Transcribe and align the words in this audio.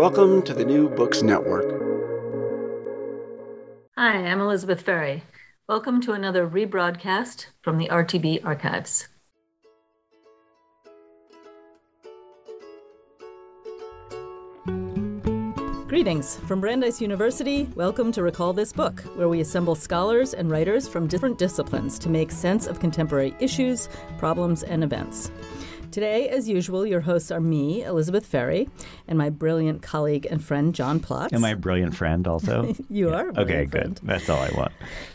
Welcome 0.00 0.40
to 0.44 0.54
the 0.54 0.64
New 0.64 0.88
Books 0.88 1.22
Network. 1.22 1.66
Hi, 3.98 4.16
I'm 4.16 4.40
Elizabeth 4.40 4.80
Ferry. 4.80 5.24
Welcome 5.68 6.00
to 6.00 6.12
another 6.12 6.48
rebroadcast 6.48 7.48
from 7.60 7.76
the 7.76 7.86
RTB 7.88 8.42
archives. 8.42 9.08
Greetings 15.86 16.36
from 16.48 16.62
Brandeis 16.62 17.02
University. 17.02 17.64
Welcome 17.74 18.10
to 18.12 18.22
Recall 18.22 18.54
This 18.54 18.72
Book, 18.72 19.00
where 19.16 19.28
we 19.28 19.42
assemble 19.42 19.74
scholars 19.74 20.32
and 20.32 20.50
writers 20.50 20.88
from 20.88 21.08
different 21.08 21.36
disciplines 21.36 21.98
to 21.98 22.08
make 22.08 22.30
sense 22.30 22.66
of 22.66 22.80
contemporary 22.80 23.34
issues, 23.38 23.90
problems, 24.16 24.62
and 24.62 24.82
events. 24.82 25.30
Today, 25.90 26.28
as 26.28 26.48
usual, 26.48 26.86
your 26.86 27.00
hosts 27.00 27.32
are 27.32 27.40
me, 27.40 27.82
Elizabeth 27.82 28.24
Ferry, 28.24 28.68
and 29.08 29.18
my 29.18 29.28
brilliant 29.28 29.82
colleague 29.82 30.24
and 30.30 30.42
friend, 30.42 30.72
John 30.72 31.00
Plotz. 31.00 31.32
And 31.32 31.40
my 31.40 31.54
brilliant 31.54 31.96
friend 31.96 32.28
also. 32.28 32.74
you 32.88 33.10
yeah. 33.10 33.16
are. 33.16 33.28
okay, 33.30 33.66
friend. 33.66 33.96
good. 33.96 34.00
That's 34.04 34.28
all 34.28 34.38
I 34.38 34.50
want. 34.56 34.72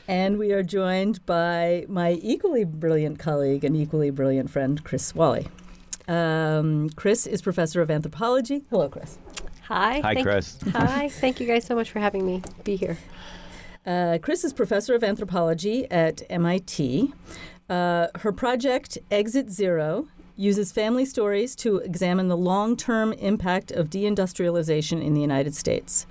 And 0.10 0.38
we 0.38 0.52
are 0.52 0.64
joined 0.64 1.26
by 1.26 1.86
my 1.88 2.20
equally 2.22 2.66
brilliant 2.66 3.20
colleague 3.20 3.64
and 3.64 3.76
equally 3.78 4.10
brilliant 4.10 4.50
friend, 4.50 4.84
Chris 4.84 5.16
Walley. 5.16 5.48
Um, 6.10 6.90
Chris 6.90 7.26
is 7.26 7.42
professor 7.42 7.82
of 7.82 7.90
anthropology. 7.90 8.66
Hello, 8.70 8.90
Chris. 8.90 9.18
Hi. 9.68 10.02
Hi, 10.02 10.22
Chris. 10.22 10.58
You, 10.66 10.72
hi. 10.76 11.08
Thank 11.08 11.40
you 11.40 11.48
guys 11.48 11.66
so 11.66 11.76
much 11.76 11.90
for 11.90 12.00
having 12.00 12.26
me 12.26 12.42
be 12.66 12.76
here. 12.76 12.98
Uh, 13.86 14.18
Chris 14.22 14.44
is 14.44 14.52
professor 14.52 14.94
of 14.94 15.06
anthropology 15.06 15.90
at 15.90 16.22
MIT. 16.30 17.14
Uh, 17.70 18.08
her 18.20 18.32
project, 18.32 18.98
Exit 19.10 19.50
Zero, 19.50 20.08
uses 20.36 20.72
family 20.72 21.06
stories 21.06 21.56
to 21.58 21.78
examine 21.78 22.28
the 22.28 22.38
long 22.38 22.76
term 22.76 23.14
impact 23.14 23.72
of 23.72 23.90
deindustrialization 23.90 25.04
in 25.04 25.14
the 25.14 25.22
United 25.22 25.56
States. 25.56 26.06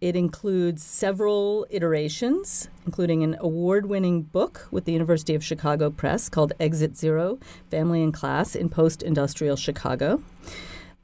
It 0.00 0.16
includes 0.16 0.82
several 0.82 1.64
iterations, 1.70 2.68
including 2.84 3.22
an 3.22 3.36
award 3.38 3.86
winning 3.86 4.22
book 4.22 4.66
with 4.72 4.84
the 4.84 4.92
University 4.92 5.36
of 5.36 5.44
Chicago 5.44 5.90
Press 5.90 6.28
called 6.28 6.52
Exit 6.58 6.96
Zero 6.96 7.38
Family 7.70 8.02
and 8.02 8.12
Class 8.12 8.56
in 8.56 8.68
Post 8.68 9.04
Industrial 9.04 9.54
Chicago. 9.54 10.20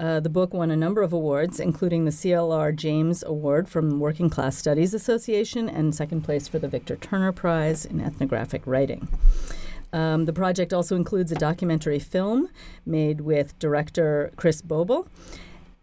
Uh, 0.00 0.19
the 0.19 0.28
book 0.28 0.52
won 0.52 0.70
a 0.70 0.76
number 0.76 1.02
of 1.02 1.12
awards, 1.12 1.60
including 1.60 2.04
the 2.04 2.10
CLR 2.10 2.75
James 2.75 3.22
Award 3.25 3.69
from 3.69 4.00
Working 4.00 4.30
Class 4.30 4.56
Studies 4.56 4.94
Association 4.94 5.69
and 5.69 5.94
second 5.94 6.22
place 6.22 6.48
for 6.48 6.58
the 6.58 6.69
Victor 6.69 6.96
Turner 6.96 7.32
Prize 7.32 7.84
in 7.84 8.00
Ethnographic 8.00 8.62
Writing. 8.64 9.08
Um, 9.93 10.26
the 10.26 10.32
project 10.32 10.72
also 10.72 10.97
includes 10.97 11.32
a 11.32 11.34
documentary 11.34 11.99
film 11.99 12.49
made 12.84 13.22
with 13.22 13.59
director 13.59 14.31
Chris 14.37 14.60
Boebel 14.62 15.06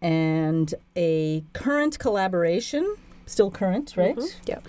and 0.02 0.74
a 0.96 1.44
current 1.54 1.98
collaboration, 1.98 2.96
still 3.26 3.50
current, 3.50 3.96
right? 3.98 4.16
Mm-hmm. 4.16 4.42
Yeah 4.46 4.60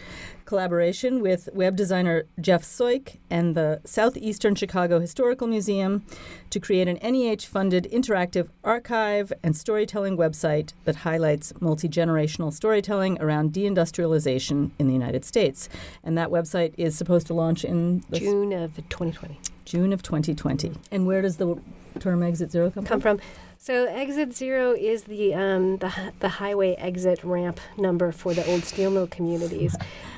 collaboration 0.47 1.21
with 1.21 1.49
web 1.53 1.77
designer 1.77 2.25
Jeff 2.41 2.63
Soik 2.63 3.19
and 3.29 3.55
the 3.55 3.81
Southeastern 3.85 4.55
Chicago 4.55 5.01
Historical 5.01 5.47
Museum 5.47 6.05
to 6.51 6.59
create 6.59 6.89
an 6.89 6.99
NEH 7.03 7.47
funded 7.47 7.87
interactive 7.93 8.49
archive 8.65 9.33
and 9.43 9.57
storytelling 9.57 10.17
website 10.17 10.73
that 10.85 10.97
highlights 10.97 11.53
multi 11.61 11.89
generational 11.89 12.53
storytelling 12.53 13.21
around 13.21 13.53
deindustrialization 13.53 14.71
in 14.79 14.87
the 14.87 14.95
United 14.95 15.25
States. 15.25 15.69
And 16.03 16.17
that 16.17 16.31
website 16.31 16.73
is 16.79 16.97
supposed 16.97 17.27
to 17.27 17.35
launch 17.35 17.65
in 17.65 18.03
June 18.13 18.53
of 18.53 18.77
2020. 18.77 19.39
June 19.65 19.93
of 19.93 20.03
2020. 20.03 20.73
And 20.93 21.07
where 21.07 21.21
does 21.21 21.37
the 21.37 21.61
term 21.99 22.23
exit 22.23 22.53
zero 22.53 22.71
come, 22.71 22.85
come 22.85 23.01
from? 23.01 23.19
from? 23.19 23.27
So 23.67 23.87
exit 23.87 24.33
zero 24.33 24.75
is 24.75 25.03
the 25.03 25.35
um, 25.35 25.79
the 25.79 26.13
the 26.21 26.29
highway 26.29 26.77
exit 26.77 27.25
ramp 27.25 27.59
number 27.77 28.13
for 28.13 28.33
the 28.33 28.47
old 28.47 28.63
steel 28.63 28.93
mill 28.93 29.09
communities, 29.09 29.75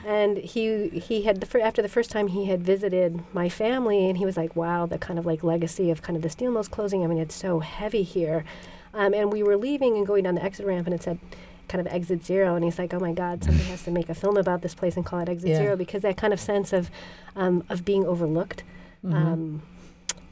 and 0.06 0.36
he 0.36 0.90
he 0.90 1.22
had 1.22 1.40
the 1.40 1.46
fir- 1.46 1.60
after 1.60 1.80
the 1.80 1.88
first 1.88 2.10
time 2.10 2.26
he 2.26 2.44
had 2.44 2.62
visited 2.62 3.22
my 3.32 3.48
family, 3.48 4.06
and 4.06 4.18
he 4.18 4.26
was 4.26 4.36
like, 4.36 4.54
"Wow, 4.54 4.84
the 4.84 4.98
kind 4.98 5.18
of 5.18 5.24
like 5.24 5.42
legacy 5.42 5.90
of 5.90 6.02
kind 6.02 6.14
of 6.14 6.22
the 6.22 6.28
steel 6.28 6.50
mills 6.50 6.68
closing. 6.68 7.02
I 7.02 7.06
mean, 7.06 7.16
it's 7.16 7.34
so 7.34 7.60
heavy 7.60 8.02
here," 8.02 8.44
um, 8.92 9.14
and 9.14 9.32
we 9.32 9.42
were 9.42 9.56
leaving 9.56 9.96
and 9.96 10.06
going 10.06 10.24
down 10.24 10.34
the 10.34 10.44
exit 10.44 10.66
ramp, 10.66 10.86
and 10.86 10.94
it 10.94 11.02
said 11.02 11.18
kind 11.68 11.86
of 11.86 11.90
exit 11.90 12.24
zero 12.24 12.54
and 12.54 12.64
he's 12.64 12.78
like 12.78 12.94
oh 12.94 12.98
my 12.98 13.12
god 13.12 13.44
somebody 13.44 13.68
has 13.68 13.82
to 13.82 13.90
make 13.90 14.08
a 14.08 14.14
film 14.14 14.38
about 14.38 14.62
this 14.62 14.74
place 14.74 14.96
and 14.96 15.04
call 15.04 15.18
it 15.18 15.28
exit 15.28 15.50
yeah. 15.50 15.56
zero 15.58 15.76
because 15.76 16.00
that 16.00 16.16
kind 16.16 16.32
of 16.32 16.40
sense 16.40 16.72
of 16.72 16.90
um, 17.36 17.62
of 17.68 17.84
being 17.84 18.06
overlooked 18.06 18.62
mm-hmm. 19.04 19.58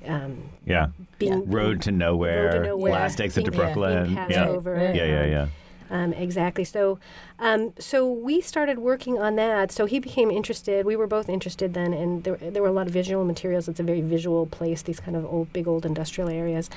Um, 0.07 0.51
yeah. 0.65 0.89
Being, 1.19 1.51
road, 1.51 1.83
to 1.83 1.93
nowhere, 1.93 2.45
road 2.45 2.53
to 2.53 2.63
nowhere, 2.69 2.93
last 2.93 3.21
exit 3.21 3.45
to 3.47 3.51
Brooklyn. 3.51 4.13
Yeah. 4.13 4.27
yeah. 4.29 4.49
Over, 4.49 4.77
yeah, 4.77 5.05
yeah, 5.05 5.25
yeah. 5.25 5.49
Um, 5.91 6.13
exactly. 6.13 6.65
So, 6.65 6.99
um, 7.39 7.73
so 7.79 8.11
we 8.11 8.41
started 8.41 8.79
working 8.79 9.19
on 9.19 9.37
that. 9.37 9.71
So 9.71 9.87
he 9.87 9.99
became 9.99 10.31
interested. 10.31 10.85
We 10.85 10.97
were 10.97 11.07
both 11.07 11.29
interested 11.29 11.75
then, 11.75 11.93
and 11.93 12.25
there, 12.25 12.37
there 12.37 12.63
were 12.63 12.69
a 12.69 12.73
lot 12.73 12.87
of 12.87 12.93
visual 12.93 13.25
materials. 13.25 13.69
It's 13.69 13.81
a 13.81 13.85
very 13.85 14.01
visual 14.01 14.47
place. 14.47 14.83
These 14.83 15.01
kind 15.01 15.17
of 15.17 15.25
old, 15.25 15.53
big 15.53 15.69
old 15.69 15.87
industrial 15.87 16.29
areas. 16.29 16.71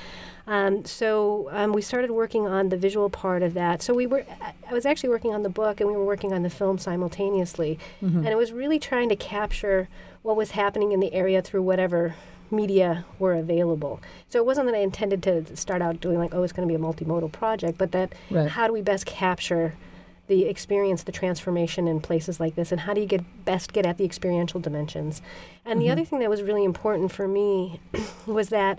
Um, 0.46 0.84
so 0.84 1.48
um, 1.52 1.72
we 1.72 1.82
started 1.82 2.10
working 2.10 2.46
on 2.46 2.68
the 2.68 2.76
visual 2.76 3.10
part 3.10 3.42
of 3.42 3.54
that. 3.54 3.82
So 3.82 3.94
we 3.94 4.06
were. 4.06 4.24
I 4.68 4.72
was 4.72 4.86
actually 4.86 5.10
working 5.10 5.34
on 5.34 5.42
the 5.42 5.48
book, 5.48 5.80
and 5.80 5.90
we 5.90 5.96
were 5.96 6.04
working 6.04 6.32
on 6.32 6.42
the 6.42 6.50
film 6.50 6.78
simultaneously, 6.78 7.78
mm-hmm. 8.02 8.18
and 8.18 8.28
it 8.28 8.36
was 8.36 8.52
really 8.52 8.78
trying 8.78 9.08
to 9.08 9.16
capture 9.16 9.88
what 10.22 10.36
was 10.36 10.52
happening 10.52 10.92
in 10.92 11.00
the 11.00 11.12
area 11.12 11.42
through 11.42 11.62
whatever 11.62 12.14
media 12.50 13.04
were 13.18 13.34
available. 13.34 14.00
So 14.28 14.38
it 14.38 14.46
wasn't 14.46 14.66
that 14.66 14.74
I 14.74 14.80
intended 14.80 15.22
to 15.24 15.56
start 15.56 15.82
out 15.82 16.00
doing 16.00 16.18
like, 16.18 16.34
oh, 16.34 16.42
it's 16.42 16.52
going 16.52 16.66
to 16.66 16.72
be 16.72 16.76
a 16.76 16.84
multimodal 16.84 17.32
project, 17.32 17.78
but 17.78 17.92
that 17.92 18.14
right. 18.30 18.48
how 18.48 18.66
do 18.66 18.72
we 18.72 18.82
best 18.82 19.06
capture 19.06 19.74
the 20.30 20.44
experience, 20.44 21.02
the 21.02 21.12
transformation 21.12 21.88
in 21.88 22.00
places 22.00 22.38
like 22.38 22.54
this, 22.54 22.70
and 22.70 22.82
how 22.82 22.94
do 22.94 23.00
you 23.00 23.06
get 23.06 23.44
best 23.44 23.72
get 23.72 23.84
at 23.84 23.98
the 23.98 24.04
experiential 24.04 24.60
dimensions? 24.60 25.22
And 25.64 25.74
mm-hmm. 25.74 25.80
the 25.80 25.90
other 25.90 26.04
thing 26.04 26.20
that 26.20 26.30
was 26.30 26.42
really 26.42 26.64
important 26.64 27.10
for 27.10 27.26
me 27.26 27.80
was 28.26 28.50
that, 28.50 28.78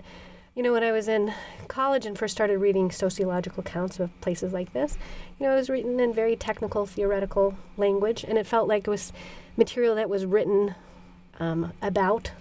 you 0.54 0.62
know, 0.62 0.72
when 0.72 0.82
I 0.82 0.92
was 0.92 1.08
in 1.08 1.34
college 1.68 2.06
and 2.06 2.18
first 2.18 2.32
started 2.32 2.58
reading 2.58 2.90
sociological 2.90 3.60
accounts 3.60 4.00
of 4.00 4.18
places 4.22 4.54
like 4.54 4.72
this, 4.72 4.96
you 5.38 5.46
know, 5.46 5.52
it 5.52 5.56
was 5.56 5.68
written 5.68 6.00
in 6.00 6.14
very 6.14 6.36
technical, 6.36 6.86
theoretical 6.86 7.56
language, 7.76 8.24
and 8.24 8.38
it 8.38 8.46
felt 8.46 8.66
like 8.66 8.86
it 8.86 8.90
was 8.90 9.12
material 9.56 9.94
that 9.96 10.08
was 10.08 10.24
written 10.24 10.74
um, 11.38 11.72
about 11.82 12.32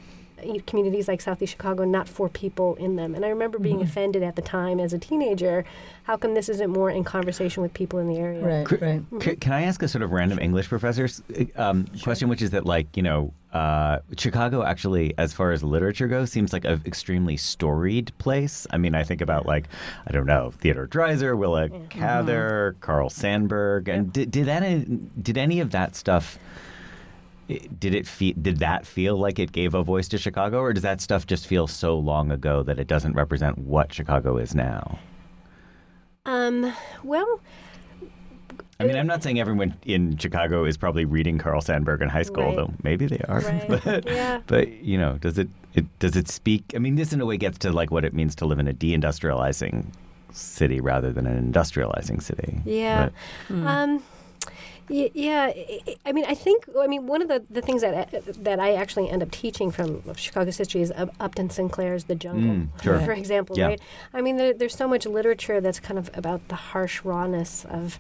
communities 0.66 1.08
like 1.08 1.22
Southeast 1.22 1.54
Chicago 1.54 1.86
not 1.86 2.08
for 2.08 2.30
people 2.30 2.76
in 2.76 2.96
them. 2.96 3.16
And 3.16 3.26
I 3.26 3.30
remember 3.30 3.60
being 3.60 3.78
mm-hmm. 3.78 3.86
offended 3.86 4.24
at 4.24 4.36
the 4.36 4.42
time 4.42 4.80
as 4.80 4.94
a 4.94 5.00
teenager. 5.00 5.64
How 6.04 6.18
come 6.18 6.34
this 6.34 6.50
isn't 6.50 6.70
more 6.70 6.90
in 6.90 7.04
conversation 7.04 7.64
with 7.64 7.74
people 7.74 8.00
in 8.00 8.08
the 8.08 8.18
area? 8.18 8.44
Right, 8.44 8.68
C- 8.68 8.76
right. 8.78 9.24
C- 9.24 9.36
can 9.36 9.54
I 9.54 9.64
ask 9.64 9.82
a 9.84 9.88
sort 9.88 10.02
of 10.02 10.12
random 10.12 10.40
English 10.40 10.68
professor's 10.68 11.22
um, 11.56 11.86
sure. 11.88 12.04
question, 12.04 12.30
which 12.30 12.42
is 12.42 12.52
that, 12.52 12.66
like, 12.66 12.98
you 12.98 13.04
know, 13.04 13.34
uh, 13.54 14.00
Chicago 14.18 14.64
actually, 14.64 15.14
as 15.18 15.34
far 15.34 15.52
as 15.52 15.62
literature 15.62 16.08
goes, 16.08 16.32
seems 16.32 16.54
like 16.54 16.64
an 16.64 16.82
extremely 16.86 17.36
storied 17.36 18.18
place. 18.18 18.66
I 18.72 18.78
mean, 18.78 18.96
I 18.96 19.04
think 19.04 19.20
about 19.20 19.46
like 19.46 19.68
I 20.08 20.12
don't 20.12 20.26
know 20.26 20.52
Theodore 20.52 20.88
Dreiser, 20.88 21.38
Willa 21.38 21.68
mm-hmm. 21.68 21.88
Cather, 21.88 22.78
Carl 22.80 23.10
Sandburg, 23.10 23.90
and 23.90 24.14
did, 24.14 24.32
did 24.32 24.48
any 24.48 24.86
did 25.22 25.38
any 25.38 25.60
of 25.60 25.72
that 25.72 25.96
stuff? 25.96 26.40
Did 27.60 27.96
it 27.96 28.08
fe- 28.08 28.34
did 28.34 28.60
that 28.60 28.86
feel 28.86 29.18
like 29.18 29.40
it 29.40 29.52
gave 29.52 29.74
a 29.74 29.84
voice 29.84 30.08
to 30.10 30.18
Chicago, 30.18 30.60
or 30.60 30.74
does 30.74 30.84
that 30.84 31.02
stuff 31.02 31.26
just 31.26 31.48
feel 31.48 31.68
so 31.68 31.98
long 31.98 32.32
ago 32.32 32.64
that 32.64 32.80
it 32.80 32.88
doesn't 32.88 33.14
represent 33.14 33.58
what 33.58 33.94
Chicago 33.94 34.38
is 34.38 34.56
now? 34.56 35.00
Um. 36.26 36.74
Well, 37.04 37.42
I 38.82 38.88
mean, 38.88 38.98
I'm 38.98 39.08
not 39.08 39.22
saying 39.22 39.40
everyone 39.40 39.76
in 39.86 40.18
Chicago 40.18 40.66
is 40.66 40.76
probably 40.76 41.06
reading 41.06 41.38
Carl 41.38 41.62
Sandburg 41.62 42.02
in 42.02 42.10
high 42.10 42.24
school, 42.24 42.46
right. 42.46 42.56
though 42.56 42.74
maybe 42.84 43.06
they 43.06 43.22
are. 43.28 43.40
Right. 43.40 43.68
but, 43.84 44.08
yeah. 44.08 44.42
but 44.48 44.72
you 44.84 44.98
know, 44.98 45.18
does 45.18 45.38
it, 45.38 45.50
it 45.74 45.86
does 46.00 46.16
it 46.16 46.28
speak? 46.28 46.64
I 46.76 46.80
mean, 46.80 46.96
this 46.96 47.14
in 47.14 47.22
a 47.22 47.26
way 47.26 47.38
gets 47.38 47.58
to 47.60 47.72
like 47.72 47.92
what 47.92 48.06
it 48.06 48.14
means 48.14 48.36
to 48.36 48.46
live 48.46 48.60
in 48.60 48.68
a 48.68 48.74
deindustrializing 48.74 49.86
city 50.32 50.80
rather 50.80 51.12
than 51.12 51.28
an 51.28 51.52
industrializing 51.52 52.22
city. 52.22 52.62
Yeah. 52.66 53.10
But, 53.48 53.56
mm. 53.56 53.66
Um. 53.66 54.04
Yeah, 54.92 55.54
I 56.06 56.12
mean, 56.12 56.26
I 56.28 56.36
think, 56.36 56.66
I 56.78 56.88
mean, 56.88 57.08
one 57.08 57.22
of 57.22 57.28
the, 57.28 57.44
the 57.50 57.62
things 57.62 57.82
that 57.82 58.12
that 58.44 58.60
I 58.60 58.74
actually 58.74 59.10
end 59.10 59.24
up 59.24 59.32
teaching 59.32 59.72
from 59.72 60.02
Chicago's 60.16 60.58
history 60.58 60.82
is 60.82 60.92
Upton 61.20 61.50
Sinclair's 61.50 62.06
The 62.06 62.16
Jungle, 62.16 62.68
mm, 62.68 62.84
sure. 62.84 63.00
for 63.00 63.14
example, 63.14 63.58
yeah. 63.58 63.68
right? 63.68 63.82
I 64.14 64.22
mean, 64.22 64.38
there, 64.38 64.54
there's 64.54 64.76
so 64.76 64.88
much 64.88 65.06
literature 65.06 65.62
that's 65.62 65.80
kind 65.80 65.98
of 65.98 66.10
about 66.14 66.48
the 66.50 66.56
harsh 66.56 67.04
rawness 67.04 67.66
of 67.66 68.00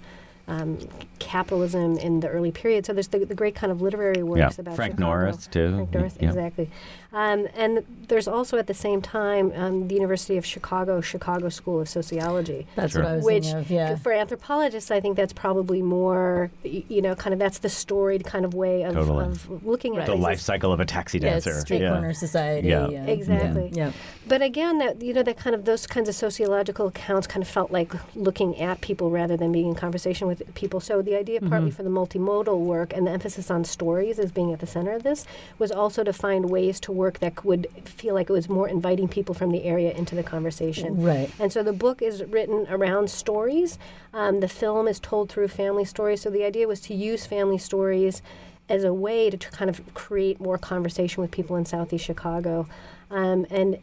um, 0.52 0.78
capitalism 1.20 1.98
in 1.98 2.20
the 2.20 2.28
early 2.28 2.52
period. 2.52 2.86
So 2.86 2.94
there's 2.94 3.08
the, 3.08 3.20
the 3.26 3.36
great 3.36 3.56
kind 3.56 3.72
of 3.72 3.82
literary 3.82 4.24
works 4.24 4.58
yeah. 4.58 4.62
about 4.62 4.76
Frank 4.76 4.94
Chicago. 4.94 5.10
Norris 5.10 5.48
too. 5.48 5.76
Frank 5.76 5.94
Norris, 5.94 6.16
yeah. 6.20 6.28
exactly. 6.28 6.70
Um, 7.14 7.48
and 7.56 7.86
there's 8.08 8.28
also 8.28 8.58
at 8.58 8.68
the 8.68 8.74
same 8.74 9.02
time 9.02 9.52
um, 9.56 9.88
the 9.88 9.96
University 9.96 10.38
of 10.38 10.46
Chicago, 10.46 11.02
Chicago 11.02 11.50
School 11.50 11.82
of 11.82 11.90
Sociology. 11.90 12.68
That's 12.76 12.94
sure. 12.94 13.04
what 13.04 13.12
I 13.12 13.16
was 13.18 13.26
which 13.26 13.48
of, 13.48 13.70
yeah. 13.70 13.96
for 13.96 14.12
anthropologists, 14.14 14.92
I 14.92 15.00
think 15.00 15.18
that's 15.18 15.34
probably 15.34 15.82
more, 15.82 16.52
you 16.64 17.02
know, 17.02 17.16
kind 17.16 17.34
of 17.34 17.40
that's 17.40 17.60
the 17.60 17.70
storied 17.70 18.24
kind 18.24 18.46
of 18.46 18.54
way 18.54 18.84
of, 18.84 18.94
totally. 18.94 19.26
of 19.26 19.66
looking 19.66 19.94
right. 19.94 20.02
at 20.02 20.08
the 20.08 20.16
life 20.16 20.40
cycle 20.40 20.72
of 20.72 20.80
a 20.80 20.86
taxi 20.86 21.20
dancer. 21.20 21.52
Yeah, 21.52 21.60
street 21.60 21.82
yeah. 21.82 21.92
corner 21.92 22.14
society. 22.14 22.68
Yeah, 22.68 22.88
yeah. 22.88 23.06
exactly. 23.06 23.72
Yeah. 23.74 23.92
But 24.28 24.42
again, 24.42 24.78
that 24.80 25.02
you 25.02 25.14
know, 25.14 25.24
that 25.24 25.38
kind 25.38 25.56
of 25.56 25.66
those 25.66 25.86
kinds 25.88 26.08
of 26.08 26.16
sociological 26.16 26.88
accounts 26.88 27.28
kind 27.28 27.44
of 27.44 27.50
felt 27.50 27.72
like 27.72 27.94
looking 28.16 28.58
at 28.60 28.82
people 28.82 29.12
rather 29.12 29.36
than 29.36 29.52
being 29.52 29.68
in 29.68 29.76
conversation 29.76 30.28
with 30.28 30.41
people. 30.54 30.80
So 30.80 31.02
the 31.02 31.16
idea, 31.16 31.40
partly 31.42 31.70
mm-hmm. 31.70 31.76
for 31.76 31.84
the 31.84 31.90
multimodal 31.90 32.60
work 32.60 32.94
and 32.94 33.08
the 33.08 33.12
emphasis 33.12 33.50
on 33.50 33.64
stories 33.64 34.20
as 34.20 34.32
being 34.32 34.54
at 34.54 34.60
the 34.60 34.68
center 34.68 34.92
of 34.92 35.04
this, 35.04 35.26
was 35.60 35.72
also 35.72 36.04
to 36.04 36.14
find 36.14 36.50
ways 36.50 36.80
to 36.82 36.92
work 36.92 37.20
that 37.20 37.44
would 37.46 37.68
feel 37.86 38.14
like 38.14 38.30
it 38.30 38.34
was 38.34 38.50
more 38.50 38.68
inviting 38.68 39.08
people 39.08 39.36
from 39.36 39.52
the 39.52 39.64
area 39.64 39.92
into 39.92 40.16
the 40.16 40.24
conversation. 40.24 41.02
Right. 41.02 41.30
And 41.40 41.52
so 41.52 41.64
the 41.64 41.74
book 41.74 42.02
is 42.02 42.24
written 42.26 42.68
around 42.70 43.10
stories. 43.10 43.78
Um, 44.14 44.40
the 44.40 44.50
film 44.50 44.88
is 44.88 45.00
told 45.00 45.30
through 45.30 45.48
family 45.50 45.86
stories. 45.86 46.22
So 46.22 46.30
the 46.30 46.44
idea 46.44 46.68
was 46.68 46.82
to 46.82 46.94
use 46.94 47.26
family 47.26 47.58
stories 47.58 48.22
as 48.70 48.84
a 48.84 48.94
way 48.94 49.30
to 49.30 49.38
kind 49.38 49.70
of 49.70 49.94
create 49.94 50.40
more 50.40 50.58
conversation 50.58 51.22
with 51.22 51.32
people 51.32 51.56
in 51.56 51.66
Southeast 51.66 52.06
Chicago. 52.06 52.68
Um, 53.10 53.46
and 53.50 53.78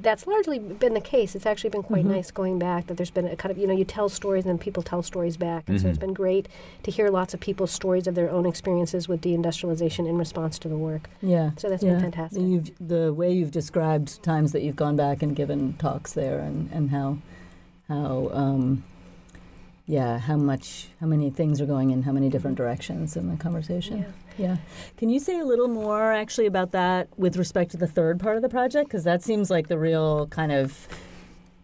that's 0.00 0.26
largely 0.26 0.58
been 0.58 0.94
the 0.94 1.00
case. 1.00 1.34
It's 1.34 1.46
actually 1.46 1.70
been 1.70 1.82
quite 1.82 2.04
mm-hmm. 2.04 2.14
nice 2.14 2.30
going 2.30 2.58
back 2.58 2.86
that 2.86 2.96
there's 2.96 3.10
been 3.10 3.26
a 3.26 3.36
kind 3.36 3.50
of, 3.50 3.58
you 3.58 3.66
know, 3.66 3.74
you 3.74 3.84
tell 3.84 4.08
stories 4.08 4.44
and 4.44 4.50
then 4.50 4.58
people 4.58 4.82
tell 4.82 5.02
stories 5.02 5.36
back. 5.36 5.64
And 5.66 5.76
mm-hmm. 5.76 5.82
so 5.82 5.88
it's 5.88 5.98
mm-hmm. 5.98 6.06
been 6.06 6.14
great 6.14 6.48
to 6.84 6.90
hear 6.90 7.08
lots 7.08 7.34
of 7.34 7.40
people's 7.40 7.70
stories 7.70 8.06
of 8.06 8.14
their 8.14 8.30
own 8.30 8.46
experiences 8.46 9.08
with 9.08 9.20
deindustrialization 9.20 10.08
in 10.08 10.18
response 10.18 10.58
to 10.60 10.68
the 10.68 10.78
work. 10.78 11.08
Yeah. 11.20 11.50
So 11.56 11.68
that's 11.68 11.82
yeah. 11.82 11.92
been 11.92 12.00
fantastic. 12.00 12.42
You've, 12.42 12.70
the 12.80 13.12
way 13.12 13.32
you've 13.32 13.50
described 13.50 14.22
times 14.22 14.52
that 14.52 14.62
you've 14.62 14.76
gone 14.76 14.96
back 14.96 15.22
and 15.22 15.34
given 15.34 15.74
talks 15.74 16.12
there 16.12 16.38
and, 16.38 16.70
and 16.72 16.90
how, 16.90 17.18
how, 17.88 18.30
um, 18.32 18.84
yeah, 19.88 20.18
how 20.18 20.36
much, 20.36 20.88
how 21.00 21.06
many 21.06 21.30
things 21.30 21.62
are 21.62 21.66
going 21.66 21.90
in 21.90 22.02
how 22.02 22.12
many 22.12 22.28
different 22.28 22.56
mm-hmm. 22.56 22.64
directions 22.64 23.16
in 23.16 23.30
the 23.30 23.36
conversation. 23.38 23.98
Yeah. 23.98 24.06
Yeah. 24.36 24.56
Can 24.98 25.08
you 25.08 25.18
say 25.18 25.40
a 25.40 25.44
little 25.44 25.66
more 25.66 26.12
actually 26.12 26.46
about 26.46 26.72
that 26.72 27.08
with 27.16 27.36
respect 27.36 27.70
to 27.72 27.78
the 27.78 27.86
third 27.86 28.20
part 28.20 28.36
of 28.36 28.42
the 28.42 28.50
project? 28.50 28.88
Because 28.88 29.04
that 29.04 29.22
seems 29.22 29.50
like 29.50 29.68
the 29.68 29.78
real 29.78 30.26
kind 30.28 30.52
of 30.52 30.86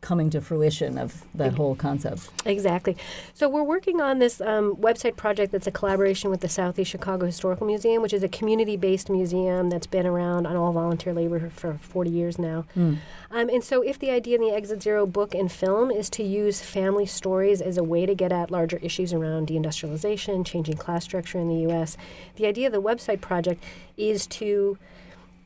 coming 0.05 0.29
to 0.29 0.41
fruition 0.41 0.99
of 0.99 1.25
that 1.35 1.55
whole 1.55 1.75
concept. 1.75 2.29
Exactly. 2.45 2.95
So 3.33 3.49
we're 3.49 3.63
working 3.63 4.03
on 4.03 4.19
this 4.19 4.39
um, 4.43 4.77
website 4.77 5.17
project 5.17 5.51
that's 5.51 5.67
a 5.67 5.71
collaboration 5.71 6.29
with 6.29 6.43
the 6.43 6.49
Southeast 6.49 6.91
Chicago 6.91 7.25
Historical 7.25 7.67
Museum, 7.67 8.03
which 8.03 8.13
is 8.13 8.23
a 8.23 8.29
community-based 8.29 9.09
museum 9.09 9.71
that's 9.71 9.87
been 9.87 10.07
around 10.07 10.47
on 10.47 10.57
all 10.57 10.73
volunteer 10.73 11.15
labor 11.15 11.49
for 11.49 11.79
40 11.81 12.11
years 12.11 12.39
now. 12.39 12.67
Mm. 12.77 12.99
Um, 13.31 13.49
and 13.49 13.65
so 13.65 13.81
if 13.81 13.99
the 13.99 14.11
idea 14.11 14.37
in 14.37 14.43
the 14.43 14.51
Exit 14.51 14.83
Zero 14.83 15.07
book 15.07 15.35
and 15.35 15.51
film 15.51 15.91
is 15.91 16.11
to 16.11 16.23
use 16.23 16.61
family 16.61 17.07
stories 17.07 17.63
as 17.63 17.79
a 17.79 17.83
way 17.83 18.05
to 18.05 18.15
get 18.15 18.31
at 18.31 18.51
larger 18.51 18.77
issues 18.83 19.15
around 19.15 19.49
deindustrialization, 19.49 20.45
changing 20.45 20.77
class 20.77 21.05
structure 21.05 21.39
in 21.39 21.49
the 21.49 21.63
U.S., 21.69 21.97
the 22.37 22.47
idea 22.47 22.67
of 22.67 22.75
the 22.75 22.83
website 22.83 23.23
project 23.23 23.65
is 23.97 24.27
to 24.27 24.77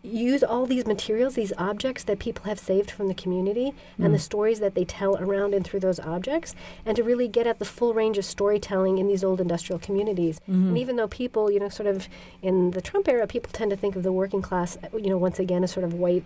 use 0.08 0.42
all 0.42 0.66
these 0.66 0.86
materials, 0.86 1.34
these 1.34 1.52
objects 1.58 2.04
that 2.04 2.18
people 2.18 2.44
have 2.44 2.58
saved 2.58 2.90
from 2.90 3.08
the 3.08 3.14
community, 3.14 3.72
mm. 3.98 4.04
and 4.04 4.14
the 4.14 4.18
stories 4.18 4.60
that 4.60 4.74
they 4.74 4.84
tell 4.84 5.16
around 5.16 5.54
and 5.54 5.64
through 5.64 5.80
those 5.80 6.00
objects, 6.00 6.54
and 6.84 6.96
to 6.96 7.02
really 7.02 7.28
get 7.28 7.46
at 7.46 7.58
the 7.58 7.64
full 7.64 7.94
range 7.94 8.18
of 8.18 8.24
storytelling 8.24 8.98
in 8.98 9.06
these 9.06 9.22
old 9.22 9.40
industrial 9.40 9.78
communities. 9.78 10.40
Mm-hmm. 10.40 10.68
And 10.68 10.78
even 10.78 10.96
though 10.96 11.08
people, 11.08 11.50
you 11.50 11.60
know, 11.60 11.68
sort 11.68 11.86
of 11.86 12.08
in 12.42 12.72
the 12.72 12.80
Trump 12.80 13.08
era, 13.08 13.26
people 13.26 13.50
tend 13.52 13.70
to 13.70 13.76
think 13.76 13.96
of 13.96 14.02
the 14.02 14.12
working 14.12 14.42
class, 14.42 14.78
you 14.92 15.10
know, 15.10 15.18
once 15.18 15.38
again 15.38 15.64
as 15.64 15.72
sort 15.72 15.84
of 15.84 15.94
white 15.94 16.24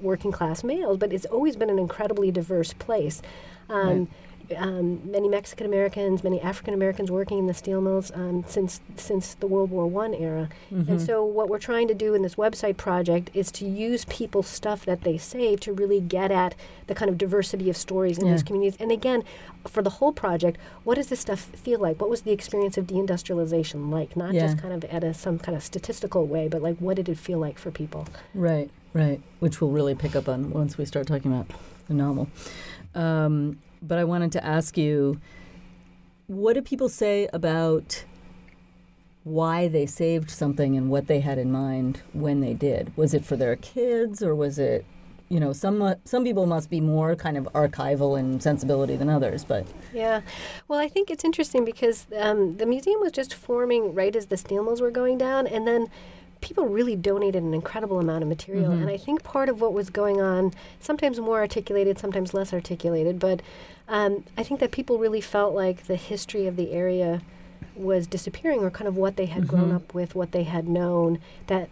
working 0.00 0.32
class 0.32 0.62
males, 0.62 0.98
but 0.98 1.12
it's 1.12 1.26
always 1.26 1.56
been 1.56 1.70
an 1.70 1.78
incredibly 1.78 2.30
diverse 2.30 2.72
place. 2.72 3.22
Um, 3.68 3.98
right 3.98 4.08
um, 4.56 5.00
many 5.10 5.28
Mexican 5.28 5.66
Americans, 5.66 6.22
many 6.22 6.40
African 6.40 6.74
Americans 6.74 7.10
working 7.10 7.38
in 7.38 7.46
the 7.46 7.54
steel 7.54 7.80
mills 7.80 8.10
um, 8.14 8.44
since 8.46 8.80
since 8.96 9.34
the 9.34 9.46
World 9.46 9.70
War 9.70 9.86
One 9.86 10.14
era. 10.14 10.48
Mm-hmm. 10.72 10.92
And 10.92 11.00
so, 11.00 11.24
what 11.24 11.48
we're 11.48 11.58
trying 11.58 11.88
to 11.88 11.94
do 11.94 12.14
in 12.14 12.22
this 12.22 12.34
website 12.34 12.76
project 12.76 13.30
is 13.34 13.50
to 13.52 13.64
use 13.64 14.04
people's 14.06 14.46
stuff 14.46 14.84
that 14.84 15.02
they 15.02 15.18
save 15.18 15.60
to 15.60 15.72
really 15.72 16.00
get 16.00 16.30
at 16.30 16.54
the 16.86 16.94
kind 16.94 17.10
of 17.10 17.18
diversity 17.18 17.70
of 17.70 17.76
stories 17.76 18.18
in 18.18 18.26
yeah. 18.26 18.32
these 18.32 18.42
communities. 18.42 18.76
And 18.80 18.92
again, 18.92 19.24
for 19.66 19.82
the 19.82 19.90
whole 19.90 20.12
project, 20.12 20.58
what 20.84 20.96
does 20.96 21.08
this 21.08 21.20
stuff 21.20 21.40
feel 21.40 21.80
like? 21.80 22.00
What 22.00 22.10
was 22.10 22.22
the 22.22 22.32
experience 22.32 22.76
of 22.76 22.86
deindustrialization 22.86 23.90
like? 23.90 24.16
Not 24.16 24.34
yeah. 24.34 24.42
just 24.42 24.58
kind 24.58 24.74
of 24.74 24.84
at 24.90 25.04
a, 25.04 25.14
some 25.14 25.38
kind 25.38 25.56
of 25.56 25.62
statistical 25.62 26.26
way, 26.26 26.48
but 26.48 26.62
like 26.62 26.76
what 26.78 26.96
did 26.96 27.08
it 27.08 27.18
feel 27.18 27.38
like 27.38 27.58
for 27.58 27.70
people? 27.70 28.06
Right, 28.34 28.70
right. 28.92 29.20
Which 29.40 29.60
we'll 29.60 29.70
really 29.70 29.94
pick 29.94 30.14
up 30.14 30.28
on 30.28 30.50
once 30.50 30.76
we 30.76 30.84
start 30.84 31.06
talking 31.06 31.32
about 31.32 31.46
the 31.88 31.94
novel. 31.94 32.28
Um, 32.94 33.58
but 33.82 33.98
I 33.98 34.04
wanted 34.04 34.32
to 34.32 34.44
ask 34.44 34.78
you 34.78 35.20
what 36.26 36.54
do 36.54 36.62
people 36.62 36.88
say 36.88 37.28
about 37.32 38.04
why 39.24 39.68
they 39.68 39.86
saved 39.86 40.30
something 40.30 40.76
and 40.76 40.90
what 40.90 41.06
they 41.06 41.20
had 41.20 41.38
in 41.38 41.50
mind 41.52 42.02
when 42.12 42.40
they 42.40 42.54
did? 42.54 42.96
Was 42.96 43.14
it 43.14 43.24
for 43.24 43.36
their 43.36 43.56
kids 43.56 44.22
or 44.22 44.34
was 44.34 44.58
it 44.58 44.86
you 45.28 45.40
know 45.40 45.52
some 45.52 45.94
some 46.04 46.22
people 46.22 46.46
must 46.46 46.68
be 46.70 46.80
more 46.80 47.16
kind 47.16 47.36
of 47.36 47.48
archival 47.54 48.18
in 48.18 48.38
sensibility 48.40 48.94
than 48.94 49.08
others 49.08 49.44
but 49.44 49.66
yeah 49.92 50.20
well 50.68 50.78
i 50.78 50.86
think 50.86 51.10
it's 51.10 51.24
interesting 51.24 51.64
because 51.64 52.06
um, 52.18 52.56
the 52.58 52.66
museum 52.66 53.00
was 53.00 53.10
just 53.10 53.34
forming 53.34 53.94
right 53.94 54.14
as 54.14 54.26
the 54.26 54.36
steel 54.36 54.62
mills 54.62 54.80
were 54.80 54.90
going 54.90 55.16
down 55.16 55.46
and 55.46 55.66
then 55.66 55.88
people 56.44 56.66
really 56.66 56.94
donated 56.94 57.42
an 57.42 57.54
incredible 57.54 57.98
amount 57.98 58.22
of 58.22 58.28
material. 58.28 58.70
Mm-hmm. 58.70 58.82
And 58.82 58.90
I 58.90 58.98
think 58.98 59.22
part 59.22 59.48
of 59.48 59.62
what 59.62 59.72
was 59.72 59.88
going 59.88 60.20
on, 60.20 60.52
sometimes 60.78 61.18
more 61.18 61.38
articulated, 61.38 61.98
sometimes 61.98 62.34
less 62.34 62.52
articulated, 62.52 63.18
but 63.18 63.40
um, 63.88 64.24
I 64.36 64.42
think 64.42 64.60
that 64.60 64.70
people 64.70 64.98
really 64.98 65.22
felt 65.22 65.54
like 65.54 65.84
the 65.86 65.96
history 65.96 66.46
of 66.46 66.56
the 66.56 66.72
area 66.72 67.22
was 67.74 68.06
disappearing 68.06 68.60
or 68.60 68.70
kind 68.70 68.86
of 68.86 68.96
what 68.96 69.16
they 69.16 69.26
had 69.26 69.44
mm-hmm. 69.44 69.56
grown 69.56 69.72
up 69.72 69.94
with, 69.94 70.14
what 70.14 70.32
they 70.32 70.42
had 70.42 70.68
known. 70.68 71.18
That, 71.46 71.70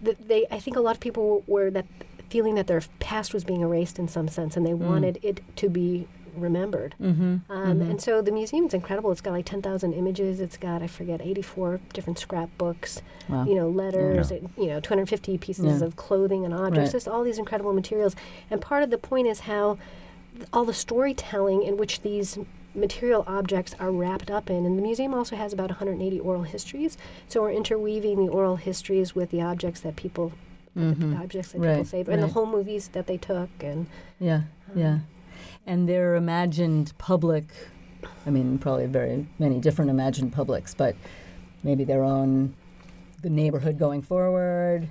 that 0.00 0.28
they, 0.28 0.46
I 0.48 0.60
think 0.60 0.76
a 0.76 0.80
lot 0.80 0.94
of 0.94 1.00
people 1.00 1.42
were 1.48 1.70
that 1.72 1.86
feeling 2.30 2.54
that 2.54 2.68
their 2.68 2.82
past 3.00 3.34
was 3.34 3.42
being 3.42 3.62
erased 3.62 3.98
in 3.98 4.06
some 4.06 4.28
sense 4.28 4.56
and 4.56 4.64
they 4.64 4.72
mm. 4.72 4.78
wanted 4.78 5.18
it 5.22 5.40
to 5.56 5.68
be 5.68 6.08
remembered. 6.36 6.94
Mm-hmm. 7.00 7.22
Um, 7.22 7.40
mm-hmm. 7.48 7.90
And 7.90 8.00
so 8.00 8.22
the 8.22 8.32
museum's 8.32 8.74
incredible. 8.74 9.10
It's 9.12 9.20
got 9.20 9.32
like 9.32 9.46
10,000 9.46 9.92
images. 9.92 10.40
It's 10.40 10.56
got, 10.56 10.82
I 10.82 10.86
forget, 10.86 11.20
84 11.22 11.80
different 11.92 12.18
scrapbooks, 12.18 13.02
wow. 13.28 13.44
you 13.44 13.54
know, 13.54 13.68
letters, 13.68 14.30
yeah. 14.30 14.38
it, 14.38 14.44
you 14.56 14.66
know, 14.66 14.80
250 14.80 15.38
pieces 15.38 15.80
yeah. 15.80 15.86
of 15.86 15.96
clothing 15.96 16.44
and 16.44 16.52
objects, 16.54 16.88
right. 16.88 16.92
just 16.92 17.08
all 17.08 17.22
these 17.22 17.38
incredible 17.38 17.72
materials. 17.72 18.14
And 18.50 18.60
part 18.60 18.82
of 18.82 18.90
the 18.90 18.98
point 18.98 19.26
is 19.26 19.40
how 19.40 19.78
all 20.52 20.64
the 20.64 20.74
storytelling 20.74 21.62
in 21.62 21.76
which 21.76 22.02
these 22.02 22.38
material 22.74 23.24
objects 23.26 23.74
are 23.78 23.90
wrapped 23.90 24.30
up 24.30 24.50
in. 24.50 24.66
And 24.66 24.76
the 24.78 24.82
museum 24.82 25.14
also 25.14 25.36
has 25.36 25.52
about 25.52 25.70
180 25.70 26.20
oral 26.20 26.42
histories. 26.42 26.98
So 27.28 27.42
we're 27.42 27.52
interweaving 27.52 28.26
the 28.26 28.32
oral 28.32 28.56
histories 28.56 29.14
with 29.14 29.30
the 29.30 29.40
objects 29.42 29.80
that 29.80 29.96
people 29.96 30.32
that 30.74 30.98
the 30.98 31.16
objects 31.16 31.52
that 31.52 31.60
people 31.60 31.84
Right, 31.84 32.08
and 32.08 32.22
the 32.22 32.28
whole 32.28 32.46
movies 32.46 32.88
that 32.88 33.06
they 33.06 33.16
took, 33.16 33.48
and 33.60 33.86
Yeah, 34.18 34.42
yeah. 34.74 34.98
And 35.66 35.88
their 35.88 36.14
imagined 36.14 36.92
public, 36.98 37.44
I 38.26 38.30
mean, 38.30 38.58
probably 38.58 38.86
very 38.86 39.26
many 39.38 39.60
different 39.60 39.90
imagined 39.90 40.32
publics, 40.32 40.74
but 40.74 40.94
maybe 41.62 41.84
their 41.84 42.02
own, 42.02 42.54
the 43.22 43.30
neighborhood 43.30 43.78
going 43.78 44.02
forward, 44.02 44.88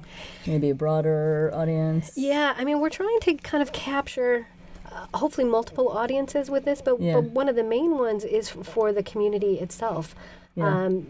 maybe 0.48 0.72
a 0.72 0.76
broader 0.76 1.52
audience. 1.54 2.14
Yeah, 2.16 2.56
I 2.58 2.64
mean, 2.64 2.80
we're 2.80 2.90
trying 2.90 3.20
to 3.22 3.36
kind 3.36 3.62
of 3.62 3.72
capture 3.72 4.48
uh, 4.92 5.06
hopefully 5.18 5.48
multiple 5.48 5.90
audiences 5.90 6.50
with 6.50 6.66
this, 6.66 6.82
but, 6.82 7.00
Yeah. 7.00 7.14
but 7.16 7.26
one 7.26 7.48
of 7.50 7.56
the 7.56 7.64
main 7.64 7.98
ones 7.98 8.24
is 8.24 8.50
f- 8.56 8.66
for 8.66 8.92
the 8.92 9.04
community 9.04 9.60
itself. 9.60 10.16
Yeah. 10.56 10.86
Um, 10.86 11.08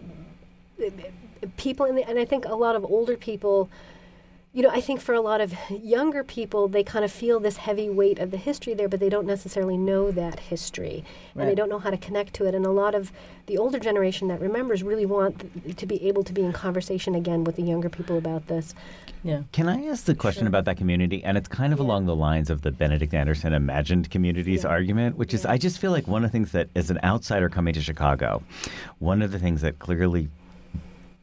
people 1.58 1.86
in 1.86 1.96
the, 1.96 2.08
and 2.10 2.20
I 2.20 2.25
think 2.25 2.46
a 2.46 2.55
lot 2.55 2.75
of 2.75 2.84
older 2.86 3.15
people. 3.15 3.70
You 4.56 4.62
know, 4.62 4.70
I 4.70 4.82
think 4.82 5.02
for 5.02 5.16
a 5.16 5.20
lot 5.22 5.42
of 5.42 5.52
younger 5.72 6.24
people, 6.24 6.68
they 6.68 6.84
kind 6.84 7.04
of 7.04 7.12
feel 7.12 7.40
this 7.40 7.58
heavy 7.58 7.90
weight 7.90 8.20
of 8.20 8.30
the 8.30 8.38
history 8.38 8.76
there, 8.76 8.88
but 8.88 9.00
they 9.00 9.10
don't 9.10 9.26
necessarily 9.26 9.78
know 9.78 10.12
that 10.12 10.40
history, 10.42 11.04
and 11.36 11.50
they 11.50 11.56
don't 11.56 11.70
know 11.70 11.80
how 11.80 11.90
to 11.90 11.98
connect 11.98 12.36
to 12.36 12.46
it. 12.46 12.54
And 12.54 12.64
a 12.64 12.70
lot 12.70 12.94
of 12.94 13.12
the 13.48 13.58
older 13.58 13.80
generation 13.80 14.28
that 14.28 14.40
remembers 14.40 14.84
really 14.84 15.08
want 15.08 15.44
th- 15.64 15.76
to 15.76 15.88
be 15.88 16.08
able 16.08 16.24
to 16.26 16.32
be 16.32 16.44
in 16.44 16.54
conversation 16.54 17.16
again 17.16 17.44
with 17.44 17.56
the 17.56 17.64
younger 17.64 17.90
people 17.90 18.16
about 18.16 18.46
this. 18.46 18.76
Yeah. 19.24 19.42
Can 19.54 19.68
I 19.68 19.86
ask 19.88 20.06
the 20.06 20.14
question 20.14 20.46
about 20.46 20.66
that 20.66 20.78
community? 20.78 21.24
And 21.24 21.36
it's 21.36 21.48
kind 21.48 21.74
of 21.74 21.80
Yeah. 21.80 21.86
along 21.86 22.06
the 22.06 22.16
lines 22.16 22.52
of 22.52 22.62
the 22.62 22.72
Benedict 22.72 23.16
Anderson 23.16 23.54
imagined 23.54 24.12
communities 24.12 24.64
Yeah. 24.66 24.70
argument, 24.70 25.18
which 25.18 25.34
is 25.34 25.48
I 25.48 25.58
just 25.58 25.80
feel 25.80 25.90
like 25.92 26.08
one 26.08 26.24
of 26.24 26.30
the 26.32 26.38
things 26.38 26.52
that, 26.52 26.70
as 26.76 26.92
an 26.92 27.00
outsider 27.04 27.50
coming 27.50 27.74
to 27.74 27.82
Chicago, 27.82 28.44
one 29.00 29.24
of 29.24 29.32
the 29.32 29.40
things 29.40 29.62
that 29.62 29.80
clearly 29.80 30.30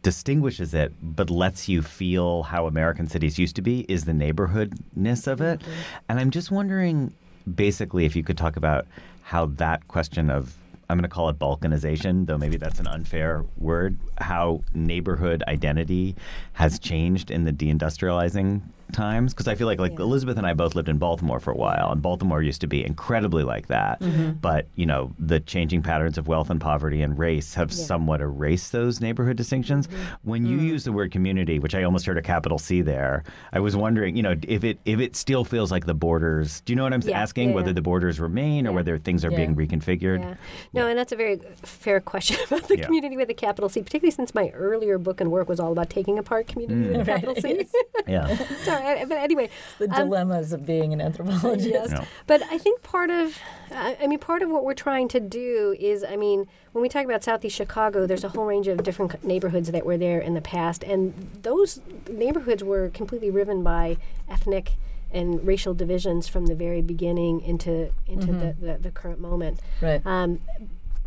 distinguishes 0.03 0.73
it 0.73 0.93
but 1.03 1.31
lets 1.31 1.69
you 1.69 1.83
feel 1.83 2.45
how 2.45 2.67
American 2.67 3.07
cities 3.07 3.39
used 3.39 3.57
to 3.57 3.63
be 3.63 3.81
is 3.89 4.05
the 4.05 4.13
neighborhoodness 4.13 5.27
of 5.27 5.41
it. 5.41 5.61
And 6.09 6.19
I'm 6.19 6.31
just 6.31 6.51
wondering 6.51 7.13
basically 7.55 8.05
if 8.05 8.17
you 8.17 8.23
could 8.23 8.39
talk 8.39 8.57
about 8.57 8.87
how 9.23 9.47
that 9.47 9.87
question 9.89 10.31
of 10.31 10.57
I'm 10.89 10.97
going 10.97 11.09
to 11.09 11.09
call 11.09 11.29
it 11.29 11.39
balkanization, 11.39 12.27
though 12.27 12.37
maybe 12.37 12.57
that's 12.57 12.81
an 12.81 12.89
unfair 12.89 13.45
word, 13.59 13.97
how 14.19 14.63
neighborhood 14.75 15.45
identity 15.47 16.17
has 16.55 16.81
changed 16.81 17.31
in 17.31 17.45
the 17.45 17.53
deindustrializing 17.53 18.61
times 18.91 19.33
because 19.33 19.49
I 19.49 19.55
feel 19.55 19.67
like 19.67 19.79
like 19.79 19.93
Yeah. 19.93 20.01
Elizabeth 20.05 20.37
and 20.37 20.47
I 20.47 20.55
both 20.55 20.75
lived 20.75 20.89
in 20.89 20.99
Baltimore 20.99 21.41
for 21.41 21.51
a 21.51 21.57
while 21.57 21.91
and 21.91 22.03
Baltimore 22.03 22.43
used 22.43 22.61
to 22.63 22.67
be 22.67 22.85
incredibly 22.85 23.43
like 23.43 23.69
that. 23.69 24.01
Mm-hmm. 24.01 24.33
But 24.41 24.67
you 24.75 24.87
know 24.87 25.13
the 25.19 25.41
changing 25.41 25.83
patterns 25.83 26.19
of 26.19 26.29
wealth 26.29 26.51
and 26.51 26.61
poverty 26.61 27.03
and 27.03 27.19
race 27.19 27.55
have 27.55 27.71
Yeah. 27.71 27.85
somewhat 27.85 28.21
erased 28.21 28.73
those 28.73 29.01
neighborhood 29.01 29.37
distinctions. 29.37 29.87
Mm-hmm. 29.87 30.31
When 30.31 30.47
you 30.47 30.57
mm-hmm. 30.57 30.67
use 30.67 30.85
the 30.85 30.93
word 30.93 31.11
community 31.13 31.59
which 31.59 31.75
I 31.75 31.83
almost 31.83 32.07
heard 32.07 32.19
a 32.19 32.23
capital 32.23 32.59
C 32.59 32.83
there 32.83 33.25
I 33.53 33.61
was 33.61 33.77
wondering 33.77 34.17
you 34.17 34.23
know 34.23 34.35
if 34.47 34.65
it 34.65 34.79
if 34.85 35.01
it 35.01 35.17
still 35.17 35.45
feels 35.45 35.71
like 35.71 35.87
the 35.87 35.95
borders 35.95 36.61
do 36.63 36.73
you 36.73 36.77
know 36.77 36.85
what 36.85 36.93
I'm 36.93 37.03
Yeah, 37.03 37.21
asking? 37.21 37.51
Yeah, 37.51 37.55
whether 37.57 37.73
the 37.73 37.83
borders 37.83 38.21
remain 38.21 38.67
or 38.67 38.73
whether 38.73 38.99
things 38.99 39.25
are 39.25 39.31
Yeah. 39.31 39.37
being 39.39 39.57
reconfigured? 39.57 40.21
Yeah. 40.21 40.35
No, 40.73 40.87
and 40.87 40.99
that's 40.99 41.13
a 41.13 41.17
very 41.17 41.41
fair 41.63 42.01
question 42.01 42.37
about 42.47 42.69
the 42.69 42.79
Yeah. 42.79 42.85
community 42.85 43.17
with 43.17 43.31
a 43.31 43.35
capital 43.35 43.69
C, 43.69 43.83
particularly 43.83 44.11
since 44.11 44.35
my 44.35 44.51
earlier 44.51 44.99
book 44.99 45.21
and 45.21 45.31
work 45.31 45.49
was 45.49 45.61
all 45.61 45.73
about 45.73 45.91
taking 45.91 46.19
apart 46.19 46.47
community 46.49 46.89
with 46.91 47.01
a 47.01 47.05
mm. 47.05 47.07
capital 47.07 47.35
C. 47.37 47.67
yeah. 48.07 48.37
Sorry, 48.65 48.80
but 49.09 49.19
anyway. 49.19 49.51
The 49.79 49.91
um, 49.91 50.09
dilemmas 50.09 50.53
of 50.53 50.67
being 50.67 50.93
an 50.93 51.01
anthropologist. 51.01 51.69
Yes. 51.69 51.91
No. 51.91 52.05
But 52.27 52.43
I 52.51 52.59
think 52.59 52.83
part 52.83 53.11
of, 53.11 53.39
I 53.71 53.97
I 54.01 54.07
mean, 54.07 54.19
part 54.19 54.43
of 54.43 54.51
what 54.51 54.65
we're 54.65 54.75
trying 54.75 55.09
to 55.09 55.21
do 55.21 55.77
is, 55.79 56.05
I 56.05 56.17
mean, 56.17 56.47
when 56.73 56.83
we 56.83 56.89
talk 56.89 57.05
about 57.05 57.25
Southeast 57.25 57.57
Chicago, 57.57 58.07
there's 58.07 58.25
a 58.25 58.29
whole 58.29 58.45
range 58.45 58.69
of 58.69 58.83
different 58.83 59.25
neighborhoods 59.25 59.71
that 59.71 59.85
were 59.85 59.99
there 59.99 60.21
in 60.21 60.35
the 60.35 60.41
past, 60.41 60.85
and 60.85 61.31
those 61.43 61.81
neighborhoods 62.09 62.63
were 62.63 62.91
completely 62.91 63.31
riven 63.31 63.63
by 63.63 63.97
ethnic 64.29 64.73
and 65.13 65.45
racial 65.45 65.75
divisions 65.75 66.29
from 66.29 66.47
the 66.47 66.55
very 66.55 66.83
beginning 66.83 67.41
into 67.41 67.91
into 68.07 68.27
the, 68.27 68.57
the, 68.61 68.79
the 68.79 68.91
current 68.91 69.21
moment. 69.21 69.61
Right. 69.81 70.05
Um, 70.07 70.41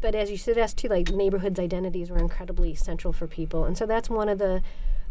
but 0.01 0.15
as 0.15 0.29
you 0.29 0.37
suggest 0.37 0.77
too, 0.77 0.89
like 0.89 1.09
neighborhoods' 1.09 1.59
identities 1.59 2.09
were 2.09 2.17
incredibly 2.17 2.75
central 2.75 3.13
for 3.13 3.27
people, 3.27 3.63
and 3.63 3.77
so 3.77 3.85
that's 3.85 4.09
one 4.09 4.27
of 4.27 4.37
the 4.37 4.61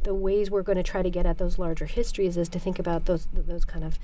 the 0.04 0.14
ways 0.14 0.50
we're 0.50 0.62
going 0.62 0.76
to 0.76 0.82
try 0.82 1.02
to 1.02 1.10
get 1.10 1.26
at 1.26 1.38
those 1.38 1.58
larger 1.58 1.86
histories 1.86 2.36
is 2.36 2.48
to 2.50 2.58
think 2.58 2.78
about 2.78 3.06
those 3.06 3.26
th- 3.34 3.46
those 3.46 3.64
kind 3.64 3.84
of 3.84 3.98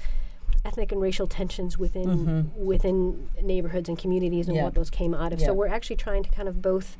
ethnic 0.64 0.90
and 0.92 1.00
racial 1.00 1.26
tensions 1.26 1.78
within 1.78 2.50
within 2.56 3.28
neighborhoods 3.42 3.88
and 3.88 3.98
communities 3.98 4.48
and 4.48 4.56
Yeah. 4.56 4.64
what 4.64 4.74
those 4.74 4.90
came 4.90 5.14
out 5.14 5.32
of. 5.32 5.40
Yeah. 5.40 5.46
So 5.46 5.54
we're 5.54 5.68
actually 5.68 5.96
trying 5.96 6.22
to 6.24 6.30
kind 6.30 6.48
of 6.48 6.60
both 6.62 6.96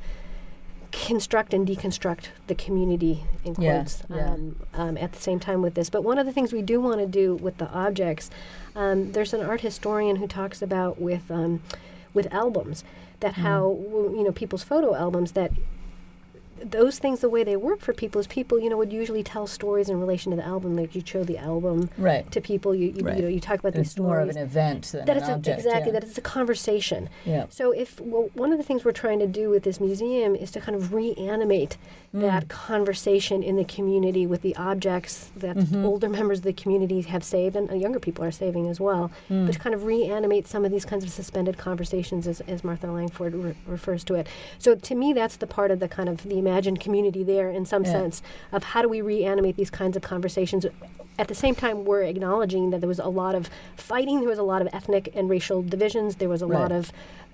construct 0.91 1.53
and 1.53 1.67
deconstruct 1.67 2.29
the 2.47 2.55
community 2.55 3.23
in 3.45 3.53
quotes 3.53 4.01
yeah. 4.09 4.31
Um, 4.33 4.55
um, 4.73 4.97
at 4.97 5.11
the 5.13 5.19
same 5.19 5.39
time 5.39 5.61
with 5.61 5.75
this. 5.75 5.89
But 5.89 6.03
one 6.03 6.17
of 6.17 6.25
the 6.25 6.31
things 6.31 6.51
we 6.51 6.63
do 6.63 6.81
want 6.81 6.99
to 6.99 7.05
do 7.05 7.35
with 7.35 7.57
the 7.59 7.69
objects, 7.69 8.31
um, 8.75 9.11
there's 9.11 9.33
an 9.33 9.41
art 9.41 9.61
historian 9.61 10.15
who 10.15 10.25
talks 10.27 10.61
about 10.63 10.99
with 10.99 11.29
um, 11.29 11.61
with 12.13 12.31
albums 12.33 12.83
that 13.19 13.33
Mm-hmm. 13.33 13.41
how 13.41 13.59
w- 13.83 14.17
you 14.17 14.23
know 14.23 14.31
people's 14.31 14.63
photo 14.63 14.95
albums 14.95 15.33
that 15.33 15.51
those 16.63 16.99
things 16.99 17.19
the 17.21 17.29
way 17.29 17.43
they 17.43 17.55
work 17.55 17.79
for 17.81 17.93
people 17.93 18.19
is 18.19 18.27
people 18.27 18.59
you 18.59 18.69
know 18.69 18.77
would 18.77 18.91
usually 18.93 19.23
tell 19.23 19.47
stories 19.47 19.89
in 19.89 19.99
relation 19.99 20.29
to 20.31 20.35
the 20.35 20.45
album 20.45 20.75
like 20.75 20.95
you 20.95 21.01
show 21.05 21.23
the 21.23 21.37
album 21.37 21.89
Right. 21.97 22.29
to 22.31 22.41
people 22.41 22.73
you 22.75 22.89
you, 22.89 23.03
Right. 23.03 23.17
you 23.17 23.21
know 23.23 23.27
you 23.29 23.39
talk 23.39 23.59
about 23.59 23.73
these 23.73 23.87
It's 23.87 23.97
more 23.99 24.19
of 24.19 24.29
an 24.29 24.37
event 24.37 24.83
than 24.91 25.05
that 25.05 25.17
an 25.17 25.23
it's 25.39 25.47
a, 25.47 25.53
exactly 25.53 25.87
yeah. 25.91 25.99
that 25.99 26.03
it's 26.03 26.17
a 26.17 26.21
conversation 26.21 27.09
Yeah. 27.25 27.45
so 27.49 27.71
if 27.71 27.99
well, 27.99 28.29
one 28.33 28.51
of 28.51 28.57
the 28.57 28.63
things 28.63 28.83
we're 28.85 28.91
trying 28.91 29.19
to 29.19 29.27
do 29.27 29.49
with 29.49 29.63
this 29.63 29.79
museum 29.79 30.35
is 30.35 30.51
to 30.51 30.61
kind 30.61 30.75
of 30.75 30.93
reanimate 30.93 31.77
Mm. 32.11 32.21
that 32.21 32.47
conversation 32.49 33.43
in 33.43 33.55
the 33.55 33.63
community 33.65 34.25
with 34.25 34.41
the 34.41 34.55
objects 34.55 35.29
that 35.35 35.55
Mm-hmm. 35.57 35.85
older 35.85 36.09
members 36.09 36.39
of 36.39 36.43
the 36.45 36.53
community 36.53 37.01
have 37.01 37.23
saved 37.23 37.55
and 37.55 37.69
uh, 37.69 37.75
younger 37.75 37.99
people 37.99 38.23
are 38.25 38.31
saving 38.31 38.67
as 38.67 38.79
well 38.79 39.11
Mm. 39.29 39.45
but 39.45 39.53
to 39.53 39.59
kind 39.59 39.75
of 39.75 39.83
reanimate 39.85 40.47
some 40.47 40.65
of 40.65 40.71
these 40.71 40.85
kinds 40.85 41.03
of 41.03 41.11
suspended 41.11 41.57
conversations 41.57 42.25
as, 42.27 42.41
as 42.41 42.63
martha 42.63 42.87
langford 42.87 43.35
re- 43.35 43.55
refers 43.67 44.03
to 44.05 44.15
it 44.15 44.25
so 44.57 44.73
to 44.75 44.95
me 44.95 45.13
that's 45.13 45.35
the 45.37 45.45
part 45.45 45.69
of 45.71 45.79
the 45.79 45.87
kind 45.87 46.09
of 46.09 46.23
the 46.23 46.39
imagined 46.49 46.79
community 46.79 47.23
there 47.23 47.49
in 47.49 47.65
some 47.65 47.83
Yeah. 47.85 47.91
sense 47.91 48.21
of 48.51 48.63
how 48.63 48.81
do 48.81 48.89
we 48.89 49.01
reanimate 49.01 49.55
these 49.55 49.69
kinds 49.69 49.95
of 49.95 50.01
conversations 50.03 50.65
at 51.17 51.27
the 51.27 51.35
same 51.35 51.53
time 51.55 51.85
we're 51.85 52.03
acknowledging 52.03 52.69
that 52.71 52.79
there 52.81 52.87
was 52.87 52.99
a 52.99 53.07
lot 53.09 53.35
of 53.35 53.49
fighting 53.75 54.19
there 54.19 54.29
was 54.29 54.39
a 54.39 54.43
lot 54.43 54.61
of 54.61 54.67
ethnic 54.73 55.11
and 55.15 55.29
racial 55.29 55.61
divisions 55.61 56.15
there 56.15 56.29
was 56.29 56.41
a 56.41 56.47
lot 56.47 56.71
of 56.71 56.91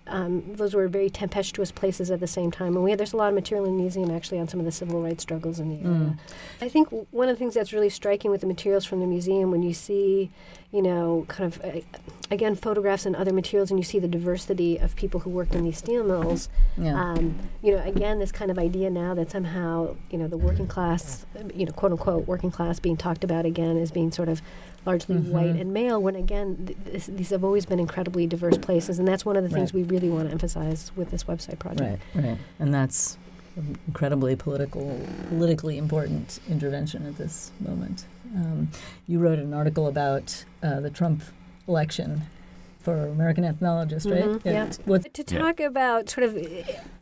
um, 0.07 0.43
those 0.53 0.75
were 0.75 0.87
very 0.87 1.09
tempestuous 1.09 1.71
places 1.71 2.11
at 2.11 2.19
the 2.19 2.27
same 2.27 2.51
time 2.51 2.75
and 2.75 2.83
we 2.83 2.91
had, 2.91 2.99
there's 2.99 3.13
a 3.13 3.17
lot 3.17 3.29
of 3.29 3.33
material 3.33 3.65
in 3.65 3.75
the 3.75 3.81
museum 3.81 4.11
actually 4.11 4.37
on 4.39 4.47
some 4.47 4.59
of 4.59 4.65
the 4.65 4.71
civil 4.71 5.01
rights 5.01 5.23
struggles 5.23 5.59
in 5.59 5.69
the 5.69 5.77
Mm. 5.77 5.85
area 6.01 6.17
i 6.61 6.69
think 6.69 6.89
w- 6.89 7.07
one 7.11 7.27
of 7.29 7.35
the 7.35 7.39
things 7.39 7.53
that's 7.55 7.73
really 7.73 7.89
striking 7.89 8.29
with 8.29 8.41
the 8.41 8.47
materials 8.47 8.85
from 8.85 8.99
the 8.99 9.07
museum 9.07 9.49
when 9.49 9.63
you 9.63 9.73
see 9.73 10.29
you 10.71 10.81
know 10.87 11.25
kind 11.27 11.45
of 11.51 11.53
uh, 11.65 11.79
again 12.29 12.53
photographs 12.55 13.05
and 13.07 13.15
other 13.15 13.33
materials 13.33 13.71
and 13.71 13.79
you 13.79 13.83
see 13.83 13.97
the 13.97 14.07
diversity 14.07 14.77
of 14.77 14.95
people 14.95 15.21
who 15.21 15.29
worked 15.29 15.55
in 15.55 15.63
these 15.63 15.77
steel 15.77 16.03
mills 16.03 16.49
Yeah. 16.77 16.93
um, 17.01 17.35
you 17.63 17.71
know, 17.71 17.81
again, 17.83 18.19
this 18.19 18.31
kind 18.31 18.51
of 18.51 18.57
idea 18.59 18.89
now 18.89 19.04
that 19.13 19.29
somehow, 19.31 19.95
you 20.09 20.17
know, 20.17 20.27
the 20.27 20.37
working 20.37 20.67
class, 20.67 21.25
you 21.53 21.65
know, 21.65 21.71
quote 21.71 21.91
unquote, 21.91 22.27
working 22.27 22.51
class 22.51 22.79
being 22.79 22.97
talked 22.97 23.23
about 23.23 23.45
again 23.45 23.77
as 23.77 23.91
being 23.91 24.11
sort 24.11 24.29
of 24.29 24.41
largely 24.85 25.15
Mm-hmm. 25.15 25.31
white 25.31 25.55
and 25.55 25.73
male, 25.73 26.01
when 26.01 26.15
again, 26.15 26.65
th- 26.67 26.77
this, 26.85 27.05
these 27.07 27.29
have 27.31 27.43
always 27.43 27.65
been 27.65 27.79
incredibly 27.79 28.27
diverse 28.27 28.57
places. 28.57 28.99
And 28.99 29.07
that's 29.07 29.25
one 29.25 29.35
of 29.35 29.43
the 29.43 29.49
things 29.49 29.73
we 29.73 29.83
really 29.83 30.09
want 30.09 30.27
to 30.27 30.31
emphasize 30.31 30.91
with 30.95 31.11
this 31.11 31.23
website 31.25 31.59
project. 31.59 32.01
Right, 32.15 32.23
right, 32.23 32.37
and 32.59 32.73
that's 32.73 33.17
incredibly 33.87 34.35
political, 34.35 34.99
politically 35.29 35.77
important 35.77 36.39
intervention 36.49 37.05
at 37.05 37.17
this 37.17 37.51
moment. 37.59 38.05
Um, 38.35 38.69
you 39.07 39.19
wrote 39.19 39.39
an 39.39 39.53
article 39.53 39.87
about 39.87 40.43
uh, 40.61 40.81
the 40.81 40.89
Trump 40.89 41.23
election 41.67 42.23
for 42.79 43.07
American 43.07 43.43
Ethnologist, 43.43 44.11
right? 44.11 44.25
Mhm, 44.25 44.45
yeah. 44.45 44.69
What, 44.85 45.11
To 45.13 45.23
Yeah. 45.27 45.39
talk 45.39 45.59
about 45.59 46.09
sort 46.09 46.25
of 46.25 46.37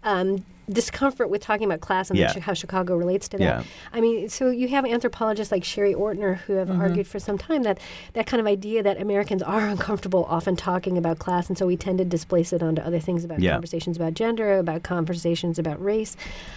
um, 0.03 0.45
discomfort 0.71 1.29
with 1.29 1.41
talking 1.41 1.65
about 1.65 1.81
class 1.81 2.09
and 2.09 2.17
Yeah. 2.17 2.39
how 2.39 2.53
Chicago 2.53 2.95
relates 2.95 3.27
to 3.29 3.37
that. 3.37 3.43
Yeah. 3.43 3.63
I 3.91 3.99
mean, 3.99 4.29
so 4.29 4.49
you 4.49 4.69
have 4.69 4.85
anthropologists 4.85 5.51
like 5.51 5.63
Sherry 5.63 5.93
Ortner 5.93 6.37
who 6.37 6.53
have 6.53 6.69
argued 6.71 7.05
for 7.07 7.19
some 7.19 7.37
time 7.37 7.63
that 7.63 7.79
that 8.13 8.25
kind 8.27 8.39
of 8.39 8.47
idea 8.47 8.81
that 8.81 8.99
Americans 9.01 9.43
are 9.43 9.67
uncomfortable 9.75 10.25
often 10.29 10.55
talking 10.55 10.97
about 10.97 11.19
class, 11.19 11.49
and 11.49 11.57
so 11.57 11.65
we 11.67 11.75
tend 11.75 11.97
to 11.97 12.05
displace 12.05 12.53
it 12.53 12.63
onto 12.63 12.81
other 12.81 12.99
things 12.99 13.25
about 13.25 13.39
Yeah. 13.41 13.51
conversations 13.51 13.97
about 13.97 14.13
gender, 14.13 14.57
about 14.57 14.83
conversations 14.83 15.59
about 15.59 15.83
race, 15.83 16.15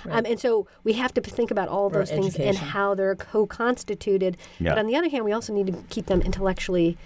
um, 0.09 0.25
and 0.25 0.39
so 0.39 0.67
we 0.85 0.93
have 0.95 1.13
to 1.15 1.21
think 1.21 1.51
about 1.51 1.69
all 1.69 1.87
Or 1.87 1.91
those 1.91 2.11
things 2.11 2.37
and 2.37 2.57
how 2.57 2.95
they're 2.95 3.17
co-constituted. 3.17 4.37
Yeah. 4.61 4.71
But 4.71 4.79
on 4.79 4.87
the 4.87 4.97
other 4.97 5.09
hand, 5.09 5.25
we 5.25 5.33
also 5.33 5.53
need 5.53 5.67
to 5.67 5.73
keep 5.89 6.07
them 6.07 6.21
intellectually. 6.23 6.97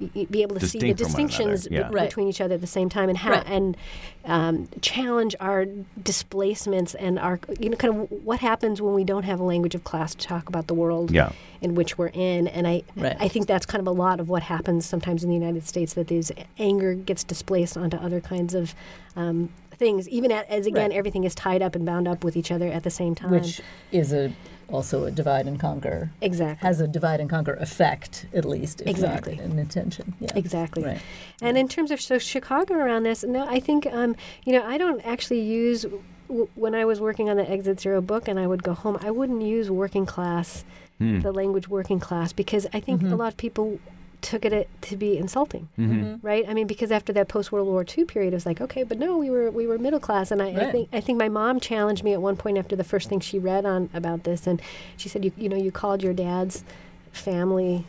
Y- 0.00 0.10
y- 0.14 0.26
Be 0.30 0.42
able 0.42 0.58
to 0.58 0.66
see 0.66 0.78
the 0.78 0.94
Distinct 0.94 1.34
from 1.34 1.44
one 1.44 1.50
another, 1.50 1.56
distinctions 1.56 1.68
yeah. 1.70 1.88
be- 1.88 1.94
Right. 1.94 2.08
between 2.08 2.28
each 2.28 2.40
other 2.40 2.54
at 2.54 2.60
the 2.60 2.66
same 2.66 2.88
time, 2.88 3.08
and 3.08 3.18
how 3.18 3.30
Right. 3.30 3.46
and 3.46 3.76
um, 4.24 4.68
challenge 4.80 5.34
our 5.40 5.66
displacements 6.02 6.94
and 6.94 7.18
our 7.18 7.40
you 7.58 7.70
know 7.70 7.76
kind 7.76 7.94
of 7.94 8.10
what 8.24 8.40
happens 8.40 8.82
when 8.82 8.94
we 8.94 9.04
don't 9.04 9.22
have 9.22 9.40
a 9.40 9.44
language 9.44 9.74
of 9.74 9.84
class 9.84 10.14
to 10.14 10.26
talk 10.26 10.48
about 10.48 10.66
the 10.66 10.74
world 10.74 11.10
Yeah. 11.10 11.32
in 11.60 11.74
which 11.74 11.96
we're 11.96 12.08
in. 12.12 12.46
And 12.48 12.66
I 12.66 12.82
Right. 12.96 13.16
I 13.18 13.28
think 13.28 13.46
that's 13.46 13.64
kind 13.66 13.80
of 13.80 13.86
a 13.86 13.92
lot 13.92 14.20
of 14.20 14.28
what 14.28 14.42
happens 14.42 14.84
sometimes 14.86 15.22
in 15.24 15.30
the 15.30 15.36
United 15.36 15.66
States 15.66 15.94
that 15.94 16.08
this 16.08 16.30
anger 16.58 16.94
gets 16.94 17.24
displaced 17.24 17.76
onto 17.76 17.96
other 17.96 18.20
kinds 18.20 18.54
of 18.54 18.74
um, 19.16 19.48
things, 19.72 20.08
even 20.10 20.30
at, 20.30 20.48
as 20.50 20.66
again 20.66 20.90
Right. 20.90 20.98
everything 20.98 21.24
is 21.24 21.34
tied 21.34 21.62
up 21.62 21.74
and 21.74 21.84
bound 21.86 22.06
up 22.06 22.22
with 22.22 22.36
each 22.36 22.52
other 22.52 22.68
at 22.68 22.82
the 22.82 22.90
same 22.90 23.14
time. 23.14 23.30
which 23.30 23.60
is 23.92 24.12
a 24.12 24.30
also 24.72 25.04
a 25.04 25.10
divide 25.10 25.46
and 25.46 25.58
conquer. 25.58 26.10
Exactly. 26.20 26.66
Has 26.66 26.80
a 26.80 26.86
divide 26.88 27.20
and 27.20 27.28
conquer 27.28 27.54
effect, 27.54 28.26
at 28.34 28.44
least. 28.44 28.80
If 28.82 28.86
Exactly. 28.88 29.36
Not 29.36 29.44
an 29.46 29.58
intention. 29.58 30.14
Yeah. 30.20 30.30
Exactly. 30.34 30.84
Right. 30.84 31.00
And 31.42 31.56
in 31.58 31.68
terms 31.68 31.90
of 31.90 32.00
so 32.00 32.18
Chicago 32.18 32.74
around 32.74 33.02
this, 33.04 33.24
no, 33.24 33.46
I 33.46 33.60
think 33.60 33.86
um, 33.86 34.16
you 34.44 34.52
know 34.52 34.64
I 34.64 34.78
don't 34.78 35.00
actually 35.06 35.40
use 35.40 35.86
w- 36.28 36.48
when 36.54 36.74
I 36.74 36.84
was 36.84 37.00
working 37.00 37.28
on 37.28 37.36
the 37.36 37.48
Exit 37.50 37.80
Zero 37.80 38.00
book 38.00 38.28
and 38.28 38.38
I 38.38 38.46
would 38.46 38.62
go 38.62 38.74
home. 38.74 38.98
I 39.00 39.10
wouldn't 39.10 39.42
use 39.42 39.70
working 39.70 40.06
class, 40.06 40.64
the 40.98 41.32
language 41.32 41.66
working 41.68 41.98
class, 41.98 42.32
because 42.32 42.66
I 42.74 42.80
think 42.80 43.02
a 43.02 43.16
lot 43.16 43.28
of 43.32 43.36
people 43.38 43.80
took 44.22 44.44
it 44.44 44.52
uh, 44.52 44.64
to 44.82 44.96
be 44.96 45.16
insulting, 45.16 45.68
mm-hmm. 45.78 45.92
Mm-hmm. 45.92 46.26
right? 46.26 46.44
I 46.48 46.54
mean, 46.54 46.66
because 46.66 46.90
after 46.90 47.12
that 47.14 47.28
post 47.28 47.52
World 47.52 47.68
War 47.68 47.84
II 47.84 48.04
period, 48.04 48.32
it 48.32 48.36
was 48.36 48.46
like, 48.46 48.60
okay, 48.60 48.82
but 48.82 48.98
no, 48.98 49.16
we 49.16 49.30
were 49.30 49.50
we 49.50 49.66
were 49.66 49.78
middle 49.78 50.00
class, 50.00 50.30
and 50.30 50.42
I, 50.42 50.48
I 50.48 50.70
think 50.70 50.88
I 50.92 51.00
think 51.00 51.18
my 51.18 51.28
mom 51.28 51.60
challenged 51.60 52.04
me 52.04 52.12
at 52.12 52.22
one 52.22 52.36
point 52.36 52.58
after 52.58 52.76
the 52.76 52.84
first 52.84 53.08
thing 53.08 53.20
she 53.20 53.38
read 53.38 53.64
on 53.64 53.90
about 53.94 54.24
this, 54.24 54.46
and 54.46 54.60
she 54.96 55.08
said, 55.08 55.24
you 55.24 55.32
you 55.36 55.48
know, 55.48 55.56
you 55.56 55.72
called 55.72 56.02
your 56.02 56.14
dad's 56.14 56.64
family 57.12 57.84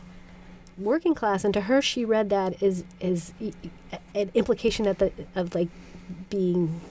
working 0.78 1.14
class, 1.14 1.44
and 1.44 1.54
to 1.54 1.62
her, 1.62 1.82
she 1.82 2.06
read 2.06 2.30
that 2.30 2.62
as 2.62 2.84
is 3.00 3.34
an 4.16 4.32
implication 4.34 4.86
that 4.86 5.00
the 5.00 5.12
of 5.36 5.54
like 5.56 5.70
being 6.30 6.82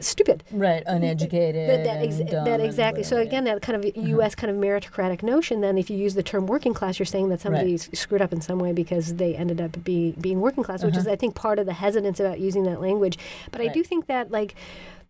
stupid. 0.00 0.44
Right. 0.50 0.82
Uneducated. 0.86 1.68
That, 1.68 1.84
that, 1.84 2.02
ex- 2.04 2.18
that 2.18 2.60
exactly. 2.60 3.02
So 3.02 3.16
again, 3.18 3.44
that 3.44 3.62
kind 3.62 3.76
of 3.76 3.84
Uh-huh. 3.90 4.06
U.S. 4.08 4.34
kind 4.34 4.50
of 4.50 4.56
meritocratic 4.56 5.22
notion. 5.22 5.60
Then, 5.60 5.78
if 5.78 5.88
you 5.90 5.96
use 5.96 6.14
the 6.14 6.22
term 6.22 6.46
working 6.46 6.74
class, 6.74 6.98
you're 6.98 7.06
saying 7.06 7.28
that 7.30 7.40
somebody's 7.40 7.88
screwed 7.98 8.22
up 8.22 8.32
in 8.32 8.40
some 8.40 8.58
way 8.58 8.72
because 8.72 9.14
they 9.16 9.34
ended 9.34 9.60
up 9.60 9.82
be, 9.84 10.14
being 10.20 10.40
working 10.40 10.62
class, 10.64 10.82
which 10.84 10.96
is, 10.96 11.06
I 11.06 11.16
think, 11.16 11.34
part 11.34 11.58
of 11.58 11.66
the 11.66 11.72
hesitance 11.74 12.20
about 12.20 12.40
using 12.40 12.64
that 12.64 12.80
language. 12.80 13.18
But 13.50 13.60
I 13.60 13.64
Uh-huh. 13.66 13.74
Do 13.74 13.82
think 13.84 14.06
that, 14.06 14.30
like, 14.30 14.54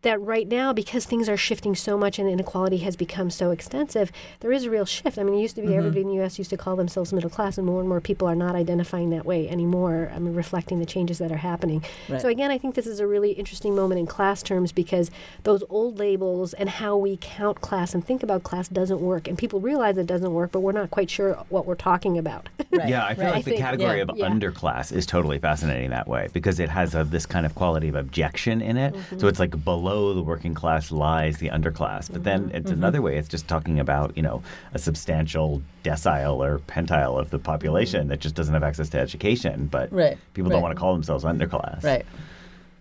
that 0.02 0.21
right 0.21 0.47
now, 0.47 0.73
because 0.73 1.05
things 1.05 1.28
are 1.28 1.37
shifting 1.37 1.75
so 1.75 1.99
much 1.99 2.19
and 2.19 2.28
inequality 2.28 2.78
has 2.78 2.95
become 2.95 3.31
so 3.31 3.50
extensive, 3.50 4.12
there 4.40 4.52
is 4.52 4.64
a 4.64 4.71
real 4.71 4.85
shift. 4.85 5.19
I 5.19 5.23
mean, 5.25 5.35
it 5.35 5.43
used 5.43 5.57
to 5.57 5.62
be 5.62 5.69
Mm-hmm. 5.69 5.78
everybody 5.78 6.00
in 6.02 6.09
the 6.09 6.14
U.S. 6.14 6.38
used 6.38 6.50
to 6.50 6.57
call 6.57 6.76
themselves 6.76 7.12
middle 7.12 7.28
class, 7.28 7.59
and 7.59 7.67
more 7.67 7.81
and 7.81 7.88
more 7.88 8.00
people 8.00 8.26
are 8.26 8.35
not 8.35 8.55
identifying 8.55 9.11
that 9.11 9.26
way 9.26 9.49
anymore. 9.49 10.11
I 10.14 10.19
mean, 10.19 10.35
reflecting 10.35 10.78
the 10.78 10.87
changes 10.87 11.19
that 11.19 11.31
are 11.31 11.37
happening. 11.37 11.85
Right. 12.09 12.21
So 12.21 12.28
again, 12.28 12.50
I 12.50 12.59
think 12.59 12.75
this 12.75 12.87
is 12.87 13.00
a 13.00 13.07
really 13.07 13.33
interesting 13.33 13.75
moment 13.76 13.99
in 13.99 14.07
class 14.07 14.43
terms 14.43 14.73
because 14.73 15.11
those 15.43 15.62
old 15.69 15.99
labels 15.99 16.55
and 16.55 16.69
how 16.71 16.97
we 16.97 17.19
count 17.21 17.61
class 17.61 17.93
and 17.93 18.05
think 18.05 18.23
about 18.23 18.45
class 18.45 18.69
doesn't 18.69 19.00
work, 19.00 19.28
and 19.28 19.37
people 19.37 19.61
realize 19.61 19.99
it 19.99 20.07
doesn't 20.07 20.33
work, 20.33 20.52
but 20.52 20.61
we're 20.61 20.73
not 20.73 20.90
quite 20.90 21.11
sure 21.11 21.35
what 21.49 21.67
we're 21.67 21.75
talking 21.75 22.17
about. 22.17 22.49
Right. 22.71 22.90
Yeah, 22.90 23.07
I 23.07 23.14
feel 23.14 23.25
right. 23.25 23.35
like 23.37 23.45
the 23.47 23.52
think- 23.52 23.62
category 23.62 23.97
yeah, 23.97 24.05
of 24.07 24.11
yeah. 24.14 24.28
underclass 24.28 24.93
is 24.93 25.07
totally 25.07 25.38
fascinating 25.38 25.88
that 25.90 26.07
way 26.07 26.28
because 26.35 26.61
it 26.61 26.69
has 26.69 26.95
a, 26.95 27.02
this 27.02 27.25
kind 27.25 27.47
of 27.47 27.55
quality 27.55 27.88
of 27.88 27.95
objection 27.95 28.61
in 28.61 28.76
it. 28.76 28.93
Mm-hmm. 28.95 29.19
So 29.19 29.26
it's 29.26 29.38
like 29.40 29.64
below 29.64 29.88
the 30.14 30.23
working 30.23 30.54
class 30.54 30.90
lies 30.90 31.38
the 31.38 31.49
underclass. 31.49 32.11
But 32.12 32.25
then 32.25 32.45
Mm-hmm. 32.49 32.57
it's 32.57 32.71
another 32.71 33.00
way, 33.02 33.16
it's 33.16 33.28
just 33.28 33.49
talking 33.49 33.78
about, 33.80 34.16
you 34.16 34.23
know, 34.23 34.42
a 34.75 34.78
substantial 34.78 35.62
decile 35.85 36.37
or 36.38 36.59
pentile 36.61 37.18
of 37.18 37.30
the 37.30 37.38
population 37.38 38.09
that 38.09 38.21
just 38.21 38.35
doesn't 38.35 38.54
have 38.54 38.62
access 38.62 38.88
to 38.90 38.99
education. 38.99 39.66
But 39.66 39.92
Right, 39.92 40.16
people 40.35 40.50
right. 40.50 40.54
don't 40.57 40.62
want 40.62 40.75
to 40.75 40.80
call 40.80 40.92
themselves 40.92 41.25
underclass. 41.25 41.83
Right. 41.83 42.04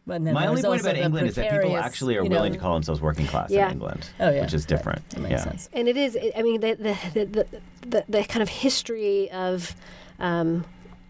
But 0.05 0.23
then 0.23 0.33
My 0.33 0.47
only 0.47 0.61
point 0.61 0.79
about 0.81 0.95
England 0.95 1.27
is 1.27 1.35
that 1.35 1.51
people 1.51 1.75
actually 1.77 2.15
are 2.17 2.23
you 2.23 2.29
know- 2.29 2.37
willing 2.37 2.53
to 2.53 2.59
call 2.59 2.73
themselves 2.75 3.01
working 3.01 3.27
class 3.27 3.51
Yeah. 3.51 3.65
in 3.65 3.73
England, 3.73 4.07
Oh, 4.21 4.29
yeah. 4.29 4.41
which 4.41 4.53
is 4.53 4.63
Right. 4.63 4.69
different. 4.69 5.09
That 5.09 5.19
makes 5.19 5.31
yeah. 5.31 5.43
sense. 5.43 5.69
and 5.73 5.87
it 5.89 5.97
is. 5.97 6.17
I 6.37 6.41
mean, 6.43 6.61
the 6.61 6.73
the 6.75 6.95
the, 7.13 7.25
the, 7.25 7.45
the, 7.87 8.05
the 8.07 8.23
kind 8.23 8.41
of 8.41 8.49
history 8.49 9.29
of. 9.31 9.75
Um, 10.19 10.65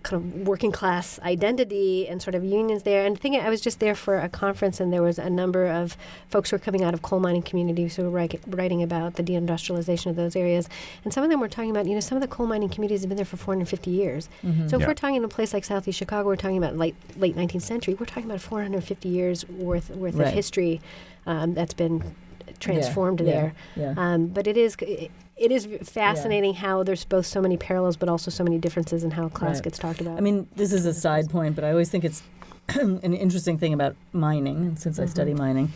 kind 0.08 0.24
of 0.24 0.48
working 0.48 0.72
class 0.72 1.20
identity 1.20 2.08
and 2.08 2.22
sort 2.22 2.34
of 2.34 2.44
unions 2.44 2.84
there. 2.84 3.06
And 3.06 3.16
the 3.16 3.20
thing, 3.20 3.36
I 3.36 3.50
was 3.50 3.62
just 3.62 3.80
there 3.80 3.94
for 3.96 4.20
a 4.20 4.30
conference, 4.30 4.80
and 4.80 4.92
there 4.94 5.04
was 5.04 5.20
a 5.20 5.30
number 5.30 5.68
of 5.68 5.98
folks 6.30 6.50
who 6.50 6.56
were 6.56 6.60
coming 6.60 6.84
out 6.84 6.94
of 6.94 7.02
coal 7.02 7.20
mining 7.20 7.42
communities 7.42 7.96
who 7.98 8.04
were 8.04 8.10
write, 8.10 8.40
writing 8.48 8.82
about 8.82 9.16
the 9.16 9.24
deindustrialization 9.24 10.08
of 10.08 10.16
those 10.16 10.36
areas. 10.36 10.70
And 11.04 11.14
some 11.14 11.24
of 11.24 11.30
them 11.30 11.40
were 11.42 11.50
talking 11.50 11.72
about, 11.72 11.86
you 11.88 11.94
know, 11.94 12.00
some 12.00 12.16
of 12.16 12.22
the 12.22 12.28
coal 12.28 12.48
mining 12.48 12.70
communities 12.70 13.02
have 13.02 13.10
been 13.10 13.18
there 13.18 13.26
for 13.26 13.38
450 13.38 13.90
years. 13.92 14.30
Mm-hmm. 14.44 14.68
So 14.70 14.78
if 14.78 14.82
Yeah. 14.82 14.88
we're 14.88 14.94
talking 14.94 15.16
in 15.18 15.24
a 15.26 15.28
place 15.28 15.54
like 15.54 15.66
Southeast 15.66 15.98
Chicago, 16.00 16.28
we're 16.28 16.36
talking 16.38 16.58
about 16.58 16.78
late 16.78 16.96
late 17.18 17.36
19th 17.36 17.64
century. 17.64 17.94
We're 17.94 18.06
talking 18.06 18.26
about 18.30 18.42
450 18.42 19.10
years 19.10 19.48
worth 19.50 19.90
worth 19.90 20.16
Right. 20.16 20.28
of 20.30 20.34
history 20.34 20.80
um, 21.26 21.54
that's 21.54 21.74
been 21.74 22.16
transformed 22.60 23.20
yeah, 23.22 23.26
there. 23.26 23.54
yeah. 23.76 23.94
Um, 23.98 24.28
but 24.28 24.48
it 24.48 24.56
is 24.58 24.76
it, 24.82 25.12
it 25.38 25.52
is 25.52 25.68
fascinating 25.84 26.54
how 26.56 26.84
there's 26.84 27.06
both 27.06 27.26
so 27.26 27.42
many 27.42 27.58
parallels, 27.58 27.96
but 27.98 28.10
also 28.10 28.32
so 28.32 28.44
many 28.44 28.58
differences 28.58 29.04
in 29.04 29.12
how 29.12 29.30
class 29.30 29.56
Right. 29.58 29.64
gets 29.66 29.78
talked 29.78 30.02
about. 30.02 30.18
I 30.18 30.22
mean, 30.22 30.48
this 30.56 30.72
is 30.74 30.86
a 30.86 30.94
side 30.94 31.30
point, 31.30 31.56
but 31.56 31.64
I 31.64 31.72
always 31.72 31.90
think 31.90 32.04
it's 32.06 32.22
an 32.70 33.14
interesting 33.14 33.58
thing 33.58 33.74
about 33.74 33.96
mining, 34.14 34.58
and 34.58 34.80
since 34.80 35.00
I 35.00 35.06
study 35.06 35.32
Mm-hmm. 35.32 35.40
mining, 35.42 35.72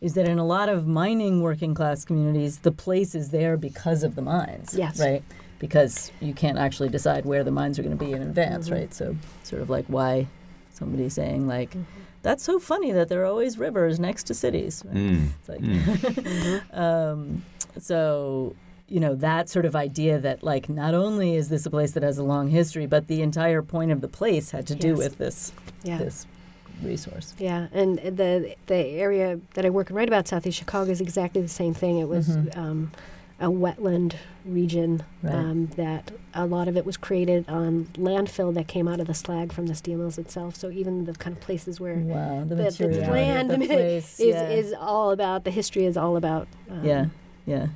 is 0.00 0.14
that 0.14 0.26
in 0.26 0.38
a 0.38 0.44
lot 0.46 0.68
of 0.68 0.86
mining 0.86 1.42
working 1.42 1.74
class 1.74 2.04
communities, 2.04 2.58
the 2.60 2.72
place 2.72 3.14
is 3.14 3.30
there 3.30 3.56
because 3.56 4.02
of 4.02 4.14
the 4.16 4.22
mines. 4.22 4.74
Yes. 4.76 4.98
Right? 4.98 5.22
Because 5.60 6.10
you 6.20 6.34
can't 6.34 6.58
actually 6.58 6.88
decide 6.88 7.24
where 7.24 7.44
the 7.44 7.52
mines 7.52 7.78
are 7.78 7.82
going 7.84 7.96
to 7.96 8.04
be 8.04 8.12
in 8.12 8.20
advance, 8.22 8.66
Mm-hmm. 8.66 8.74
right? 8.74 8.94
So, 8.94 9.14
sort 9.44 9.62
of 9.62 9.70
like 9.70 9.84
why 9.86 10.26
somebody's 10.74 11.12
saying, 11.14 11.46
like, 11.46 11.70
Mm-hmm. 11.70 11.82
that's 12.22 12.42
so 12.42 12.58
funny 12.58 12.90
that 12.92 13.08
there 13.08 13.22
are 13.22 13.26
always 13.26 13.58
rivers 13.58 14.00
next 14.00 14.24
to 14.24 14.34
cities. 14.34 14.82
Right? 14.86 14.96
Mm. 14.96 15.28
It's 15.38 15.48
like, 15.48 16.74
um, 16.76 17.44
so 17.78 18.56
you 18.92 19.00
know 19.00 19.14
that 19.14 19.48
sort 19.48 19.64
of 19.64 19.74
idea 19.74 20.18
that 20.18 20.42
like 20.42 20.68
not 20.68 20.92
only 20.92 21.34
is 21.34 21.48
this 21.48 21.64
a 21.64 21.70
place 21.70 21.92
that 21.92 22.02
has 22.02 22.18
a 22.18 22.22
long 22.22 22.48
history, 22.48 22.86
but 22.86 23.06
the 23.06 23.22
entire 23.22 23.62
point 23.62 23.90
of 23.90 24.02
the 24.02 24.08
place 24.08 24.50
had 24.50 24.66
to 24.66 24.74
do 24.74 24.94
with 24.94 25.16
this 25.16 25.52
yeah. 25.82 25.96
this 25.96 26.26
resource. 26.82 27.34
Yeah, 27.38 27.68
and 27.72 27.98
the 27.98 28.54
the 28.66 28.76
area 28.76 29.40
that 29.54 29.64
I 29.64 29.70
work 29.70 29.88
and 29.88 29.96
write 29.96 30.08
about, 30.08 30.28
Southeast 30.28 30.58
Chicago, 30.58 30.90
is 30.90 31.00
exactly 31.00 31.40
the 31.40 31.48
same 31.48 31.72
thing. 31.72 31.98
It 31.98 32.08
was 32.08 32.36
um, 32.54 32.92
a 33.40 33.46
wetland 33.46 34.14
region 34.44 35.02
Mm-hmm. 35.24 35.26
Right. 35.26 35.36
um, 35.36 35.66
that 35.76 36.10
a 36.34 36.46
lot 36.46 36.66
of 36.66 36.76
it 36.76 36.84
was 36.84 36.96
created 36.96 37.48
on 37.48 37.86
landfill 37.94 38.52
that 38.54 38.66
came 38.66 38.88
out 38.88 38.98
of 38.98 39.06
the 39.06 39.14
slag 39.14 39.52
from 39.52 39.68
the 39.68 39.74
steel 39.76 39.98
mills 39.98 40.18
itself. 40.18 40.56
So 40.56 40.68
even 40.68 41.04
the 41.04 41.12
kind 41.12 41.36
of 41.36 41.40
places 41.40 41.78
where 41.78 41.94
Wow, 41.94 42.44
the 42.44 42.56
the, 42.56 42.70
the 42.70 43.00
land 43.08 43.50
the 43.50 43.56
place, 43.66 44.18
is 44.18 44.34
yeah. 44.34 44.48
is 44.48 44.74
all 44.78 45.12
about 45.12 45.44
the 45.44 45.52
history 45.52 45.86
is 45.86 45.96
all 45.96 46.16
about. 46.16 46.48
Um, 46.68 46.84
yeah, 46.84 47.06
yeah. 47.46 47.68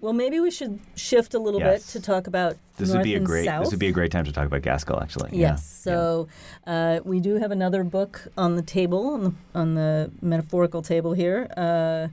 Well, 0.00 0.12
maybe 0.12 0.38
we 0.38 0.50
should 0.52 0.78
shift 0.94 1.34
a 1.34 1.38
little 1.40 1.58
Yes. 1.60 1.92
bit 1.92 2.00
to 2.00 2.06
talk 2.06 2.26
about 2.28 2.56
This 2.76 2.88
North 2.90 2.98
would 2.98 3.04
be 3.04 3.14
a 3.16 3.20
great. 3.20 3.46
South. 3.46 3.64
This 3.64 3.70
would 3.72 3.80
be 3.80 3.88
a 3.88 3.92
great 3.92 4.12
time 4.12 4.24
to 4.26 4.32
talk 4.32 4.46
about 4.46 4.62
Gaskell, 4.62 5.00
actually. 5.02 5.30
Yes. 5.32 5.82
Yeah. 5.84 5.92
So 5.92 6.28
uh, 6.66 7.00
we 7.04 7.18
do 7.18 7.34
have 7.36 7.50
another 7.50 7.82
book 7.82 8.28
on 8.36 8.54
the 8.54 8.62
table, 8.62 9.08
on 9.08 9.24
the, 9.24 9.32
on 9.56 9.74
the 9.74 10.10
metaphorical 10.22 10.82
table 10.82 11.14
here, 11.14 11.48
uh, 11.56 12.08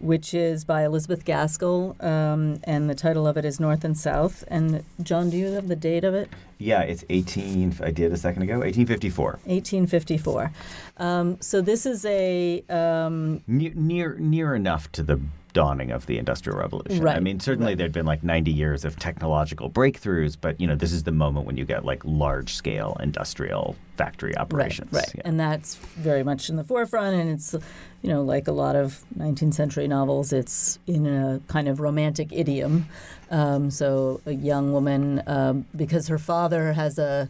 which 0.00 0.34
is 0.34 0.64
by 0.64 0.84
Elizabeth 0.84 1.24
Gaskell, 1.24 1.94
um, 2.00 2.58
and 2.64 2.90
the 2.90 2.94
title 2.94 3.26
of 3.26 3.36
it 3.36 3.44
is 3.44 3.60
North 3.60 3.84
and 3.84 3.96
South. 3.96 4.42
And 4.48 4.84
John, 5.02 5.30
do 5.30 5.36
you 5.36 5.52
have 5.52 5.68
the 5.68 5.76
date 5.76 6.02
of 6.04 6.14
it? 6.14 6.28
Yeah, 6.58 6.80
it's 6.82 7.04
18. 7.08 7.76
I 7.82 7.92
did 7.92 8.12
a 8.12 8.16
second 8.16 8.42
ago. 8.42 8.54
1854. 8.58 9.38
1854. 9.44 10.52
Um, 10.98 11.40
so 11.40 11.60
this 11.60 11.86
is 11.86 12.04
a 12.04 12.64
um, 12.68 13.42
near 13.46 13.72
near 13.74 14.16
near 14.18 14.54
enough 14.56 14.90
to 14.92 15.02
the 15.04 15.20
dawning 15.52 15.90
of 15.90 16.06
the 16.06 16.18
industrial 16.18 16.58
revolution. 16.58 17.02
Right. 17.02 17.16
I 17.16 17.20
mean, 17.20 17.40
certainly 17.40 17.74
there'd 17.74 17.92
been 17.92 18.06
like 18.06 18.22
90 18.22 18.50
years 18.50 18.84
of 18.84 18.96
technological 18.96 19.70
breakthroughs, 19.70 20.36
but 20.40 20.60
you 20.60 20.66
know, 20.66 20.76
this 20.76 20.92
is 20.92 21.04
the 21.04 21.12
moment 21.12 21.46
when 21.46 21.56
you 21.56 21.64
get 21.64 21.84
like 21.84 22.02
large 22.04 22.54
scale 22.54 22.96
industrial 23.00 23.76
factory 23.96 24.36
operations. 24.36 24.92
Right, 24.92 25.00
right. 25.00 25.14
Yeah. 25.16 25.22
And 25.24 25.40
that's 25.40 25.74
very 25.74 26.22
much 26.22 26.48
in 26.48 26.56
the 26.56 26.64
forefront. 26.64 27.16
And 27.16 27.30
it's, 27.30 27.54
you 28.02 28.08
know, 28.08 28.22
like 28.22 28.46
a 28.46 28.52
lot 28.52 28.76
of 28.76 29.04
19th 29.18 29.54
century 29.54 29.88
novels, 29.88 30.32
it's 30.32 30.78
in 30.86 31.06
a 31.06 31.40
kind 31.48 31.68
of 31.68 31.80
romantic 31.80 32.32
idiom. 32.32 32.86
Um, 33.30 33.70
so 33.70 34.20
a 34.26 34.32
young 34.32 34.72
woman, 34.72 35.22
um, 35.26 35.66
because 35.74 36.08
her 36.08 36.18
father 36.18 36.72
has 36.72 36.98
a 36.98 37.28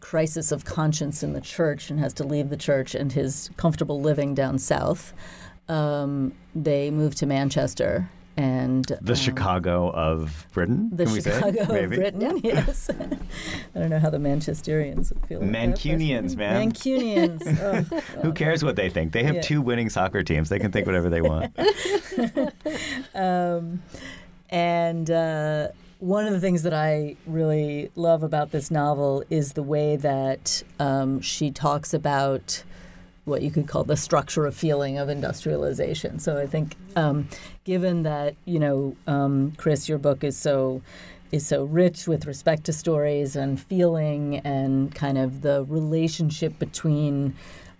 crisis 0.00 0.52
of 0.52 0.64
conscience 0.64 1.24
in 1.24 1.32
the 1.32 1.40
church 1.40 1.90
and 1.90 1.98
has 1.98 2.12
to 2.12 2.22
leave 2.22 2.48
the 2.48 2.56
church 2.56 2.94
and 2.94 3.12
his 3.12 3.50
comfortable 3.56 4.00
living 4.00 4.34
down 4.34 4.56
south, 4.56 5.12
um, 5.68 6.32
they 6.54 6.90
moved 6.90 7.18
to 7.18 7.26
Manchester. 7.26 8.08
And 8.38 8.84
the 9.00 9.12
um, 9.14 9.16
Chicago 9.16 9.90
of 9.92 10.46
Britain. 10.52 10.90
the 10.92 11.04
can 11.04 11.12
we 11.14 11.20
say? 11.22 11.32
Chicago 11.32 11.62
of 11.62 11.68
Maybe. 11.70 11.96
Britain, 11.96 12.38
yes. 12.44 12.90
I 12.90 13.78
don't 13.78 13.88
know 13.88 13.98
how 13.98 14.10
the 14.10 14.18
Manchesterians 14.18 15.08
would 15.14 15.24
feel. 15.26 15.38
about 15.38 15.50
that, 15.52 15.58
Mancunians, 15.74 16.36
man. 16.36 16.70
Mancunians. 16.70 17.42
Oh, 17.62 18.20
Who 18.20 18.34
cares 18.34 18.62
what 18.62 18.76
they 18.76 18.90
think? 18.90 19.12
They 19.12 19.22
have 19.22 19.36
Yeah. 19.36 19.40
two 19.40 19.62
winning 19.62 19.88
soccer 19.88 20.22
teams. 20.22 20.50
They 20.50 20.58
can 20.58 20.70
think 20.70 20.84
whatever 20.86 21.08
they 21.08 21.22
want. 21.22 21.56
um, 23.14 23.82
and 24.50 25.10
uh, 25.10 25.68
one 25.98 26.26
of 26.26 26.32
the 26.34 26.40
things 26.40 26.62
that 26.64 26.74
I 26.74 27.16
really 27.26 27.90
love 27.96 28.22
about 28.22 28.50
this 28.50 28.70
novel 28.70 29.24
is 29.30 29.54
the 29.54 29.62
way 29.62 29.96
that 29.96 30.62
um, 30.78 31.22
she 31.22 31.50
talks 31.50 31.94
about 31.94 32.62
what 33.26 33.42
you 33.42 33.50
could 33.50 33.68
call 33.68 33.84
the 33.84 33.96
structure 33.96 34.46
of 34.46 34.54
feeling 34.54 34.98
of 34.98 35.08
industrialization. 35.08 36.18
So 36.18 36.38
I 36.38 36.46
think, 36.46 36.76
um, 36.94 37.28
given 37.64 38.04
that 38.04 38.34
you 38.46 38.58
know, 38.58 38.96
um, 39.06 39.52
Chris, 39.58 39.88
your 39.88 39.98
book 39.98 40.24
is 40.24 40.36
so 40.36 40.80
is 41.32 41.46
so 41.46 41.64
rich 41.64 42.06
with 42.06 42.24
respect 42.24 42.64
to 42.64 42.72
stories 42.72 43.36
and 43.36 43.60
feeling 43.60 44.38
and 44.38 44.94
kind 44.94 45.18
of 45.18 45.42
the 45.42 45.64
relationship 45.64 46.56
between 46.58 47.34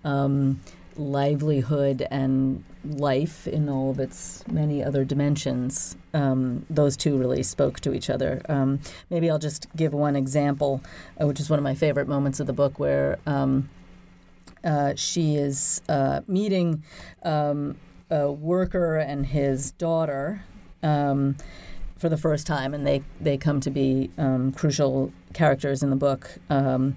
um, 0.04 0.60
livelihood 0.96 2.06
and 2.10 2.64
life 2.84 3.46
in 3.46 3.68
all 3.68 3.90
of 3.90 4.00
its 4.00 4.46
many 4.48 4.82
other 4.82 5.04
dimensions. 5.04 5.96
Um, 6.14 6.66
those 6.70 6.96
two 6.96 7.16
really 7.16 7.42
spoke 7.42 7.80
to 7.80 7.94
each 7.94 8.10
other. 8.10 8.42
Um, 8.48 8.80
maybe 9.10 9.30
I'll 9.30 9.38
just 9.38 9.66
give 9.76 9.92
one 9.92 10.16
example, 10.16 10.82
uh, 11.20 11.26
which 11.26 11.40
is 11.40 11.50
one 11.50 11.58
of 11.58 11.62
my 11.62 11.74
favorite 11.74 12.08
moments 12.08 12.40
of 12.40 12.46
the 12.46 12.52
book, 12.52 12.78
where 12.78 13.18
um, 13.26 13.68
uh, 14.66 14.94
she 14.96 15.36
is 15.36 15.80
uh, 15.88 16.20
meeting 16.26 16.82
um, 17.22 17.76
a 18.10 18.30
worker 18.30 18.96
and 18.96 19.26
his 19.26 19.70
daughter 19.72 20.44
um, 20.82 21.36
for 21.96 22.08
the 22.08 22.16
first 22.16 22.46
time, 22.46 22.74
and 22.74 22.86
they, 22.86 23.02
they 23.20 23.38
come 23.38 23.60
to 23.60 23.70
be 23.70 24.10
um, 24.18 24.52
crucial 24.52 25.12
characters 25.32 25.82
in 25.82 25.90
the 25.90 25.96
book. 25.96 26.38
Um, 26.50 26.96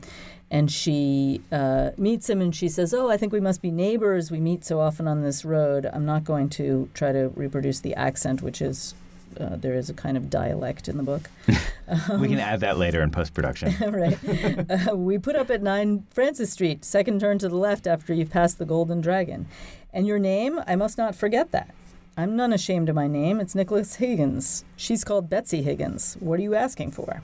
and 0.52 0.72
she 0.72 1.42
uh, 1.52 1.92
meets 1.96 2.28
him 2.28 2.42
and 2.42 2.56
she 2.56 2.70
says, 2.70 2.92
Oh, 2.92 3.10
I 3.10 3.18
think 3.18 3.32
we 3.32 3.40
must 3.40 3.62
be 3.62 3.70
neighbors. 3.70 4.32
We 4.32 4.40
meet 4.40 4.66
so 4.66 4.80
often 4.80 5.08
on 5.08 5.22
this 5.22 5.46
road. 5.46 5.88
I'm 5.94 6.06
not 6.06 6.24
going 6.24 6.50
to 6.50 6.90
try 6.96 7.12
to 7.12 7.32
reproduce 7.36 7.80
the 7.80 7.94
accent, 7.96 8.42
which 8.42 8.62
is. 8.62 8.96
Uh, 9.40 9.56
there 9.56 9.74
is 9.76 9.90
a 9.90 9.94
kind 9.94 10.16
of 10.16 10.30
dialect 10.30 10.88
in 10.88 10.98
the 10.98 11.04
book. 11.04 11.30
we 12.20 12.28
can 12.28 12.40
add 12.40 12.60
that 12.62 12.78
later 12.78 13.02
in 13.02 13.12
post 13.12 13.34
production. 13.34 13.74
right. 13.92 14.18
Uh, 14.70 14.96
we 14.96 15.18
put 15.18 15.36
up 15.36 15.50
at 15.50 15.62
9 15.62 16.06
Francis 16.10 16.52
Street, 16.52 16.86
second 16.86 17.20
turn 17.20 17.40
to 17.40 17.50
the 17.50 17.58
left 17.58 17.88
after 17.88 18.14
you've 18.14 18.30
passed 18.30 18.58
the 18.58 18.66
Golden 18.66 19.02
Dragon. 19.02 19.48
And 19.92 20.06
your 20.08 20.20
name, 20.20 20.60
I 20.68 20.76
must 20.76 20.98
not 20.98 21.16
forget 21.16 21.52
that. 21.52 21.74
I'm 22.18 22.36
none 22.36 22.54
ashamed 22.54 22.90
of 22.90 22.96
my 22.96 23.08
name. 23.08 23.40
It's 23.40 23.56
Nicholas 23.56 23.96
Higgins. 23.96 24.66
She's 24.76 25.04
called 25.04 25.30
Betsy 25.30 25.62
Higgins. 25.62 26.18
What 26.20 26.40
are 26.40 26.44
you 26.44 26.54
asking 26.54 26.92
for? 26.92 27.22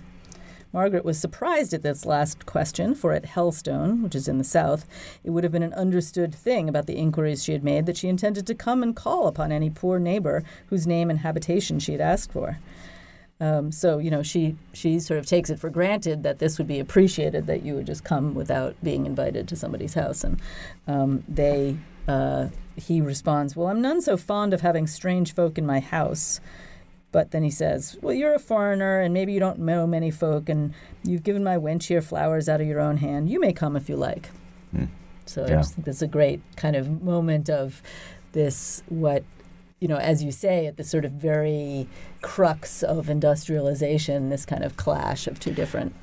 Margaret 0.76 1.06
was 1.06 1.18
surprised 1.18 1.74
at 1.74 1.84
this 1.84 2.06
last 2.06 2.46
question, 2.46 2.96
for 2.96 3.14
at 3.14 3.24
Helstone, 3.24 4.04
which 4.04 4.14
is 4.14 4.28
in 4.28 4.38
the 4.38 4.44
south, 4.44 4.86
it 5.24 5.30
would 5.30 5.46
have 5.46 5.54
been 5.54 5.64
an 5.64 5.74
understood 5.74 6.36
thing 6.36 6.68
about 6.68 6.86
the 6.86 6.98
inquiries 6.98 7.46
she 7.46 7.54
had 7.54 7.64
made 7.64 7.86
that 7.86 7.96
she 7.96 8.10
intended 8.10 8.46
to 8.46 8.54
come 8.54 8.84
and 8.84 8.94
call 8.94 9.28
upon 9.28 9.54
any 9.54 9.70
poor 9.70 10.00
neighbor 10.00 10.44
whose 10.68 10.86
name 10.86 11.10
and 11.10 11.20
habitation 11.20 11.80
she 11.80 11.94
had 11.94 12.02
asked 12.02 12.34
for. 12.34 12.60
Um, 13.40 13.72
so 13.72 14.00
you 14.00 14.12
know 14.12 14.22
she 14.22 14.58
she 14.74 15.00
sort 15.00 15.18
of 15.18 15.26
takes 15.26 15.50
it 15.50 15.62
for 15.62 15.70
granted 15.70 16.24
that 16.24 16.40
this 16.40 16.58
would 16.58 16.68
be 16.68 16.82
appreciated 16.82 17.48
that 17.48 17.64
you 17.64 17.76
would 17.76 17.86
just 17.86 18.04
come 18.04 18.34
without 18.34 18.76
being 18.84 19.06
invited 19.06 19.48
to 19.48 19.56
somebody's 19.56 19.94
house, 19.94 20.26
and 20.26 20.42
um, 20.88 21.24
they 21.30 21.78
uh, 22.06 22.48
he 22.76 23.00
responds, 23.00 23.56
"Well, 23.56 23.68
I'm 23.68 23.82
none 23.82 24.02
so 24.02 24.18
fond 24.18 24.54
of 24.54 24.60
having 24.60 24.88
strange 24.88 25.34
folk 25.34 25.58
in 25.58 25.66
my 25.66 25.80
house." 25.80 26.42
But 27.15 27.32
then 27.32 27.43
he 27.43 27.49
says, 27.49 27.97
Well, 28.01 28.13
you're 28.13 28.34
a 28.34 28.39
foreigner 28.39 28.99
and 28.99 29.13
maybe 29.13 29.32
you 29.32 29.39
don't 29.39 29.60
know 29.60 29.88
many 29.88 30.12
folk, 30.12 30.49
and 30.49 30.73
you've 31.01 31.23
given 31.23 31.45
my 31.45 31.56
wench 31.56 31.84
here 31.84 32.01
flowers 32.01 32.49
out 32.49 32.60
of 32.60 32.67
your 32.67 32.82
own 32.82 32.97
hand. 32.97 33.30
You 33.30 33.39
may 33.39 33.54
come 33.54 33.78
if 33.78 33.88
you 33.88 33.95
like. 33.95 34.32
Hmm. 34.71 34.88
So 35.25 35.45
Yeah. 35.47 35.54
I 35.54 35.58
just 35.60 35.75
think 35.75 35.86
that's 35.86 36.01
a 36.01 36.08
great 36.08 36.41
kind 36.58 36.75
of 36.75 37.01
moment 37.01 37.49
of 37.49 37.82
this, 38.34 38.84
what, 38.89 39.23
you 39.80 39.88
know, 39.88 39.95
as 39.95 40.25
you 40.25 40.32
say, 40.34 40.67
at 40.67 40.75
the 40.75 40.84
sort 40.84 41.06
of 41.06 41.13
very 41.13 41.88
crux 42.21 42.84
of 42.84 43.10
industrialization, 43.10 44.28
this 44.28 44.45
kind 44.45 44.65
of 44.65 44.75
clash 44.75 45.25
of 45.25 45.39
two 45.39 45.54
different 45.54 45.95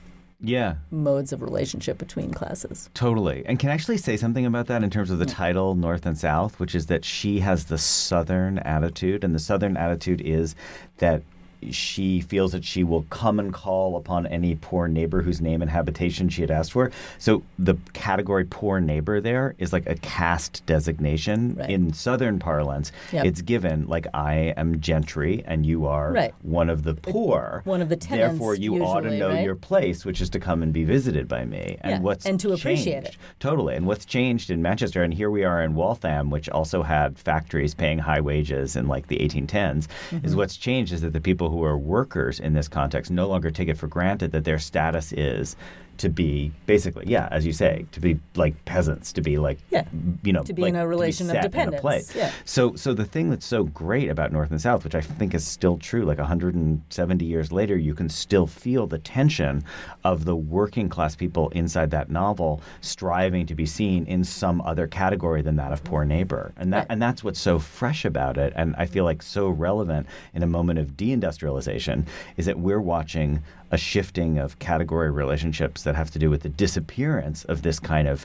Yeah. 0.42 0.74
modes 0.90 1.32
of 1.32 1.40
relationship 1.40 1.98
between 1.98 2.32
classes. 2.32 2.90
Totally. 2.94 3.44
And 3.46 3.58
can 3.58 3.70
I 3.70 3.74
actually 3.74 3.98
say 3.98 4.16
something 4.16 4.44
about 4.44 4.66
that 4.66 4.82
in 4.82 4.90
terms 4.90 5.10
of 5.10 5.18
the 5.18 5.26
title, 5.26 5.74
North 5.74 6.04
and 6.04 6.18
South, 6.18 6.58
which 6.58 6.74
is 6.74 6.86
that 6.86 7.04
she 7.04 7.38
has 7.40 7.66
the 7.66 7.78
Southern 7.78 8.58
attitude. 8.58 9.22
And 9.22 9.34
the 9.34 9.38
Southern 9.38 9.76
attitude 9.76 10.20
is 10.20 10.54
that 10.98 11.22
she 11.70 12.20
feels 12.20 12.52
that 12.52 12.64
she 12.64 12.82
will 12.84 13.02
come 13.10 13.38
and 13.38 13.52
call 13.52 13.96
upon 13.96 14.26
any 14.26 14.56
poor 14.56 14.88
neighbor 14.88 15.22
whose 15.22 15.40
name 15.40 15.62
and 15.62 15.70
habitation 15.70 16.28
she 16.28 16.40
had 16.40 16.50
asked 16.50 16.72
for. 16.72 16.90
So 17.18 17.42
the 17.58 17.76
category 17.92 18.44
poor 18.44 18.80
neighbor 18.80 19.20
there 19.20 19.54
is 19.58 19.72
like 19.72 19.86
a 19.88 19.94
caste 19.96 20.64
designation. 20.66 21.56
Right. 21.58 21.70
In 21.70 21.92
Southern 21.92 22.38
parlance, 22.38 22.92
Yep. 23.12 23.24
it's 23.26 23.42
given 23.42 23.86
like 23.86 24.06
I 24.14 24.54
am 24.56 24.80
gentry 24.80 25.42
and 25.46 25.64
you 25.64 25.86
are 25.86 26.12
Right. 26.12 26.34
one 26.42 26.68
of 26.70 26.82
the 26.82 26.94
poor. 26.94 27.62
one 27.64 27.80
of 27.82 27.88
the 27.88 27.96
tenants, 27.96 28.32
Therefore, 28.32 28.54
you 28.54 28.82
ought 28.84 29.00
to 29.02 29.16
know 29.16 29.28
right? 29.30 29.44
your 29.44 29.54
place, 29.54 30.04
which 30.04 30.20
is 30.20 30.30
to 30.30 30.40
come 30.40 30.62
and 30.62 30.72
be 30.72 30.84
visited 30.84 31.28
by 31.28 31.44
me. 31.44 31.76
And 31.80 31.90
Yeah, 31.92 32.00
what's 32.00 32.26
and 32.26 32.38
to 32.40 32.52
appreciate 32.52 32.94
changed- 33.04 33.08
it. 33.10 33.16
Totally. 33.40 33.74
And 33.76 33.86
what's 33.86 34.04
changed 34.04 34.50
in 34.50 34.62
Manchester, 34.62 35.02
and 35.02 35.12
here 35.14 35.30
we 35.30 35.44
are 35.44 35.62
in 35.62 35.74
Waltham, 35.74 36.30
which 36.30 36.48
also 36.48 36.82
had 36.82 37.18
factories 37.18 37.74
paying 37.74 37.98
high 37.98 38.20
wages 38.20 38.76
in 38.76 38.88
like 38.88 39.08
the 39.08 39.18
1810s, 39.20 39.88
Mm-hmm. 40.10 40.26
is 40.26 40.34
what's 40.36 40.56
changed 40.56 40.92
is 40.92 41.00
that 41.02 41.12
the 41.12 41.20
people 41.20 41.50
who 41.52 41.62
are 41.64 41.76
workers 41.76 42.40
in 42.40 42.54
this 42.54 42.66
context 42.66 43.10
no 43.10 43.28
longer 43.28 43.50
take 43.50 43.68
it 43.68 43.76
for 43.76 43.86
granted 43.86 44.32
that 44.32 44.44
their 44.44 44.58
status 44.58 45.12
is 45.12 45.54
to 46.02 46.08
be 46.08 46.52
basically, 46.66 47.04
yeah, 47.06 47.28
as 47.30 47.46
you 47.46 47.52
say, 47.52 47.86
to 47.92 48.00
be 48.00 48.18
like 48.34 48.62
peasants, 48.64 49.12
to 49.12 49.20
be 49.20 49.38
like, 49.38 49.58
Yeah. 49.70 49.84
you 50.24 50.32
know, 50.32 50.42
To 50.42 50.52
be 50.52 50.62
like, 50.62 50.70
in 50.70 50.76
a 50.76 50.86
relation 50.86 51.26
of 51.26 51.34
set 51.34 51.44
in 51.44 51.48
a 51.48 51.48
dependence, 51.70 52.14
yeah. 52.14 52.30
So, 52.44 52.74
so 52.74 52.92
the 52.92 53.04
thing 53.04 53.30
that's 53.30 53.46
so 53.46 53.64
great 53.64 54.08
about 54.10 54.32
North 54.32 54.50
and 54.50 54.60
South, 54.60 54.82
which 54.84 54.94
I 54.96 55.00
think 55.00 55.32
is 55.32 55.46
still 55.46 55.78
true, 55.78 56.04
like 56.04 56.18
170 56.18 57.24
years 57.24 57.52
later, 57.52 57.76
you 57.78 57.94
can 57.94 58.08
still 58.08 58.46
feel 58.46 58.86
the 58.86 58.98
tension 58.98 59.64
of 60.04 60.24
the 60.24 60.34
working 60.36 60.88
class 60.88 61.14
people 61.16 61.48
inside 61.50 61.90
that 61.92 62.10
novel 62.10 62.60
striving 62.80 63.46
to 63.46 63.54
be 63.54 63.64
seen 63.66 64.04
in 64.06 64.24
some 64.24 64.60
other 64.62 64.86
category 64.86 65.40
than 65.42 65.56
that 65.56 65.72
of 65.72 65.82
poor 65.84 66.04
neighbor, 66.04 66.52
and 66.56 66.72
that 66.72 66.78
Right. 66.78 66.86
and 66.90 67.00
that's 67.00 67.22
what's 67.22 67.40
so 67.40 67.58
fresh 67.60 68.04
about 68.04 68.36
it, 68.38 68.52
and 68.56 68.74
I 68.76 68.86
feel 68.86 69.04
like 69.04 69.22
so 69.22 69.48
relevant 69.48 70.06
in 70.34 70.42
a 70.42 70.46
moment 70.48 70.78
of 70.80 70.96
deindustrialization 70.96 72.06
is 72.36 72.46
that 72.46 72.58
we're 72.58 72.80
watching 72.80 73.42
a 73.72 73.76
shifting 73.78 74.38
of 74.38 74.58
category 74.60 75.10
relationships 75.10 75.82
that 75.82 75.94
have 75.96 76.10
to 76.12 76.18
do 76.18 76.30
with 76.30 76.42
the 76.42 76.48
disappearance 76.48 77.44
of 77.46 77.62
this 77.62 77.80
kind 77.80 78.06
of 78.06 78.24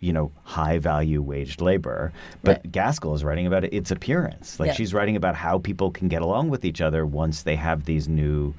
you 0.00 0.12
know, 0.12 0.30
high 0.44 0.78
value 0.78 1.20
waged 1.20 1.60
labor. 1.60 2.12
But 2.44 2.58
Right. 2.58 2.70
Gaskell 2.70 3.14
is 3.16 3.24
writing 3.24 3.48
about 3.48 3.64
its 3.64 3.90
appearance. 3.90 4.60
Like 4.60 4.68
Yeah. 4.68 4.72
she's 4.74 4.94
writing 4.94 5.16
about 5.16 5.34
how 5.34 5.58
people 5.58 5.90
can 5.90 6.06
get 6.06 6.22
along 6.22 6.50
with 6.50 6.64
each 6.64 6.80
other 6.80 7.04
once 7.04 7.42
they 7.42 7.56
have 7.56 7.84
these 7.84 8.08
new 8.08 8.54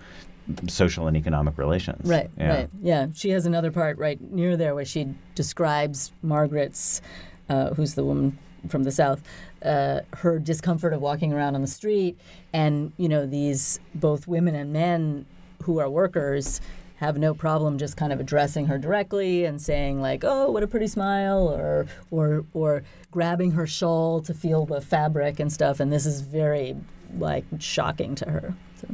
social 0.68 1.08
and 1.08 1.16
economic 1.16 1.58
relations. 1.58 2.10
Right, 2.10 2.30
Yeah. 2.38 2.50
right. 2.54 2.70
Yeah. 2.82 3.08
She 3.14 3.30
has 3.30 3.46
another 3.46 3.72
part 3.72 3.98
right 3.98 4.20
near 4.34 4.58
there 4.58 4.76
where 4.76 4.84
she 4.84 5.14
describes 5.34 6.12
Margaret's, 6.22 7.02
uh, 7.48 7.74
who's 7.74 7.94
the 7.94 8.04
woman 8.04 8.38
from 8.68 8.84
the 8.84 8.92
South, 8.92 9.22
uh, 9.64 10.02
her 10.18 10.40
discomfort 10.40 10.92
of 10.92 11.00
walking 11.02 11.32
around 11.32 11.56
on 11.56 11.62
the 11.62 11.68
street. 11.68 12.18
And, 12.52 12.92
you 12.98 13.08
know, 13.08 13.26
these 13.26 13.80
both 13.96 14.28
women 14.28 14.56
and 14.56 14.74
men 14.74 15.26
who 15.64 15.80
are 15.80 15.90
workers 15.90 16.62
have 17.00 17.18
no 17.18 17.34
problem 17.34 17.78
just 17.78 17.96
kind 17.96 18.12
of 18.12 18.20
addressing 18.20 18.66
her 18.66 18.78
directly 18.78 19.46
and 19.46 19.62
saying 19.62 20.02
like, 20.02 20.24
"Oh, 20.26 20.52
what 20.52 20.64
a 20.64 20.68
pretty 20.68 20.88
smile," 20.88 21.48
or 21.48 21.88
or 22.12 22.46
or 22.54 22.84
grabbing 23.12 23.52
her 23.52 23.66
shawl 23.66 24.22
to 24.22 24.34
feel 24.34 24.66
the 24.66 24.82
fabric 24.82 25.40
and 25.40 25.52
stuff. 25.52 25.80
And 25.80 25.92
this 25.92 26.06
is 26.06 26.22
very 26.22 26.76
like 27.18 27.46
shocking 27.60 28.16
to 28.16 28.30
her. 28.30 28.54
So. 28.82 28.88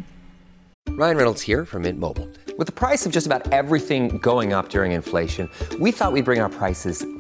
Ryan 0.92 1.18
Reynolds 1.18 1.42
here 1.42 1.66
from 1.66 1.82
Mint 1.82 2.00
Mobile. 2.00 2.30
With 2.58 2.68
the 2.68 2.74
price 2.74 3.06
of 3.06 3.12
just 3.12 3.26
about 3.26 3.52
everything 3.52 4.20
going 4.20 4.54
up 4.54 4.70
during 4.70 4.92
inflation, 4.92 5.50
we 5.80 5.92
thought 5.92 6.14
we'd 6.14 6.26
bring 6.26 6.40
our 6.40 6.50
prices 6.50 7.04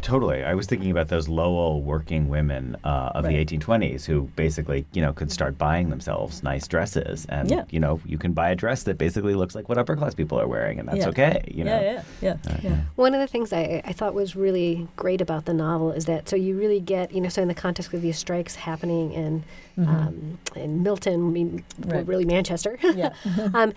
Totally. 0.00 0.44
I 0.44 0.54
was 0.54 0.66
thinking 0.66 0.90
about 0.90 1.08
those 1.08 1.28
Lowell 1.28 1.82
working 1.82 2.28
women 2.28 2.76
uh, 2.84 3.12
of 3.14 3.24
Right. 3.24 3.46
the 3.48 3.56
1820s 3.58 4.04
who 4.04 4.22
basically, 4.36 4.84
you 4.92 5.02
know, 5.02 5.12
could 5.12 5.30
start 5.32 5.58
buying 5.58 5.90
themselves 5.90 6.42
nice 6.42 6.66
dresses. 6.68 7.26
And, 7.28 7.50
Yeah. 7.50 7.64
you 7.70 7.80
know, 7.80 8.00
you 8.06 8.18
can 8.18 8.32
buy 8.32 8.50
a 8.50 8.54
dress 8.54 8.84
that 8.84 8.98
basically 8.98 9.34
looks 9.34 9.54
like 9.54 9.68
what 9.68 9.78
upper 9.78 9.96
class 9.96 10.14
people 10.14 10.38
are 10.40 10.46
wearing, 10.46 10.78
and 10.78 10.88
that's 10.88 10.98
Yeah. 10.98 11.08
okay, 11.08 11.42
you 11.48 11.64
know? 11.64 11.80
Yeah, 11.80 12.02
yeah, 12.20 12.36
yeah, 12.46 12.56
yeah. 12.62 12.76
One 12.96 13.14
of 13.14 13.20
the 13.20 13.26
things 13.26 13.52
I, 13.52 13.82
I 13.84 13.92
thought 13.92 14.14
was 14.14 14.36
really 14.36 14.86
great 14.96 15.20
about 15.20 15.46
the 15.46 15.54
novel 15.54 15.90
is 15.92 16.04
that 16.04 16.28
so 16.28 16.36
you 16.36 16.56
really 16.58 16.80
get 16.80 17.12
you 17.12 17.20
know 17.20 17.28
so 17.28 17.42
in 17.42 17.48
the 17.48 17.54
context 17.54 17.92
of 17.92 18.02
these 18.02 18.18
strikes 18.18 18.54
happening 18.54 19.12
in 19.12 19.44
um, 19.78 20.38
in 20.54 20.82
Milton, 20.82 21.14
I 21.14 21.30
mean 21.30 21.64
Right. 21.86 22.06
really 22.06 22.26
Manchester, 22.26 22.78
Yeah. 22.94 23.14
um, 23.54 23.72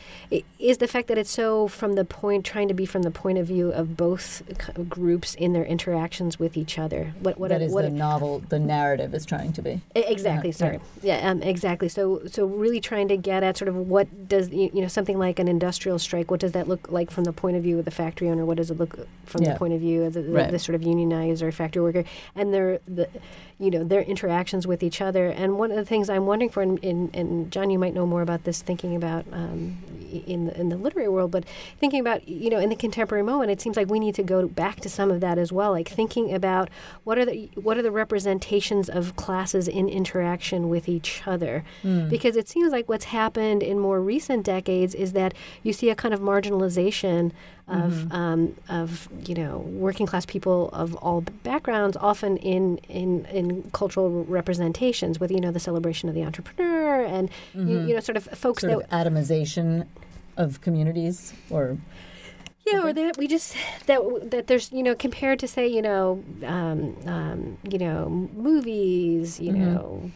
is 0.59 0.77
the 0.79 0.87
fact 0.87 1.07
that 1.07 1.17
it's 1.17 1.31
so 1.31 1.67
from 1.69 1.93
the 1.93 2.03
point 2.05 2.45
trying 2.45 2.67
to 2.67 2.73
be 2.73 2.85
from 2.85 3.03
the 3.03 3.11
point 3.11 3.37
of 3.37 3.47
view 3.47 3.71
of 3.71 3.95
both 3.95 4.43
groups 4.89 5.35
in 5.35 5.53
their 5.53 5.63
interactions 5.63 5.94
with 6.39 6.57
each 6.57 6.77
other. 6.77 7.13
What 7.21 7.39
what 7.39 7.49
that 7.49 7.61
is 7.61 7.71
what 7.71 7.83
the 7.83 7.89
novel, 7.89 8.43
the 8.49 8.59
narrative 8.59 9.13
is 9.13 9.25
trying 9.25 9.53
to 9.53 9.61
be. 9.61 9.81
Exactly. 9.95 10.49
Yeah, 10.49 10.55
sorry. 10.55 10.79
Yeah. 11.01 11.29
Um, 11.29 11.41
exactly. 11.41 11.89
So, 11.89 12.21
so 12.27 12.45
really 12.45 12.79
trying 12.81 13.07
to 13.07 13.17
get 13.17 13.43
at 13.43 13.57
sort 13.57 13.69
of 13.69 13.75
what 13.75 14.27
does 14.27 14.49
you 14.49 14.69
you 14.73 14.81
know 14.81 14.87
something 14.87 15.17
like 15.17 15.39
an 15.39 15.47
industrial 15.47 15.99
strike? 15.99 16.29
What 16.31 16.39
does 16.39 16.51
that 16.51 16.67
look 16.67 16.91
like 16.91 17.11
from 17.11 17.23
the 17.23 17.33
point 17.33 17.57
of 17.57 17.63
view 17.63 17.79
of 17.79 17.85
the 17.85 17.91
factory 17.91 18.29
owner? 18.29 18.45
What 18.45 18.57
does 18.57 18.71
it 18.71 18.77
look 18.77 19.07
from 19.25 19.43
Yeah. 19.43 19.53
the 19.53 19.59
point 19.59 19.73
of 19.73 19.79
view 19.79 20.03
of 20.03 20.13
the, 20.13 20.21
the, 20.21 20.31
Right. 20.31 20.51
the 20.51 20.59
sort 20.59 20.75
of 20.75 20.83
unionized 20.83 21.41
or 21.41 21.51
factory 21.51 21.81
worker, 21.81 22.03
and 22.35 22.53
their 22.53 22.79
the 22.87 23.07
you 23.57 23.71
know 23.71 23.83
their 23.83 24.01
interactions 24.01 24.67
with 24.67 24.83
each 24.83 25.01
other? 25.01 25.27
And 25.27 25.57
one 25.57 25.71
of 25.71 25.77
the 25.77 25.85
things 25.85 26.09
I'm 26.09 26.25
wondering 26.25 26.49
for, 26.49 26.61
and, 26.61 26.83
and, 26.83 27.15
and 27.15 27.51
John, 27.51 27.69
you 27.69 27.79
might 27.79 27.93
know 27.93 28.05
more 28.05 28.21
about 28.21 28.43
this, 28.43 28.61
thinking 28.61 28.95
about 28.95 29.25
um, 29.31 29.77
in 30.25 30.45
the, 30.45 30.59
in 30.59 30.69
the 30.69 30.77
literary 30.77 31.09
world, 31.09 31.31
but 31.31 31.43
thinking 31.79 31.99
about 31.99 32.27
you 32.27 32.49
know 32.49 32.59
in 32.59 32.69
the 32.69 32.75
contemporary 32.75 33.23
moment, 33.23 33.51
it 33.51 33.61
seems 33.61 33.77
like 33.77 33.89
we 33.89 33.99
need 33.99 34.15
to 34.15 34.23
go 34.23 34.47
back 34.47 34.79
to 34.81 34.89
some 34.89 35.09
of 35.11 35.21
that 35.21 35.37
as 35.37 35.51
well, 35.51 35.71
like 35.71 35.84
thinking 35.89 36.33
about 36.33 36.69
what 37.03 37.17
are 37.17 37.25
the 37.25 37.49
what 37.55 37.77
are 37.77 37.81
the 37.81 37.91
representations 37.91 38.89
of 38.89 39.15
classes 39.15 39.67
in 39.67 39.89
interaction 39.89 40.69
with 40.69 40.87
each 40.89 41.23
other, 41.25 41.63
hmm. 41.81 42.09
because 42.09 42.35
it 42.35 42.47
seems 42.47 42.71
like 42.71 42.87
what's 42.89 43.05
happened 43.05 43.63
in 43.63 43.79
more 43.79 44.01
recent 44.01 44.45
decades 44.45 44.95
is 44.95 45.13
that 45.13 45.33
you 45.63 45.73
see 45.73 45.89
a 45.89 45.95
kind 45.95 46.13
of 46.13 46.19
marginalization 46.19 47.31
of 47.67 48.03
hmm. 48.03 48.11
um, 48.11 48.55
of 48.69 49.09
you 49.25 49.35
know 49.35 49.59
working 49.59 50.05
class 50.05 50.25
people 50.25 50.69
of 50.73 50.95
all 50.95 51.21
backgrounds, 51.43 51.97
often 51.97 52.37
in 52.37 52.77
in 52.89 53.25
in 53.25 53.69
cultural 53.71 54.23
representations, 54.25 55.19
with 55.19 55.31
you 55.31 55.39
know 55.39 55.51
the 55.51 55.59
celebration 55.59 56.09
of 56.09 56.15
the 56.15 56.23
entrepreneur 56.23 57.03
and 57.03 57.29
you, 57.53 57.61
mm-hmm. 57.61 57.87
you 57.87 57.93
know 57.93 57.99
sort 57.99 58.17
of 58.17 58.25
folks 58.25 58.61
Sort 58.61 58.87
that 58.89 59.05
of 59.05 59.13
atomization 59.13 59.87
of 60.37 60.61
communities, 60.61 61.33
or 61.49 61.77
yeah, 62.67 62.83
or 62.83 62.93
that 62.93 63.17
we 63.17 63.27
just 63.27 63.55
that 63.85 63.99
that 64.31 64.47
there's 64.47 64.71
you 64.71 64.81
know 64.81 64.95
compared 64.95 65.39
to 65.39 65.47
say 65.47 65.67
you 65.67 65.81
know 65.81 66.23
um, 66.43 66.95
um, 67.05 67.57
you 67.69 67.77
know 67.77 68.29
movies 68.35 69.39
you 69.39 69.51
Mm-hmm. 69.53 69.65
know 69.75 70.11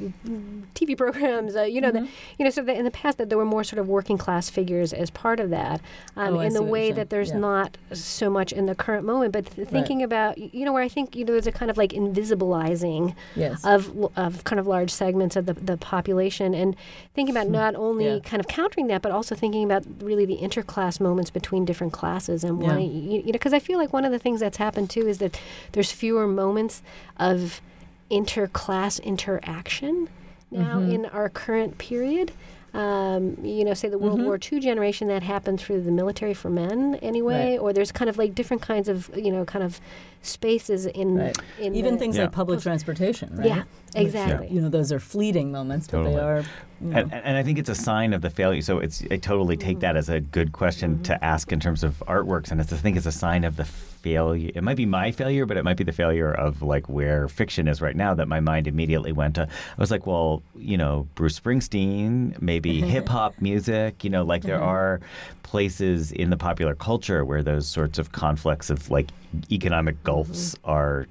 TV 0.76 0.98
programs 0.98 1.56
uh, 1.56 1.64
you 1.64 1.80
know 1.82 1.92
the, 1.92 2.08
you 2.38 2.46
know 2.46 2.50
so 2.52 2.64
that 2.64 2.76
in 2.76 2.86
the 2.86 2.92
past 2.92 3.18
that 3.20 3.30
there 3.30 3.38
were 3.38 3.46
more 3.46 3.64
sort 3.64 3.80
of 3.80 3.88
working 3.88 4.18
class 4.18 4.50
figures 4.50 4.94
as 4.94 5.10
part 5.12 5.40
of 5.40 5.50
that 5.52 5.82
um, 6.18 6.36
Oh, 6.36 6.40
in 6.40 6.54
the 6.54 6.64
way 6.64 6.92
that 6.92 7.10
there's 7.10 7.30
Yeah. 7.30 7.38
not 7.40 7.78
so 7.94 8.30
much 8.30 8.52
in 8.52 8.66
the 8.66 8.76
current 8.76 9.06
moment 9.06 9.34
but 9.34 9.46
th- 9.56 9.68
thinking 9.68 10.02
about 10.02 10.38
you 10.38 10.66
know 10.66 10.74
where 10.74 10.84
I 10.84 10.90
think 10.90 11.16
you 11.16 11.26
know 11.26 11.34
there's 11.34 11.48
a 11.48 11.52
kind 11.52 11.70
of 11.70 11.78
like 11.78 11.92
invisibilizing 11.92 13.14
Yes. 13.36 13.64
of 13.66 14.10
of 14.18 14.44
kind 14.44 14.60
of 14.60 14.66
large 14.68 14.90
segments 14.92 15.36
of 15.36 15.46
the, 15.46 15.54
the 15.54 15.78
population 15.78 16.54
and 16.54 16.76
thinking 17.14 17.36
about 17.36 17.48
not 17.50 17.76
only 17.76 18.00
Hmm. 18.06 18.14
Yeah. 18.16 18.20
kind 18.22 18.40
of 18.40 18.48
countering 18.48 18.88
that 18.88 19.02
but 19.02 19.12
also 19.12 19.36
thinking 19.36 19.64
about 19.64 19.84
really 20.02 20.26
the 20.26 20.38
interclass 20.38 21.00
moments 21.00 21.30
between 21.30 21.66
different 21.66 21.94
classes 21.94 22.39
and 22.44 22.62
Yeah. 22.62 22.74
why 22.76 22.80
you, 22.80 23.20
you 23.20 23.24
know 23.28 23.32
because 23.32 23.54
I 23.54 23.60
feel 23.60 23.78
like 23.80 23.92
one 23.94 24.06
of 24.06 24.12
the 24.12 24.20
things 24.20 24.40
that's 24.40 24.58
happened 24.58 24.90
too 24.90 25.08
is 25.08 25.18
that 25.20 25.40
there's 25.74 25.92
fewer 25.92 26.28
moments 26.28 26.82
of 27.18 27.62
interclass 28.10 29.02
interaction 29.04 30.10
now 30.52 30.80
Mm-hmm. 30.80 30.92
in 30.92 31.06
our 31.08 31.30
current 31.30 31.78
period. 31.78 32.32
Um, 32.74 33.38
you 33.44 33.64
know, 33.66 33.74
say 33.74 33.88
the 33.90 33.98
Mm-hmm. 33.98 34.06
World 34.06 34.22
War 34.22 34.40
II 34.52 34.60
generation 34.60 35.08
that 35.08 35.24
happened 35.24 35.60
through 35.60 35.82
the 35.82 35.92
military 35.92 36.34
for 36.36 36.50
men 36.52 36.96
anyway, 37.02 37.52
Right. 37.54 37.60
or 37.60 37.74
there's 37.74 37.92
kind 37.92 38.10
of 38.10 38.18
like 38.20 38.36
different 38.36 38.62
kinds 38.62 38.88
of 38.88 39.10
you 39.16 39.32
know 39.32 39.44
kind 39.46 39.64
of 39.64 39.80
spaces 40.22 40.86
in 40.86 41.16
right. 41.16 41.38
in 41.60 41.76
even 41.76 41.94
the- 41.94 42.00
things 42.00 42.16
Yeah. 42.16 42.24
like 42.24 42.32
public 42.32 42.60
transportation, 42.62 43.36
right? 43.36 43.48
yeah 43.48 43.64
exactly 43.96 44.48
You 44.50 44.62
know, 44.62 44.70
those 44.70 44.92
are 44.92 45.00
fleeting 45.00 45.52
moments, 45.52 45.88
but 45.88 45.98
Totally. 45.98 46.16
they 46.16 46.22
are. 46.22 46.44
You 46.82 46.88
know, 46.88 46.98
And, 46.98 47.14
and 47.14 47.38
I 47.38 47.44
think 47.44 47.58
it's 47.58 47.70
a 47.70 47.76
sign 47.76 48.14
of 48.14 48.22
the 48.22 48.30
failure. 48.30 48.62
So 48.62 48.80
it's 48.80 49.04
I 49.12 49.18
totally 49.18 49.58
take 49.58 49.78
mm-hmm. 49.78 49.82
that 49.82 49.98
as 49.98 50.10
a 50.10 50.20
good 50.20 50.52
question 50.52 51.02
to 51.04 51.14
mm-hmm. 51.14 51.24
ask 51.24 51.52
in 51.52 51.60
terms 51.60 51.84
of 51.84 52.02
artworks, 52.08 52.52
and 52.52 52.62
it's 52.62 52.72
I 52.72 52.78
think 52.78 52.98
it's 52.98 53.06
a 53.06 53.12
sign 53.12 53.44
of 53.44 53.56
the 53.56 53.66
failure. 53.66 54.52
It 54.56 54.64
might 54.64 54.78
be 54.78 54.86
my 54.86 55.12
failure, 55.12 55.46
but 55.46 55.58
it 55.58 55.64
might 55.64 55.76
be 55.78 55.84
the 55.84 55.92
failure 55.92 56.32
of 56.32 56.62
like 56.62 56.88
where 56.88 57.28
fiction 57.28 57.68
is 57.68 57.82
right 57.82 57.96
now. 57.96 58.14
That 58.14 58.28
my 58.28 58.40
mind 58.40 58.68
immediately 58.68 59.12
went 59.12 59.36
to. 59.36 59.44
I 59.44 59.82
was 59.82 59.92
like, 59.92 60.08
well, 60.08 60.42
you 60.56 60.78
know, 60.78 61.08
Bruce 61.16 61.40
Springsteen, 61.40 62.42
maybe 62.42 62.82
hip 62.96 63.10
hop 63.10 63.36
music. 63.42 64.04
You 64.04 64.10
know, 64.10 64.24
like 64.24 64.44
there 64.44 64.58
mm-hmm. 64.58 64.70
are 64.70 65.02
places 65.44 66.12
in 66.12 66.30
the 66.30 66.38
popular 66.38 66.76
culture 66.76 67.26
where 67.26 67.42
those 67.42 67.68
sorts 67.68 67.98
of 67.98 68.12
conflicts 68.12 68.70
of 68.70 68.90
like 68.90 69.10
economic 69.52 70.02
gulfs 70.10 70.56
are 70.64 71.06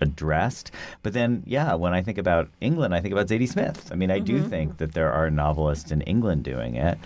addressed. 0.00 0.70
But 1.02 1.12
then, 1.12 1.42
yeah, 1.46 1.74
when 1.74 1.92
I 1.92 2.02
think 2.02 2.18
about 2.18 2.48
England, 2.60 2.94
I 2.94 3.00
think 3.00 3.12
about 3.12 3.26
Zadie 3.28 3.48
Smith. 3.48 3.90
I 3.92 3.96
mean, 3.96 4.10
I 4.10 4.18
do 4.18 4.36
think 4.42 4.78
that 4.78 4.92
there 4.94 5.12
are 5.12 5.30
novelists 5.30 5.90
in 5.92 6.00
England 6.02 6.42
doing 6.44 6.76
it. 6.76 6.98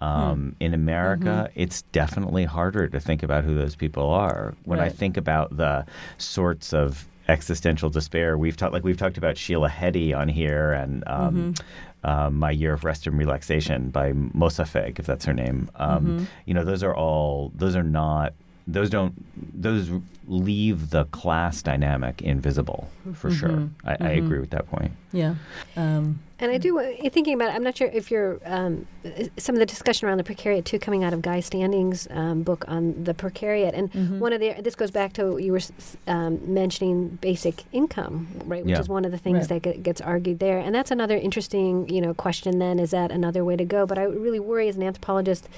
Um, 0.00 0.56
In 0.60 0.74
America, 0.74 1.48
it's 1.54 1.82
definitely 1.92 2.44
harder 2.44 2.88
to 2.88 2.98
think 3.00 3.22
about 3.22 3.44
who 3.44 3.54
those 3.54 3.76
people 3.76 4.10
are. 4.10 4.54
When 4.64 4.80
I 4.80 4.88
think 5.00 5.16
about 5.16 5.56
the 5.56 5.86
sorts 6.18 6.74
of 6.74 7.06
existential 7.28 7.88
despair 7.88 8.36
we've 8.36 8.56
talked, 8.56 8.72
like 8.72 8.84
we've 8.84 8.96
talked 8.96 9.16
about 9.16 9.38
Sheila 9.38 9.68
Heti 9.70 10.12
on 10.12 10.28
here, 10.28 10.72
and 10.72 11.04
um, 11.06 11.54
um, 12.02 12.30
My 12.36 12.50
Year 12.50 12.72
of 12.74 12.82
Rest 12.84 13.06
and 13.06 13.16
Relaxation 13.16 13.90
by 13.90 14.12
Moshfegh, 14.12 14.98
if 14.98 15.06
that's 15.06 15.24
her 15.24 15.32
name. 15.44 15.70
Um, 15.76 16.26
You 16.46 16.54
know, 16.54 16.64
those 16.64 16.82
are 16.82 16.94
all. 16.94 17.52
Those 17.54 17.76
are 17.76 17.84
not. 18.02 18.32
Those 18.66 18.90
don't. 18.90 19.14
Those 19.60 19.90
leave 20.28 20.90
the 20.90 21.04
class 21.06 21.62
dynamic 21.62 22.22
invisible 22.22 22.88
for 23.14 23.30
sure. 23.30 23.68
I, 23.84 23.96
I 24.00 24.08
agree 24.10 24.38
with 24.38 24.50
that 24.50 24.68
point. 24.70 24.92
yeah. 25.12 25.34
Um, 25.76 26.20
And 26.38 26.50
I 26.52 26.58
do, 26.58 26.78
uh, 26.78 26.92
thinking 27.10 27.34
about 27.34 27.50
it, 27.50 27.54
I'm 27.56 27.64
not 27.64 27.76
sure 27.76 27.88
if 27.92 28.08
you're, 28.10 28.38
um, 28.44 28.86
uh, 29.04 29.24
some 29.36 29.56
of 29.56 29.58
the 29.58 29.66
discussion 29.66 30.06
around 30.08 30.18
the 30.18 30.24
precariat 30.24 30.64
too 30.64 30.78
coming 30.78 31.02
out 31.02 31.12
of 31.12 31.22
Guy 31.22 31.40
Standing's 31.40 32.06
um, 32.10 32.42
book 32.44 32.64
on 32.68 33.02
the 33.02 33.14
precariat. 33.14 33.72
And 33.74 33.92
Mm-hmm. 33.92 34.20
one 34.20 34.32
of 34.32 34.40
the, 34.40 34.54
this 34.62 34.76
goes 34.76 34.92
back 34.92 35.12
to 35.14 35.32
what 35.32 35.42
you 35.42 35.52
were 35.52 35.60
um, 36.06 36.40
mentioning 36.54 37.18
basic 37.20 37.64
income, 37.72 38.28
right? 38.44 38.64
Which 38.64 38.70
Yeah. 38.74 38.80
is 38.80 38.88
one 38.88 39.04
of 39.04 39.10
the 39.10 39.18
things 39.18 39.50
Right. 39.50 39.60
that 39.62 39.82
gets 39.82 40.00
argued 40.00 40.38
there. 40.38 40.58
And 40.60 40.72
that's 40.74 40.92
another 40.92 41.16
interesting, 41.16 41.88
you 41.88 42.00
know, 42.00 42.14
question 42.14 42.60
then, 42.60 42.78
is 42.78 42.92
that 42.92 43.10
another 43.10 43.44
way 43.44 43.56
to 43.56 43.64
go? 43.64 43.86
But 43.86 43.98
I 43.98 44.04
really 44.04 44.40
worry 44.40 44.68
as 44.68 44.76
an 44.76 44.84
anthropologist 44.84 45.48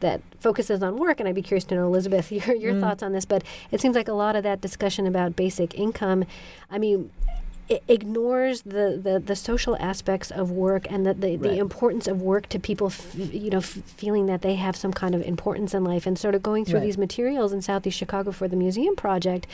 that 0.00 0.20
focuses 0.40 0.82
on 0.82 0.96
work, 0.98 1.20
and 1.20 1.28
I'd 1.28 1.34
be 1.34 1.42
curious 1.42 1.64
to 1.66 1.74
know, 1.74 1.86
Elizabeth, 1.86 2.30
your, 2.38 2.54
your 2.54 2.74
Mm. 2.74 2.80
thoughts 2.80 3.02
on 3.02 3.12
this. 3.12 3.24
But 3.24 3.44
it 3.70 3.80
seems 3.80 3.96
like 3.96 4.08
a 4.08 4.12
lot 4.12 4.36
of 4.36 4.42
that 4.44 4.60
discussion 4.60 5.06
about 5.06 5.36
basic 5.36 5.74
income, 5.78 6.24
I 6.70 6.78
mean, 6.78 7.10
it 7.68 7.82
ignores 7.88 8.62
the, 8.62 9.00
the, 9.02 9.20
the 9.24 9.34
social 9.34 9.76
aspects 9.80 10.30
of 10.30 10.52
work 10.52 10.86
and 10.88 11.04
the, 11.04 11.14
the, 11.14 11.34
the 11.36 11.58
importance 11.58 12.06
of 12.06 12.22
work 12.22 12.48
to 12.50 12.60
people, 12.60 12.86
f- 12.86 13.12
you 13.16 13.50
know, 13.50 13.58
f- 13.58 13.64
feeling 13.86 14.26
that 14.26 14.42
they 14.42 14.54
have 14.54 14.76
some 14.76 14.92
kind 14.92 15.16
of 15.16 15.22
importance 15.22 15.74
in 15.74 15.82
life. 15.82 16.06
And 16.06 16.16
sort 16.16 16.36
of 16.36 16.44
going 16.44 16.64
through 16.64 16.78
Right. 16.78 16.84
these 16.86 16.96
materials 16.98 17.52
in 17.52 17.60
Southeast 17.62 17.98
Chicago 17.98 18.30
for 18.30 18.46
the 18.46 18.54
museum 18.54 18.94
project, 18.94 19.48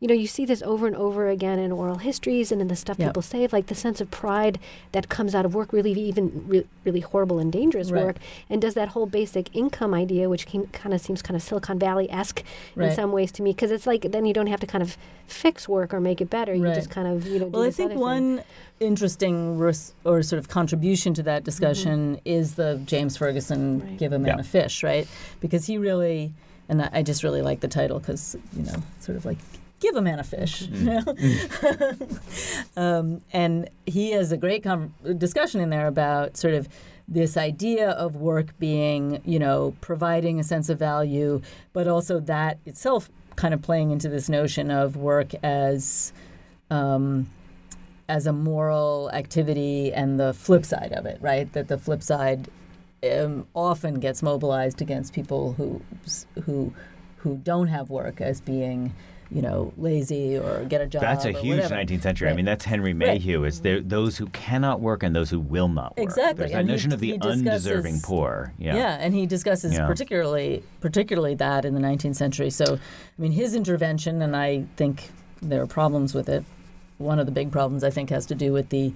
you 0.00 0.06
know, 0.08 0.14
you 0.14 0.26
see 0.26 0.44
this 0.44 0.60
over 0.62 0.86
and 0.86 0.94
over 0.94 1.28
again 1.28 1.58
in 1.58 1.72
oral 1.72 1.96
histories 1.96 2.52
and 2.52 2.60
in 2.60 2.68
the 2.68 2.76
stuff 2.76 2.98
Yeah. 2.98 3.06
people 3.06 3.22
say, 3.22 3.46
like 3.50 3.66
the 3.66 3.74
sense 3.74 4.00
of 4.00 4.10
pride 4.10 4.58
that 4.92 5.08
comes 5.08 5.34
out 5.34 5.44
of 5.46 5.54
work, 5.54 5.72
really 5.72 5.92
even 5.92 6.44
re- 6.46 6.66
really 6.84 7.00
horrible 7.00 7.38
and 7.38 7.50
dangerous 7.50 7.90
Right. 7.90 8.04
work, 8.04 8.16
and 8.50 8.60
does 8.60 8.74
that 8.74 8.88
whole 8.88 9.06
basic 9.06 9.48
income 9.56 9.94
idea, 9.94 10.28
which 10.28 10.46
kind 10.46 10.92
of 10.94 11.00
seems 11.00 11.22
kind 11.22 11.34
of 11.36 11.42
Silicon 11.42 11.78
Valley 11.78 12.10
esque 12.10 12.42
in 12.76 12.92
some 12.94 13.10
ways 13.12 13.32
to 13.32 13.42
me, 13.42 13.50
because 13.52 13.70
it's 13.70 13.86
like 13.86 14.02
then 14.12 14.26
you 14.26 14.34
don't 14.34 14.48
have 14.48 14.60
to 14.60 14.66
kind 14.66 14.82
of 14.82 14.98
fix 15.26 15.68
work 15.68 15.94
or 15.94 16.00
make 16.00 16.20
it 16.20 16.28
better. 16.30 16.54
You 16.54 16.64
Right. 16.64 16.74
just 16.74 16.90
kind 16.90 17.08
of 17.08 17.26
you 17.26 17.38
know. 17.40 17.46
Well, 17.46 17.62
do 17.62 17.66
I 17.66 17.68
this 17.68 17.76
think 17.76 17.86
other 17.92 17.94
thing. 17.94 18.00
one 18.00 18.42
interesting 18.80 19.58
res- 19.58 19.94
or 20.04 20.22
sort 20.22 20.38
of 20.38 20.48
contribution 20.48 21.14
to 21.14 21.22
that 21.24 21.42
discussion 21.44 22.16
Mm-hmm. 22.16 22.20
is 22.26 22.54
the 22.54 22.80
James 22.84 23.16
Ferguson 23.16 23.80
Right. 23.80 23.96
"Give 23.98 24.12
a 24.12 24.18
Man 24.18 24.34
Yeah. 24.34 24.40
a 24.40 24.44
Fish," 24.44 24.82
right? 24.82 25.08
Because 25.40 25.66
he 25.66 25.78
really, 25.78 26.32
and 26.68 26.82
I 26.82 26.90
I 26.92 27.02
just 27.02 27.24
really 27.24 27.42
like 27.42 27.60
the 27.60 27.68
title 27.68 27.98
because 27.98 28.36
you 28.56 28.62
know, 28.62 28.74
sort 29.00 29.16
of 29.16 29.24
like 29.24 29.38
give 29.80 29.96
a 29.96 30.02
man 30.02 30.18
a 30.18 30.24
fish, 30.24 30.62
you 30.62 30.84
know? 31.04 31.96
um, 32.76 33.20
and 33.32 33.68
he 33.86 34.12
has 34.12 34.32
a 34.32 34.36
great 34.36 34.62
com- 34.62 34.94
discussion 35.18 35.60
in 35.60 35.70
there 35.70 35.86
about 35.86 36.36
sort 36.36 36.54
of 36.54 36.68
this 37.08 37.36
idea 37.36 37.90
of 37.90 38.16
work 38.16 38.58
being, 38.58 39.20
you 39.24 39.38
know, 39.38 39.74
providing 39.80 40.40
a 40.40 40.44
sense 40.44 40.68
of 40.68 40.78
value, 40.78 41.40
but 41.72 41.86
also 41.86 42.18
that 42.20 42.58
itself 42.66 43.08
kind 43.36 43.54
of 43.54 43.62
playing 43.62 43.90
into 43.90 44.08
this 44.08 44.28
notion 44.28 44.70
of 44.70 44.96
work 44.96 45.32
as 45.44 46.12
um, 46.70 47.28
as 48.08 48.26
a 48.26 48.32
moral 48.32 49.10
activity 49.12 49.92
and 49.92 50.18
the 50.18 50.32
flip 50.32 50.64
side 50.64 50.92
of 50.92 51.06
it, 51.06 51.18
right? 51.20 51.52
That 51.52 51.68
the 51.68 51.78
flip 51.78 52.02
side 52.02 52.48
um, 53.12 53.46
often 53.54 54.00
gets 54.00 54.22
mobilized 54.22 54.80
against 54.80 55.12
people 55.12 55.52
who 55.52 55.80
who 56.44 56.72
who 57.18 57.36
don't 57.38 57.68
have 57.68 57.90
work 57.90 58.20
as 58.20 58.40
being, 58.40 58.94
you 59.30 59.42
know, 59.42 59.72
lazy 59.76 60.36
or 60.36 60.64
get 60.64 60.80
a 60.80 60.86
job. 60.86 61.02
That's 61.02 61.24
a 61.24 61.32
huge 61.32 61.56
whatever. 61.62 61.74
19th 61.74 62.02
century. 62.02 62.28
I 62.28 62.34
mean, 62.34 62.44
that's 62.44 62.64
Henry 62.64 62.92
Right. 62.92 63.08
Mayhew. 63.20 63.44
Is 63.44 63.60
there 63.60 63.80
those 63.80 64.16
who 64.16 64.26
cannot 64.26 64.80
work 64.80 65.02
and 65.02 65.14
those 65.16 65.30
who 65.30 65.40
will 65.40 65.68
not 65.68 65.96
work? 65.96 66.04
Exactly, 66.04 66.42
There's 66.44 66.52
that 66.52 66.58
and 66.60 66.68
he- 66.68 66.74
notion 66.74 66.92
of 66.92 67.00
the 67.00 67.18
undeserving 67.20 68.00
poor. 68.02 68.52
Yeah. 68.58 68.76
Yeah, 68.76 68.96
and 69.00 69.14
he 69.14 69.26
discusses 69.26 69.72
Yeah. 69.74 69.86
particularly 69.86 70.62
particularly 70.80 71.34
that 71.36 71.64
in 71.64 71.74
the 71.74 71.80
19th 71.80 72.14
century. 72.16 72.50
So, 72.50 72.74
I 72.74 73.22
mean, 73.22 73.32
his 73.32 73.54
intervention, 73.56 74.22
and 74.22 74.36
I 74.36 74.64
think 74.76 75.10
there 75.42 75.60
are 75.60 75.66
problems 75.66 76.14
with 76.14 76.28
it. 76.28 76.44
One 76.98 77.18
of 77.18 77.26
the 77.26 77.32
big 77.32 77.50
problems 77.50 77.82
I 77.84 77.90
think 77.90 78.10
has 78.10 78.26
to 78.26 78.34
do 78.34 78.52
with 78.52 78.68
the 78.70 78.92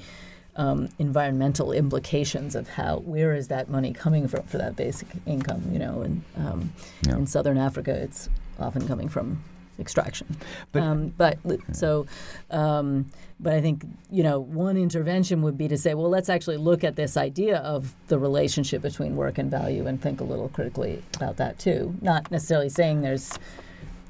um, 0.56 0.88
environmental 0.98 1.72
implications 1.72 2.54
of 2.54 2.68
how 2.68 2.98
where 2.98 3.32
is 3.34 3.48
that 3.48 3.68
money 3.70 3.92
coming 3.92 4.26
from 4.28 4.42
for 4.44 4.58
that 4.58 4.76
basic 4.76 5.08
income? 5.26 5.62
You 5.72 5.78
know, 5.78 6.02
and 6.02 6.22
um, 6.36 6.72
Yeah. 7.06 7.16
in 7.16 7.26
southern 7.26 7.58
Africa, 7.58 7.92
it's 7.92 8.28
often 8.58 8.86
coming 8.86 9.08
from 9.08 9.42
extraction. 9.80 10.36
But 10.72 10.82
um, 10.82 11.14
but 11.16 11.38
so. 11.72 12.06
Um, 12.50 13.06
but 13.42 13.54
I 13.54 13.60
think 13.62 13.86
you 14.10 14.22
know 14.22 14.38
one 14.38 14.76
intervention 14.76 15.40
would 15.42 15.56
be 15.56 15.66
to 15.68 15.78
say, 15.78 15.94
well, 15.94 16.10
let's 16.10 16.28
actually 16.28 16.58
look 16.58 16.84
at 16.84 16.96
this 16.96 17.16
idea 17.16 17.58
of 17.58 17.94
the 18.08 18.18
relationship 18.18 18.82
between 18.82 19.16
work 19.16 19.38
and 19.38 19.50
value 19.50 19.86
and 19.86 20.00
think 20.00 20.20
a 20.20 20.24
little 20.24 20.48
critically 20.50 21.02
about 21.16 21.38
that 21.38 21.58
too. 21.58 21.94
Not 22.02 22.30
necessarily 22.30 22.68
saying 22.68 23.00
there's 23.00 23.30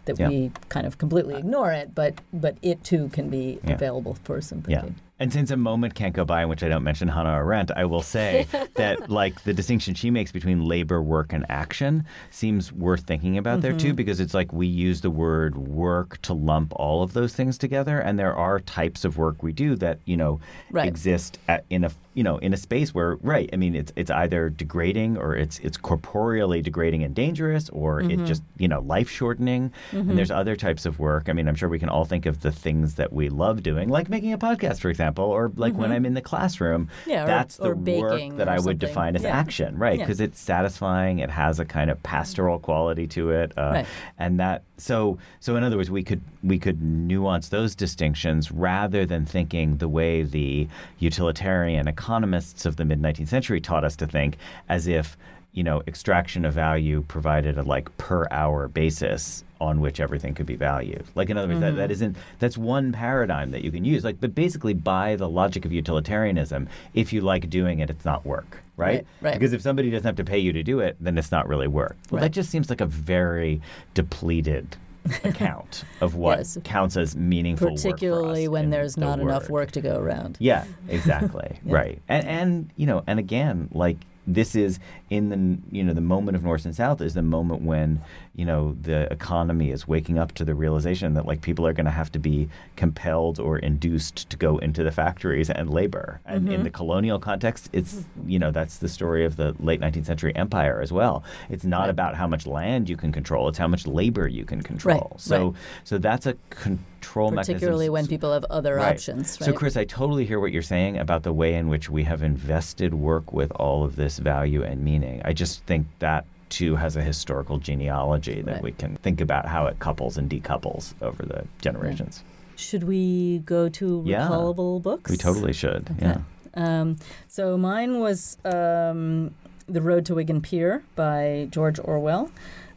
that 0.06 0.18
Yeah. 0.18 0.28
we 0.28 0.50
kind 0.68 0.86
of 0.86 0.98
completely 0.98 1.36
ignore 1.36 1.70
it, 1.72 1.94
but 1.94 2.14
but 2.32 2.56
it 2.62 2.82
too 2.82 3.08
can 3.10 3.28
be 3.30 3.60
Yeah. 3.64 3.74
available 3.74 4.14
for 4.24 4.40
some 4.40 4.64
Yeah. 4.66 4.86
And 5.20 5.32
since 5.32 5.50
a 5.50 5.56
moment 5.56 5.94
can't 5.94 6.14
go 6.14 6.24
by 6.24 6.42
in 6.42 6.48
which 6.48 6.62
I 6.62 6.68
don't 6.68 6.82
mention 6.82 7.06
Hannah 7.06 7.34
Arendt, 7.36 7.70
I 7.76 7.84
will 7.84 8.02
say 8.02 8.46
that 8.74 9.10
like 9.10 9.44
the 9.44 9.52
distinction 9.52 9.94
she 9.94 10.10
makes 10.10 10.32
between 10.32 10.64
labor, 10.64 11.02
work, 11.02 11.32
and 11.34 11.44
action 11.50 12.04
seems 12.30 12.72
worth 12.72 13.02
thinking 13.02 13.36
about 13.36 13.60
there 13.60 13.72
Mm-hmm. 13.72 13.88
too, 13.88 13.94
because 13.94 14.18
it's 14.18 14.32
like 14.34 14.52
we 14.52 14.66
use 14.66 15.02
the 15.02 15.10
word 15.10 15.56
work 15.58 16.20
to 16.22 16.32
lump 16.32 16.72
all 16.76 17.02
of 17.02 17.12
those 17.12 17.34
things 17.34 17.58
together, 17.58 18.00
and 18.00 18.18
there 18.18 18.34
are 18.34 18.58
types 18.60 19.04
of 19.04 19.18
work 19.18 19.42
we 19.42 19.52
do 19.52 19.76
that 19.76 19.98
you 20.06 20.16
know 20.16 20.40
Right. 20.70 20.88
exist 20.88 21.38
at, 21.48 21.64
in 21.68 21.84
a 21.84 21.90
you 22.14 22.22
know 22.24 22.38
in 22.38 22.54
a 22.54 22.56
space 22.56 22.94
where 22.94 23.16
right. 23.16 23.50
I 23.52 23.56
mean, 23.56 23.74
it's 23.74 23.92
it's 23.96 24.10
either 24.10 24.48
degrading 24.48 25.18
or 25.18 25.36
it's 25.36 25.58
it's 25.58 25.76
corporeally 25.76 26.62
degrading 26.62 27.04
and 27.04 27.14
dangerous, 27.14 27.68
or 27.68 28.00
Mm-hmm. 28.00 28.22
it 28.22 28.26
just 28.26 28.42
you 28.56 28.68
know 28.68 28.80
life 28.80 29.10
shortening. 29.10 29.70
And 29.92 30.16
there's 30.16 30.30
other 30.30 30.56
types 30.56 30.86
of 30.86 30.98
work. 30.98 31.28
I 31.28 31.34
mean, 31.34 31.46
I'm 31.46 31.54
sure 31.56 31.68
we 31.68 31.78
can 31.78 31.90
all 31.90 32.06
think 32.06 32.24
of 32.24 32.40
the 32.40 32.50
things 32.52 32.94
that 32.94 33.12
we 33.12 33.28
love 33.28 33.62
doing, 33.62 33.90
like 33.90 34.08
making 34.08 34.32
a 34.32 34.38
podcast, 34.38 34.80
for 34.80 34.88
example, 34.88 35.09
or 35.18 35.50
like 35.56 35.74
when 35.74 35.90
I'm 35.92 36.06
in 36.06 36.14
the 36.14 36.20
classroom. 36.20 36.86
Mm-hmm. 37.00 37.10
Yeah, 37.10 37.24
or- 37.24 37.26
that's 37.26 37.56
the 37.56 37.64
or 37.70 37.74
work 37.74 38.36
that 38.36 38.48
or 38.48 38.50
I 38.50 38.54
would 38.54 38.62
something. 38.62 38.78
define 38.78 39.16
as 39.16 39.22
Yeah. 39.22 39.36
action, 39.38 39.76
right? 39.78 39.98
Yeah. 39.98 40.04
Because 40.04 40.20
it's 40.20 40.38
satisfying. 40.40 41.18
It 41.18 41.30
has 41.30 41.58
a 41.58 41.64
kind 41.64 41.90
of 41.90 42.02
pastoral 42.02 42.58
quality 42.58 43.06
to 43.08 43.30
it, 43.30 43.52
uh, 43.56 43.70
Right. 43.72 43.86
and 44.18 44.38
that. 44.40 44.62
So, 44.76 45.18
so 45.40 45.56
in 45.56 45.64
other 45.64 45.76
words, 45.76 45.90
we 45.90 46.02
could 46.02 46.20
we 46.42 46.58
could 46.58 46.80
nuance 46.82 47.48
those 47.50 47.74
distinctions 47.74 48.50
rather 48.50 49.04
than 49.04 49.26
thinking 49.26 49.76
the 49.76 49.88
way 49.88 50.22
the 50.22 50.68
utilitarian 50.98 51.88
economists 51.88 52.64
of 52.64 52.76
the 52.76 52.84
mid 52.84 53.00
19th 53.00 53.28
century 53.28 53.60
taught 53.60 53.84
us 53.84 53.96
to 53.96 54.06
think, 54.06 54.36
as 54.68 54.86
if 54.86 55.16
you 55.52 55.62
know 55.64 55.82
extraction 55.88 56.44
of 56.44 56.54
value 56.54 57.02
provided 57.08 57.58
a 57.58 57.62
like 57.62 57.94
per 57.98 58.24
hour 58.30 58.68
basis 58.68 59.42
on 59.60 59.80
which 59.80 60.00
everything 60.00 60.34
could 60.34 60.46
be 60.46 60.56
valued. 60.56 61.04
Like 61.14 61.28
in 61.30 61.36
other 61.36 61.48
words, 61.48 61.60
that, 61.60 61.68
Mm-hmm. 61.70 61.76
that 61.78 61.90
isn't 61.90 62.16
that's 62.38 62.56
one 62.56 62.92
paradigm 62.92 63.50
that 63.50 63.62
you 63.62 63.70
can 63.70 63.84
use. 63.84 64.04
Like, 64.04 64.20
but 64.20 64.34
basically, 64.34 64.72
by 64.74 65.16
the 65.16 65.28
logic 65.28 65.64
of 65.64 65.72
utilitarianism, 65.72 66.68
if 66.94 67.12
you 67.12 67.20
like 67.20 67.50
doing 67.50 67.80
it, 67.80 67.90
it's 67.90 68.04
not 68.04 68.24
work, 68.24 68.58
right? 68.76 68.90
Right, 68.90 69.06
right. 69.20 69.34
Because 69.34 69.52
if 69.52 69.60
somebody 69.62 69.90
doesn't 69.90 70.06
have 70.06 70.16
to 70.16 70.24
pay 70.24 70.38
you 70.38 70.52
to 70.54 70.62
do 70.62 70.80
it, 70.80 70.96
then 71.00 71.18
it's 71.18 71.30
not 71.30 71.46
really 71.48 71.68
work. 71.68 71.96
Well, 72.10 72.20
that 72.22 72.30
just 72.32 72.50
seems 72.50 72.70
like 72.70 72.80
a 72.80 72.86
very 72.86 73.60
depleted 73.94 74.76
account 75.24 75.84
of 76.00 76.14
what 76.14 76.38
Yes. 76.38 76.58
counts 76.64 76.96
as 76.96 77.16
meaningful 77.16 77.70
Particularly 77.74 78.48
when 78.48 78.70
there's 78.70 78.94
the 78.94 79.00
not 79.02 79.18
enough 79.20 79.48
work 79.50 79.70
to 79.72 79.80
go 79.80 79.98
around. 79.98 80.36
Yeah, 80.40 80.64
exactly. 80.88 81.58
Right. 81.64 82.00
And 82.08 82.26
and 82.26 82.70
you 82.76 82.86
know, 82.86 83.02
and 83.06 83.18
again, 83.18 83.68
like 83.72 83.96
this 84.26 84.54
is 84.54 84.78
in 85.08 85.28
the 85.30 85.76
you 85.76 85.82
know 85.82 85.94
the 85.94 86.00
moment 86.00 86.36
of 86.36 86.42
North 86.44 86.64
and 86.66 86.74
South 86.76 87.00
is 87.00 87.14
the 87.14 87.22
moment 87.22 87.62
when 87.62 88.00
you 88.34 88.44
know 88.44 88.76
the 88.80 89.12
economy 89.12 89.70
is 89.70 89.88
waking 89.88 90.18
up 90.18 90.32
to 90.32 90.44
the 90.44 90.54
realization 90.54 91.14
that 91.14 91.26
like 91.26 91.40
people 91.42 91.66
are 91.66 91.72
going 91.72 91.84
to 91.86 91.90
have 91.90 92.12
to 92.12 92.18
be 92.18 92.48
compelled 92.76 93.40
or 93.40 93.58
induced 93.58 94.30
to 94.30 94.36
go 94.36 94.58
into 94.58 94.84
the 94.84 94.92
factories 94.92 95.50
and 95.50 95.68
labor. 95.70 96.20
And 96.24 96.40
Mm-hmm. 96.44 96.52
in 96.54 96.62
the 96.62 96.70
colonial 96.70 97.18
context, 97.18 97.68
it's 97.72 98.04
you 98.26 98.38
know 98.38 98.50
that's 98.50 98.78
the 98.78 98.88
story 98.88 99.24
of 99.24 99.36
the 99.36 99.54
late 99.60 99.80
19th 99.80 100.06
century 100.06 100.34
empire 100.36 100.80
as 100.80 100.92
well. 100.92 101.22
It's 101.50 101.64
not 101.64 101.90
about 101.90 102.14
how 102.14 102.26
much 102.26 102.46
land 102.46 102.88
you 102.88 102.96
can 102.96 103.12
control; 103.12 103.48
it's 103.48 103.58
how 103.58 103.68
much 103.68 103.86
labor 103.86 104.26
you 104.28 104.44
can 104.44 104.62
control. 104.62 105.16
so 105.18 105.46
right. 105.48 105.54
so 105.84 105.98
that's 105.98 106.26
a 106.26 106.36
control 106.50 107.30
mechanism. 107.30 107.54
Particularly 107.54 107.88
when 107.90 108.06
people 108.06 108.32
have 108.32 108.44
other 108.44 108.78
options, 108.80 109.38
Right. 109.40 109.46
So. 109.46 109.52
Chris, 109.52 109.76
I 109.76 109.84
totally 109.84 110.24
hear 110.24 110.40
what 110.40 110.52
you're 110.52 110.62
saying 110.62 110.98
about 110.98 111.22
the 111.24 111.32
way 111.32 111.54
in 111.54 111.68
which 111.68 111.90
we 111.90 112.04
have 112.04 112.22
invested 112.22 112.94
work 112.94 113.32
with 113.32 113.50
all 113.52 113.84
of 113.84 113.96
this 113.96 114.18
value 114.18 114.62
and 114.62 114.82
meaning. 114.84 115.20
I 115.24 115.32
just 115.32 115.64
think 115.66 115.86
that 115.98 116.24
too 116.50 116.76
has 116.76 116.96
a 116.96 117.02
historical 117.02 117.58
genealogy 117.58 118.42
that 118.42 118.54
Right. 118.54 118.62
we 118.62 118.72
can 118.72 118.96
think 118.96 119.20
about 119.20 119.46
how 119.46 119.66
it 119.66 119.78
couples 119.78 120.18
and 120.18 120.28
decouples 120.28 120.92
over 121.00 121.24
the 121.24 121.44
generations. 121.62 122.22
Should 122.56 122.84
we 122.84 123.38
go 123.46 123.68
to 123.70 124.02
Yeah. 124.06 124.28
recallable 124.28 124.82
books? 124.82 125.10
We 125.10 125.16
totally 125.16 125.52
should. 125.54 125.88
Yeah. 125.98 126.18
Um, 126.54 126.96
so 127.28 127.56
mine 127.56 128.00
was 128.00 128.36
um, 128.44 129.30
The 129.66 129.80
Road 129.80 130.04
to 130.06 130.14
Wigan 130.14 130.40
Pier 130.42 130.82
by 130.96 131.48
George 131.50 131.78
Orwell. 131.82 132.30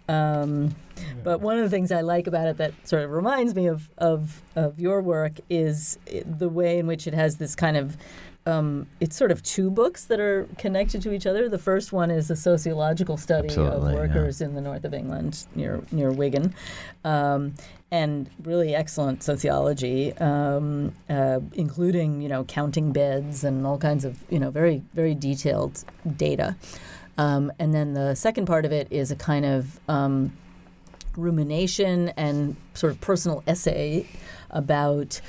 Um, 0.07 0.75
but 1.23 1.41
one 1.41 1.57
of 1.57 1.63
the 1.63 1.69
things 1.69 1.91
I 1.91 2.01
like 2.01 2.27
about 2.27 2.47
it 2.47 2.57
that 2.57 2.73
sort 2.87 3.03
of 3.03 3.11
reminds 3.11 3.55
me 3.55 3.67
of, 3.67 3.89
of, 3.97 4.41
of 4.55 4.79
your 4.79 5.01
work 5.01 5.33
is 5.49 5.97
the 6.25 6.49
way 6.49 6.77
in 6.77 6.87
which 6.87 7.07
it 7.07 7.13
has 7.13 7.37
this 7.37 7.55
kind 7.55 7.77
of 7.77 7.97
um, 8.45 8.87
it's 8.99 9.15
sort 9.15 9.31
of 9.31 9.41
two 9.41 9.69
books 9.69 10.05
that 10.05 10.19
are 10.19 10.47
connected 10.57 11.01
to 11.03 11.13
each 11.13 11.25
other. 11.25 11.47
The 11.47 11.57
first 11.57 11.93
one 11.93 12.11
is 12.11 12.29
a 12.29 12.35
sociological 12.35 13.17
study 13.17 13.47
Absolutely, 13.47 13.93
of 13.93 13.93
yeah. 13.93 13.99
workers 13.99 14.41
in 14.41 14.53
the 14.53 14.61
north 14.61 14.83
of 14.83 14.93
England 14.93 15.45
near 15.55 15.81
near 15.91 16.11
Wigan, 16.11 16.53
um, 17.05 17.53
and 17.91 18.29
really 18.43 18.75
excellent 18.75 19.23
sociology, 19.23 20.13
um, 20.17 20.93
uh, 21.09 21.39
including 21.53 22.21
you 22.21 22.27
know 22.27 22.43
counting 22.43 22.91
beds 22.91 23.43
and 23.43 23.65
all 23.65 23.77
kinds 23.77 24.03
of 24.03 24.21
you 24.29 24.39
know 24.39 24.51
very 24.51 24.83
very 24.93 25.15
detailed 25.15 25.83
data. 26.17 26.55
Um, 27.17 27.51
and 27.59 27.73
then 27.73 27.93
the 27.93 28.15
second 28.15 28.45
part 28.45 28.65
of 28.65 28.71
it 28.71 28.87
is 28.89 29.11
a 29.11 29.15
kind 29.15 29.45
of 29.45 29.79
um, 29.87 30.33
rumination 31.15 32.09
and 32.17 32.55
sort 32.73 32.91
of 32.91 32.99
personal 32.99 33.43
essay 33.47 34.07
about 34.49 35.21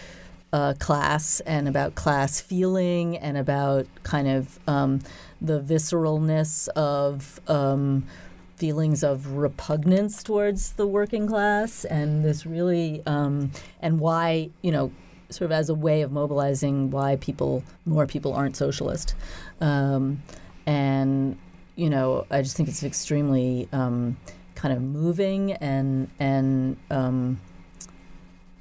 uh, 0.55 0.73
class 0.75 1.41
and 1.41 1.67
about 1.67 1.97
class 1.97 2.41
feeling 2.41 3.19
and 3.19 3.37
about 3.37 3.89
kind 4.05 4.29
of 4.29 4.61
um, 4.69 5.01
the 5.41 5.61
visceralness 5.61 6.69
of 6.69 7.41
um, 7.49 8.07
feelings 8.55 9.03
of 9.03 9.33
repugnance 9.33 10.23
towards 10.23 10.75
the 10.75 10.87
working 10.87 11.27
class 11.27 11.85
and 11.85 12.25
this 12.25 12.47
really 12.47 13.03
um, 13.05 13.51
and 13.81 13.99
why 13.99 14.49
you 14.63 14.71
know 14.71 14.93
sort 15.29 15.47
of 15.47 15.51
as 15.51 15.71
a 15.71 15.75
way 15.75 16.03
of 16.03 16.13
mobilizing 16.13 16.89
why 16.93 17.17
people 17.17 17.65
more 17.85 18.07
people 18.07 18.33
aren't 18.33 18.55
socialist. 18.55 19.17
Um, 19.61 20.23
and 20.67 21.37
you 21.75 21.91
know 21.91 22.27
I 22.31 22.43
just 22.43 22.57
think 22.57 22.69
it's 22.69 22.85
extremely 22.85 23.69
um, 23.73 24.17
kind 24.55 24.73
of 24.73 24.81
moving 24.81 25.55
and 25.55 26.09
and 26.21 26.77
um, 26.93 27.41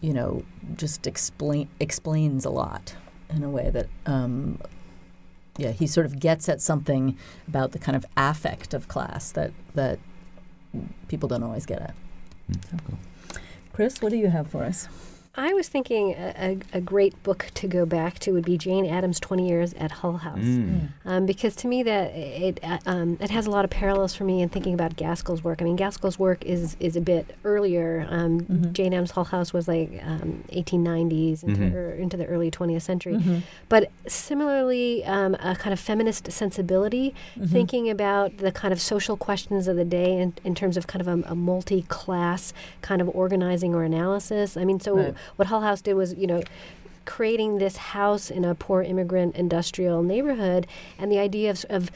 you 0.04 0.14
know 0.14 0.44
just 0.76 1.08
explain 1.08 1.70
explains 1.80 2.44
a 2.44 2.50
lot 2.50 2.96
in 3.30 3.42
a 3.42 3.50
way 3.50 3.70
that 3.70 3.88
um, 4.06 4.60
yeah 5.58 5.72
he 5.72 5.88
sort 5.88 6.06
of 6.06 6.20
gets 6.20 6.50
at 6.50 6.62
something 6.62 7.18
about 7.48 7.72
the 7.72 7.80
kind 7.80 7.96
of 7.96 8.06
affect 8.18 8.74
of 8.74 8.90
class 8.90 9.32
that 9.32 9.52
that 9.74 9.98
people 11.08 11.30
don't 11.30 11.42
always 11.42 11.66
get 11.66 11.82
at. 11.82 11.96
So, 12.70 12.78
Chris, 13.72 14.02
what 14.02 14.12
do 14.12 14.18
you 14.18 14.28
have 14.28 14.48
for 14.48 14.64
us? 14.64 14.88
I 15.36 15.52
was 15.54 15.68
thinking 15.68 16.12
a, 16.14 16.60
a, 16.74 16.78
a 16.78 16.82
great 16.82 17.22
book 17.24 17.48
to 17.56 17.68
go 17.68 17.88
back 17.88 18.20
to 18.20 18.34
would 18.34 18.46
be 18.46 18.56
Jane 18.56 18.86
Addams' 18.86 19.20
Twenty 19.20 19.50
Years 19.50 19.74
at 19.74 19.90
Hull 19.92 20.18
House, 20.18 20.38
Mm. 20.38 20.90
um, 21.06 21.26
because 21.26 21.56
to 21.58 21.68
me 21.68 21.82
that 21.82 22.12
it 22.14 22.60
uh, 22.64 22.78
um, 22.86 23.18
it 23.20 23.32
has 23.32 23.48
a 23.48 23.50
lot 23.50 23.66
of 23.66 23.72
parallels 23.72 24.14
for 24.14 24.26
me 24.26 24.44
in 24.44 24.50
thinking 24.50 24.76
about 24.76 24.96
Gaskell's 24.96 25.44
work. 25.44 25.60
I 25.60 25.66
mean, 25.66 25.76
Gaskell's 25.76 26.20
work 26.20 26.46
is 26.46 26.78
is 26.80 26.96
a 26.96 27.02
bit 27.02 27.36
earlier. 27.44 28.06
Um, 28.12 28.72
Jane 28.74 28.94
Addams' 28.94 29.10
Hull 29.10 29.24
House 29.24 29.54
was 29.54 29.68
like 29.68 30.00
um, 30.06 30.44
1890s 30.52 31.42
into, 31.44 31.62
Mhm. 31.62 31.74
er, 31.74 31.90
into 31.96 32.16
the 32.16 32.28
early 32.28 32.52
20th 32.52 32.84
century, 32.84 33.20
but 33.70 33.90
similarly 34.06 35.04
um, 35.06 35.34
a 35.40 35.56
kind 35.56 35.74
of 35.74 35.80
feminist 35.80 36.32
sensibility, 36.32 37.16
thinking 37.48 37.90
about 37.90 38.38
the 38.38 38.52
kind 38.52 38.72
of 38.72 38.80
social 38.80 39.18
questions 39.18 39.68
of 39.68 39.78
the 39.78 39.86
day 39.86 40.16
in, 40.20 40.34
in 40.44 40.54
terms 40.54 40.78
of 40.78 40.86
kind 40.86 41.02
of 41.02 41.08
a, 41.08 41.32
a 41.32 41.36
multi-class 41.36 42.54
kind 42.82 43.02
of 43.02 43.10
organizing 43.16 43.74
or 43.74 43.82
analysis. 43.84 44.56
I 44.56 44.64
mean, 44.66 44.80
so 44.80 44.94
Right. 44.96 45.16
What 45.36 45.48
Hull 45.48 45.62
House 45.62 45.82
did 45.82 45.94
was, 45.96 46.14
you 46.14 46.28
know, 46.28 46.44
creating 47.06 47.58
this 47.58 47.78
house 47.78 48.32
in 48.32 48.46
a 48.46 48.56
poor 48.56 48.82
immigrant 48.82 49.36
industrial 49.36 50.04
neighborhood, 50.04 50.68
and 50.98 51.12
the 51.12 51.20
idea 51.20 51.52
of, 51.52 51.66
of 51.70 51.92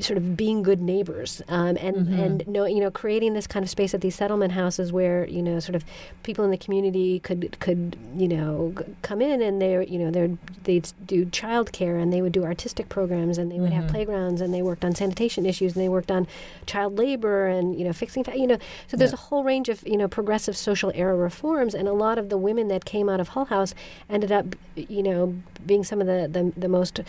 sort 0.00 0.16
of 0.16 0.36
being 0.36 0.62
good 0.62 0.80
neighbors 0.80 1.42
um, 1.48 1.76
and 1.80 1.94
Mm-hmm. 1.96 2.20
and 2.20 2.46
no 2.48 2.64
you 2.64 2.78
know 2.80 2.90
creating 2.92 3.34
this 3.34 3.46
kind 3.48 3.64
of 3.64 3.70
space 3.70 3.92
at 3.94 4.00
these 4.00 4.14
settlement 4.14 4.52
houses 4.52 4.92
where 4.92 5.26
you 5.28 5.42
know 5.42 5.58
sort 5.58 5.74
of 5.74 5.84
people 6.22 6.44
in 6.44 6.50
the 6.52 6.56
community 6.56 7.18
could 7.20 7.56
could 7.60 7.96
you 8.16 8.28
know 8.28 8.72
g- 8.78 8.84
come 9.02 9.20
in 9.20 9.42
and 9.42 9.60
they're 9.60 9.82
you 9.82 9.98
know 9.98 10.10
they're 10.12 10.30
they'd 10.62 10.92
do 11.06 11.24
childcare 11.26 12.00
and 12.00 12.12
they 12.12 12.22
would 12.22 12.30
do 12.32 12.44
artistic 12.44 12.88
programs 12.88 13.36
and 13.38 13.50
they 13.50 13.58
would 13.58 13.70
Mm-hmm. 13.72 13.80
have 13.82 13.90
playgrounds 13.90 14.40
and 14.40 14.54
they 14.54 14.62
worked 14.62 14.84
on 14.84 14.94
sanitation 14.94 15.44
issues 15.44 15.74
and 15.74 15.82
they 15.84 15.88
worked 15.88 16.10
on 16.10 16.26
child 16.66 16.96
labor 16.96 17.46
and 17.46 17.76
you 17.78 17.84
know 17.84 17.92
fixing 17.92 18.24
you 18.36 18.46
know 18.46 18.58
so 18.88 18.96
there's 18.96 19.12
a 19.12 19.16
whole 19.16 19.42
range 19.42 19.68
of 19.68 19.82
you 19.86 19.96
know 19.96 20.06
progressive 20.08 20.56
social 20.56 20.92
era 20.94 21.16
reforms 21.16 21.74
and 21.74 21.88
a 21.88 21.92
lot 21.92 22.16
of 22.18 22.28
the 22.28 22.38
women 22.38 22.68
that 22.68 22.84
came 22.84 23.08
out 23.08 23.18
of 23.20 23.28
Hull 23.28 23.46
House 23.46 23.74
ended 24.08 24.30
up 24.30 24.46
you 24.76 25.02
know 25.02 25.34
being 25.66 25.82
some 25.82 26.00
of 26.00 26.06
the 26.06 26.28
the, 26.30 26.52
the 26.60 26.68
most 26.68 27.00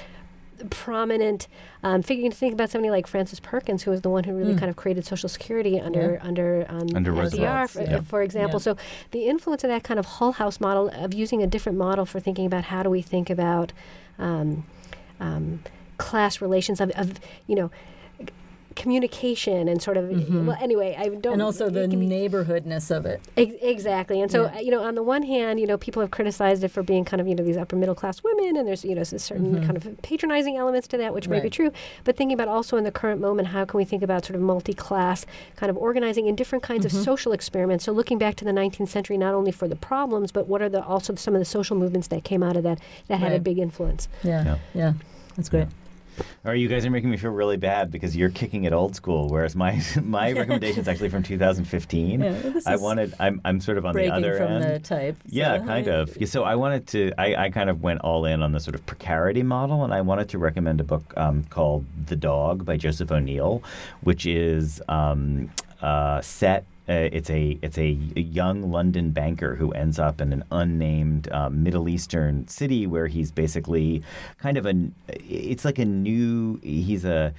prominent 0.69 1.47
um, 1.83 2.01
figure. 2.01 2.29
To 2.29 2.35
think 2.35 2.53
about 2.53 2.69
somebody 2.69 2.89
like 2.91 3.07
Frances 3.07 3.39
Perkins, 3.39 3.83
who 3.83 3.91
was 3.91 4.01
the 4.01 4.09
one 4.09 4.23
who 4.23 4.33
really 4.33 4.53
Mm. 4.53 4.59
kind 4.59 4.69
of 4.69 4.75
created 4.75 5.05
Social 5.05 5.29
Security 5.29 5.79
under 5.79 6.13
Yeah. 6.13 6.27
under 6.27 6.65
um, 6.69 6.87
Under 6.95 7.11
FDR, 7.11 7.17
Roosevelt, 7.17 7.69
for, 7.71 7.81
yeah. 7.83 8.01
for 8.01 8.21
example. 8.21 8.59
Yeah. 8.59 8.63
So 8.63 8.77
the 9.11 9.27
influence 9.27 9.63
of 9.63 9.69
that 9.69 9.83
kind 9.83 9.99
of 9.99 10.05
Hull 10.05 10.33
House 10.33 10.59
model 10.59 10.89
of 10.89 11.13
using 11.13 11.41
a 11.43 11.47
different 11.47 11.77
model 11.77 12.05
for 12.05 12.19
thinking 12.19 12.45
about 12.45 12.65
how 12.65 12.83
do 12.83 12.89
we 12.89 13.01
think 13.01 13.29
about 13.29 13.73
um, 14.19 14.63
um, 15.19 15.63
class 15.97 16.41
relations 16.41 16.79
of, 16.81 16.89
of 16.91 17.19
you 17.47 17.55
know 17.55 17.71
communication 18.75 19.67
and 19.67 19.81
sort 19.81 19.97
of 19.97 20.09
well 20.45 20.57
anyway 20.61 20.95
I 20.97 21.03
don't 21.09 21.15
Mm-hmm. 21.25 21.33
and 21.33 21.41
also 21.41 21.69
the 21.69 21.87
be- 21.87 21.95
neighborhoodness 21.95 22.95
of 22.95 23.05
it. 23.05 23.21
Ex- 23.37 23.55
exactly. 23.61 24.21
And 24.21 24.31
so, 24.31 24.43
Yeah. 24.45 24.59
you 24.59 24.71
know, 24.71 24.83
on 24.83 24.95
the 24.95 25.03
one 25.03 25.23
hand, 25.23 25.59
you 25.59 25.67
know, 25.67 25.77
people 25.77 26.01
have 26.01 26.11
criticized 26.11 26.63
it 26.63 26.69
for 26.69 26.83
being 26.83 27.03
kind 27.05 27.19
of, 27.21 27.27
you 27.27 27.35
know, 27.35 27.43
these 27.43 27.57
upper 27.57 27.75
middle 27.75 27.95
class 27.95 28.21
women, 28.23 28.55
and 28.57 28.67
there's, 28.67 28.83
you 28.85 28.93
know, 28.95 29.01
s- 29.01 29.13
certain 29.23 29.63
kind 29.65 29.77
of 29.77 30.01
patronizing 30.01 30.55
elements 30.57 30.87
to 30.89 30.97
that, 30.97 31.13
which 31.13 31.27
may 31.27 31.39
be 31.39 31.49
Mm-hmm. 31.49 31.55
True. 31.55 31.71
But 32.03 32.17
thinking 32.17 32.33
about 32.33 32.47
also 32.47 32.75
in 32.77 32.83
the 32.83 32.91
current 32.91 33.21
moment, 33.21 33.49
how 33.49 33.65
can 33.65 33.77
we 33.77 33.85
think 33.85 34.03
about 34.03 34.25
sort 34.25 34.35
of 34.35 34.41
multi 34.41 34.73
class 34.73 35.25
kind 35.55 35.69
of 35.69 35.77
organizing 35.77 36.27
in 36.27 36.35
different 36.35 36.63
kinds 36.63 36.85
Mm-hmm. 36.85 36.97
of 36.97 37.03
social 37.03 37.31
experiments? 37.31 37.85
So, 37.85 37.91
looking 37.91 38.17
back 38.17 38.35
to 38.35 38.45
the 38.45 38.51
19th 38.51 38.89
century, 38.89 39.17
not 39.17 39.33
only 39.33 39.51
for 39.51 39.67
the 39.67 39.75
problems, 39.75 40.31
but 40.31 40.47
what 40.47 40.61
are 40.61 40.69
the 40.69 40.83
also 40.83 41.15
some 41.15 41.33
of 41.35 41.39
the 41.39 41.45
social 41.45 41.75
movements 41.77 42.07
that 42.09 42.23
came 42.23 42.43
out 42.43 42.55
of 42.57 42.63
that 42.63 42.79
that 43.07 43.19
had 43.19 43.31
a 43.31 43.39
big 43.39 43.57
influence? 43.57 44.07
Yeah, 44.23 44.43
Yeah. 44.43 44.57
yeah, 44.73 44.93
that's 45.35 45.49
great. 45.49 45.63
All 45.67 45.69
right, 46.43 46.57
you 46.57 46.67
guys 46.67 46.85
are 46.85 46.89
making 46.89 47.09
me 47.09 47.17
feel 47.17 47.31
really 47.31 47.57
bad 47.57 47.91
because 47.91 48.15
you're 48.15 48.29
kicking 48.29 48.63
it 48.63 48.73
old 48.73 48.95
school, 48.95 49.29
whereas 49.29 49.55
my 49.55 49.81
my 50.03 50.31
recommendation 50.33 50.81
is 50.81 50.87
actually 50.87 51.09
from 51.09 51.23
2015. 51.23 52.21
Yeah, 52.21 52.53
I 52.65 52.75
wanted. 52.75 53.13
I'm 53.19 53.41
I'm 53.45 53.59
sort 53.59 53.77
of 53.77 53.85
on 53.85 53.95
the 53.95 54.09
other 54.09 54.37
from 54.37 54.51
end. 54.51 54.63
the 54.63 54.79
type. 54.79 55.17
Yeah, 55.27 55.59
kind 55.59 55.87
of. 55.87 56.17
So 56.25 56.43
I 56.43 56.55
wanted 56.55 56.87
to. 56.87 57.11
I, 57.17 57.45
I 57.45 57.49
kind 57.49 57.69
of 57.69 57.81
went 57.81 58.01
all 58.01 58.25
in 58.25 58.41
on 58.41 58.51
the 58.51 58.59
sort 58.59 58.75
of 58.75 58.85
precarity 58.85 59.43
model, 59.43 59.83
and 59.83 59.93
I 59.93 60.01
wanted 60.01 60.29
to 60.29 60.37
recommend 60.37 60.81
a 60.81 60.83
book 60.83 61.13
um, 61.17 61.43
called 61.45 61.85
The 62.05 62.15
Dog 62.15 62.65
by 62.65 62.77
Joseph 62.77 63.11
O'Neill, 63.11 63.63
which 64.01 64.25
is 64.25 64.81
um, 64.87 65.49
uh, 65.81 66.21
set. 66.21 66.65
Uh, 66.87 67.09
it's 67.11 67.29
a 67.29 67.57
it's 67.61 67.77
a 67.79 67.89
young 67.89 68.71
London 68.71 69.09
banker 69.11 69.55
who 69.55 69.71
ends 69.71 69.97
up 69.97 70.21
in 70.21 70.31
an 70.31 70.43
unnamed 70.51 71.31
um, 71.31 71.63
Middle 71.63 71.89
Eastern 71.89 72.47
city 72.47 72.85
where 72.85 73.07
he's 73.07 73.31
basically 73.31 74.03
kind 74.37 74.57
of 74.57 74.65
a. 74.65 74.91
It's 75.09 75.65
like 75.65 75.79
a 75.79 75.85
new. 75.85 76.59
He's 76.61 77.03
a 77.03 77.33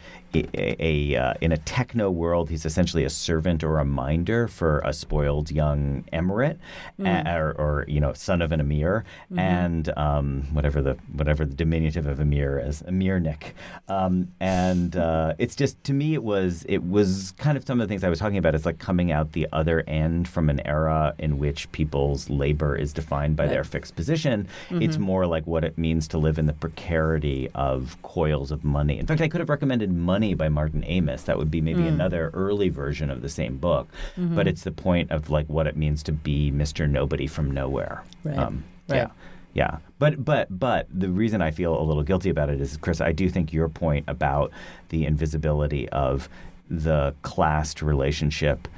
a, 0.55 0.76
a 1.14 1.16
uh, 1.16 1.34
in 1.41 1.53
a 1.53 1.57
techno 1.59 2.11
world. 2.11 2.49
He's 2.51 2.64
essentially 2.66 3.05
a 3.05 3.11
servant 3.11 3.62
or 3.64 3.78
a 3.78 3.84
minder 3.84 4.49
for 4.49 4.80
a 4.84 4.93
spoiled 4.93 5.51
young 5.51 6.05
emirate, 6.12 6.59
a- 6.99 7.37
or, 7.39 7.53
or 7.59 7.84
you 7.89 8.01
know, 8.01 8.12
son 8.12 8.43
of 8.43 8.53
an 8.53 8.61
emir, 8.61 9.05
and 9.37 9.89
um, 9.97 10.43
whatever 10.53 10.82
the 10.82 10.95
whatever 11.12 11.45
the 11.45 11.55
diminutive 11.55 12.07
of 12.07 12.20
emir 12.20 12.59
is, 12.59 12.82
emirnik. 12.82 13.53
Um, 13.89 14.28
and 14.41 14.97
uh, 14.97 15.34
it's 15.39 15.57
just 15.57 15.82
to 15.84 15.93
me, 15.93 16.14
it 16.14 16.22
was 16.22 16.64
it 16.68 16.82
was 16.84 17.32
kind 17.39 17.57
of 17.57 17.66
some 17.66 17.80
of 17.80 17.87
the 17.87 17.93
things 17.93 18.05
I 18.05 18.09
was 18.09 18.18
talking 18.18 18.39
about. 18.39 18.55
It's 18.55 18.66
like 18.66 18.78
coming 18.78 19.12
out 19.12 19.32
the 19.32 19.47
other 19.53 19.82
end 19.87 20.28
from 20.28 20.51
an 20.51 20.61
era 20.66 21.14
in 21.18 21.39
which 21.39 21.70
people's 21.72 22.28
labor 22.30 22.76
is 22.76 22.93
defined 22.93 23.37
by 23.37 23.47
their 23.47 23.64
fixed 23.64 23.97
position. 23.97 24.49
It's 24.70 24.99
more 24.99 25.26
like 25.26 25.47
what 25.47 25.64
it 25.64 25.76
means 25.78 26.09
to 26.09 26.18
live 26.18 26.39
in 26.39 26.47
the 26.47 26.53
precarity 26.53 27.49
of 27.55 27.97
coils 28.03 28.51
of 28.51 28.64
money. 28.64 28.99
In 28.99 29.07
fact, 29.07 29.20
I 29.20 29.28
could 29.28 29.41
have 29.41 29.49
recommended 29.49 29.93
Money 29.93 30.26
by 30.35 30.49
Martin 30.49 30.83
Amis. 30.85 31.22
That 31.24 31.39
would 31.39 31.51
be 31.51 31.61
maybe 31.61 31.87
another 31.89 32.31
early 32.35 32.68
version 32.68 33.11
of 33.11 33.22
the 33.22 33.29
same 33.29 33.59
book. 33.59 33.89
But 34.16 34.47
it's 34.49 34.62
the 34.64 34.72
point 34.72 35.11
of 35.11 35.31
like 35.31 35.47
what 35.49 35.66
it 35.66 35.77
means 35.77 36.03
to 36.05 36.12
be 36.12 36.51
Mr. 36.51 36.89
Nobody 36.89 37.27
from 37.27 37.51
nowhere. 37.51 38.03
Right. 38.24 38.39
Um, 38.39 38.64
Right. 38.89 38.99
Yeah. 38.99 39.09
Yeah, 39.55 39.79
but 39.99 40.22
but 40.22 40.47
but 40.51 40.87
the 40.93 41.09
reason 41.09 41.41
I 41.41 41.51
feel 41.51 41.81
a 41.81 41.83
little 41.83 42.03
guilty 42.03 42.29
about 42.29 42.51
it 42.51 42.61
is, 42.61 42.77
Chris, 42.77 43.01
I 43.01 43.12
do 43.12 43.31
think 43.31 43.55
your 43.55 43.70
point 43.70 44.05
about 44.07 44.53
the 44.91 45.07
invisibility 45.07 45.89
of 45.89 46.29
the 46.70 47.14
classed 47.22 47.81
relationship 47.81 48.68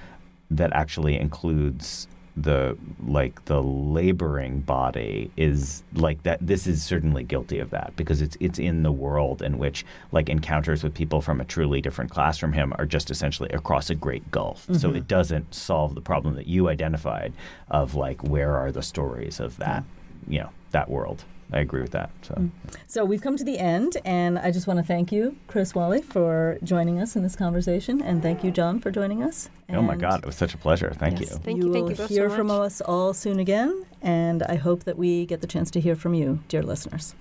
that 0.52 0.72
actually 0.72 1.18
includes 1.18 2.06
the 2.42 2.76
like 3.06 3.44
the 3.46 3.62
laboring 3.62 4.60
body 4.60 5.30
is 5.36 5.82
like 5.94 6.22
that 6.22 6.38
this 6.40 6.66
is 6.66 6.82
certainly 6.82 7.22
guilty 7.22 7.58
of 7.58 7.70
that 7.70 7.94
because 7.96 8.20
it's 8.20 8.36
it's 8.40 8.58
in 8.58 8.82
the 8.82 8.92
world 8.92 9.42
in 9.42 9.58
which 9.58 9.84
like 10.12 10.28
encounters 10.28 10.82
with 10.82 10.94
people 10.94 11.20
from 11.20 11.40
a 11.40 11.44
truly 11.44 11.80
different 11.80 12.10
class 12.10 12.38
from 12.38 12.52
him 12.52 12.72
are 12.78 12.86
just 12.86 13.10
essentially 13.10 13.48
across 13.50 13.90
a 13.90 13.94
great 13.94 14.30
gulf. 14.30 14.64
So 14.66 14.88
mm-hmm. 14.88 14.98
it 14.98 15.08
doesn't 15.08 15.54
solve 15.54 15.94
the 15.94 16.00
problem 16.00 16.34
that 16.36 16.46
you 16.46 16.68
identified 16.68 17.32
of 17.70 17.94
like 17.94 18.22
where 18.22 18.56
are 18.56 18.72
the 18.72 18.82
stories 18.82 19.40
of 19.40 19.56
that 19.58 19.84
you 20.28 20.40
know 20.40 20.50
that 20.70 20.88
world 20.90 21.24
i 21.52 21.60
agree 21.60 21.80
with 21.80 21.90
that 21.92 22.10
so 22.22 22.34
mm. 22.34 22.50
So 22.86 23.04
we've 23.04 23.20
come 23.20 23.36
to 23.36 23.44
the 23.44 23.58
end, 23.58 23.98
and 24.06 24.38
I 24.38 24.50
just 24.50 24.66
want 24.66 24.78
to 24.78 24.82
thank 24.82 25.12
you, 25.12 25.36
Chris 25.46 25.74
Walley, 25.74 26.00
for 26.00 26.56
joining 26.64 26.98
us 27.00 27.16
in 27.16 27.22
this 27.22 27.36
conversation, 27.36 28.00
and 28.00 28.22
thank 28.22 28.42
you, 28.42 28.50
John, 28.50 28.80
for 28.80 28.90
joining 28.90 29.22
us. 29.22 29.50
oh 29.70 29.82
my 29.82 29.94
god 29.96 30.20
it 30.20 30.26
was 30.26 30.36
such 30.36 30.54
a 30.54 30.58
pleasure 30.58 30.92
thank 30.94 31.20
yes, 31.20 31.30
you 31.30 31.36
Thank 31.36 31.58
you, 31.58 31.72
thank 31.72 31.84
will 31.84 31.90
you 31.90 31.96
both 31.96 32.08
so 32.08 32.14
hear 32.14 32.30
from 32.30 32.50
us 32.50 32.80
all 32.80 33.12
soon 33.12 33.38
again, 33.38 33.84
and 34.00 34.42
I 34.44 34.54
hope 34.56 34.84
that 34.84 34.96
we 34.96 35.26
get 35.26 35.40
the 35.42 35.46
chance 35.46 35.70
to 35.72 35.80
hear 35.80 35.96
from 35.96 36.14
you, 36.14 36.40
dear 36.48 36.62
listeners. 36.62 37.14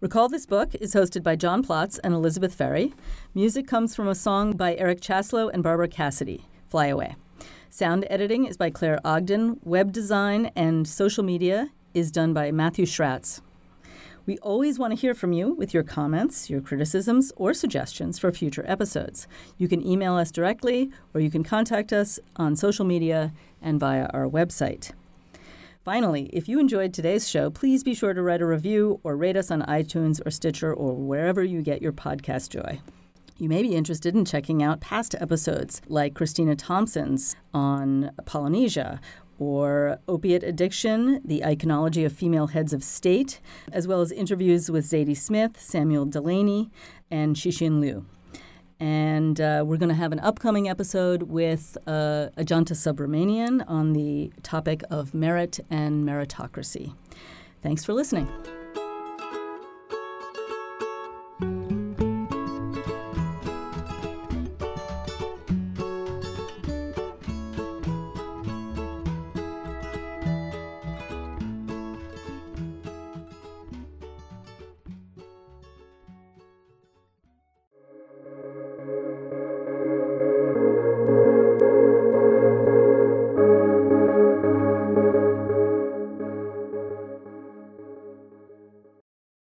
Recall 0.00 0.28
This 0.28 0.46
Book 0.46 0.74
is 0.76 0.94
hosted 0.94 1.22
by 1.24 1.34
John 1.34 1.62
Plotz 1.64 1.98
and 2.04 2.14
Elizabeth 2.14 2.54
Ferry. 2.54 2.94
Music 3.34 3.66
comes 3.66 3.96
from 3.96 4.06
a 4.06 4.14
song 4.14 4.52
by 4.56 4.76
Eric 4.76 5.00
Chasalow 5.00 5.50
and 5.52 5.60
Barbara 5.62 5.88
Cassidy, 5.88 6.46
Fly 6.68 6.86
Away. 6.86 7.16
Sound 7.68 8.06
editing 8.08 8.46
is 8.46 8.56
by 8.56 8.70
Claire 8.70 9.00
Ogden. 9.04 9.58
Web 9.64 9.90
design 9.92 10.52
and 10.54 10.86
social 10.86 11.24
media 11.24 11.70
is 11.94 12.10
done 12.10 12.32
by 12.32 12.50
Matthew 12.50 12.86
Schratz. 12.86 13.40
We 14.26 14.36
always 14.38 14.78
want 14.78 14.92
to 14.92 15.00
hear 15.00 15.14
from 15.14 15.32
you 15.32 15.54
with 15.54 15.72
your 15.72 15.82
comments, 15.82 16.50
your 16.50 16.60
criticisms, 16.60 17.32
or 17.36 17.54
suggestions 17.54 18.18
for 18.18 18.30
future 18.30 18.64
episodes. 18.68 19.26
You 19.56 19.68
can 19.68 19.86
email 19.86 20.16
us 20.16 20.30
directly 20.30 20.90
or 21.14 21.20
you 21.22 21.30
can 21.30 21.42
contact 21.42 21.94
us 21.94 22.18
on 22.36 22.54
social 22.54 22.84
media 22.84 23.32
and 23.62 23.80
via 23.80 24.06
our 24.12 24.28
website. 24.28 24.92
Finally, 25.82 26.28
if 26.34 26.46
you 26.46 26.60
enjoyed 26.60 26.92
today's 26.92 27.26
show, 27.26 27.48
please 27.48 27.82
be 27.82 27.94
sure 27.94 28.12
to 28.12 28.20
write 28.20 28.42
a 28.42 28.46
review 28.46 29.00
or 29.02 29.16
rate 29.16 29.38
us 29.38 29.50
on 29.50 29.62
iTunes 29.62 30.20
or 30.26 30.30
Stitcher 30.30 30.74
or 30.74 30.92
wherever 30.92 31.42
you 31.42 31.62
get 31.62 31.80
your 31.80 31.92
podcast 31.92 32.50
joy. 32.50 32.80
You 33.38 33.48
may 33.48 33.62
be 33.62 33.74
interested 33.74 34.14
in 34.14 34.26
checking 34.26 34.62
out 34.62 34.80
past 34.80 35.14
episodes 35.18 35.80
like 35.86 36.12
Christina 36.12 36.54
Thompson's 36.54 37.36
on 37.54 38.10
Polynesia 38.26 39.00
or 39.38 39.98
Opiate 40.08 40.42
Addiction, 40.42 41.20
the 41.24 41.40
iconology 41.44 42.04
of 42.04 42.12
female 42.12 42.48
heads 42.48 42.72
of 42.72 42.82
state, 42.84 43.40
as 43.72 43.86
well 43.86 44.00
as 44.00 44.12
interviews 44.12 44.70
with 44.70 44.84
Zadie 44.84 45.16
Smith, 45.16 45.60
Samuel 45.60 46.04
Delany, 46.04 46.70
and 47.10 47.36
Shishin 47.36 47.80
Liu. 47.80 48.04
And 48.80 49.40
uh, 49.40 49.64
we're 49.66 49.76
going 49.76 49.88
to 49.88 49.94
have 49.94 50.12
an 50.12 50.20
upcoming 50.20 50.68
episode 50.68 51.24
with 51.24 51.76
uh, 51.86 52.28
Ajantha 52.36 52.74
Subramanian 52.74 53.64
on 53.68 53.92
the 53.92 54.32
topic 54.42 54.82
of 54.90 55.14
merit 55.14 55.58
and 55.68 56.04
meritocracy. 56.04 56.94
Thanks 57.62 57.84
for 57.84 57.92
listening. 57.92 58.28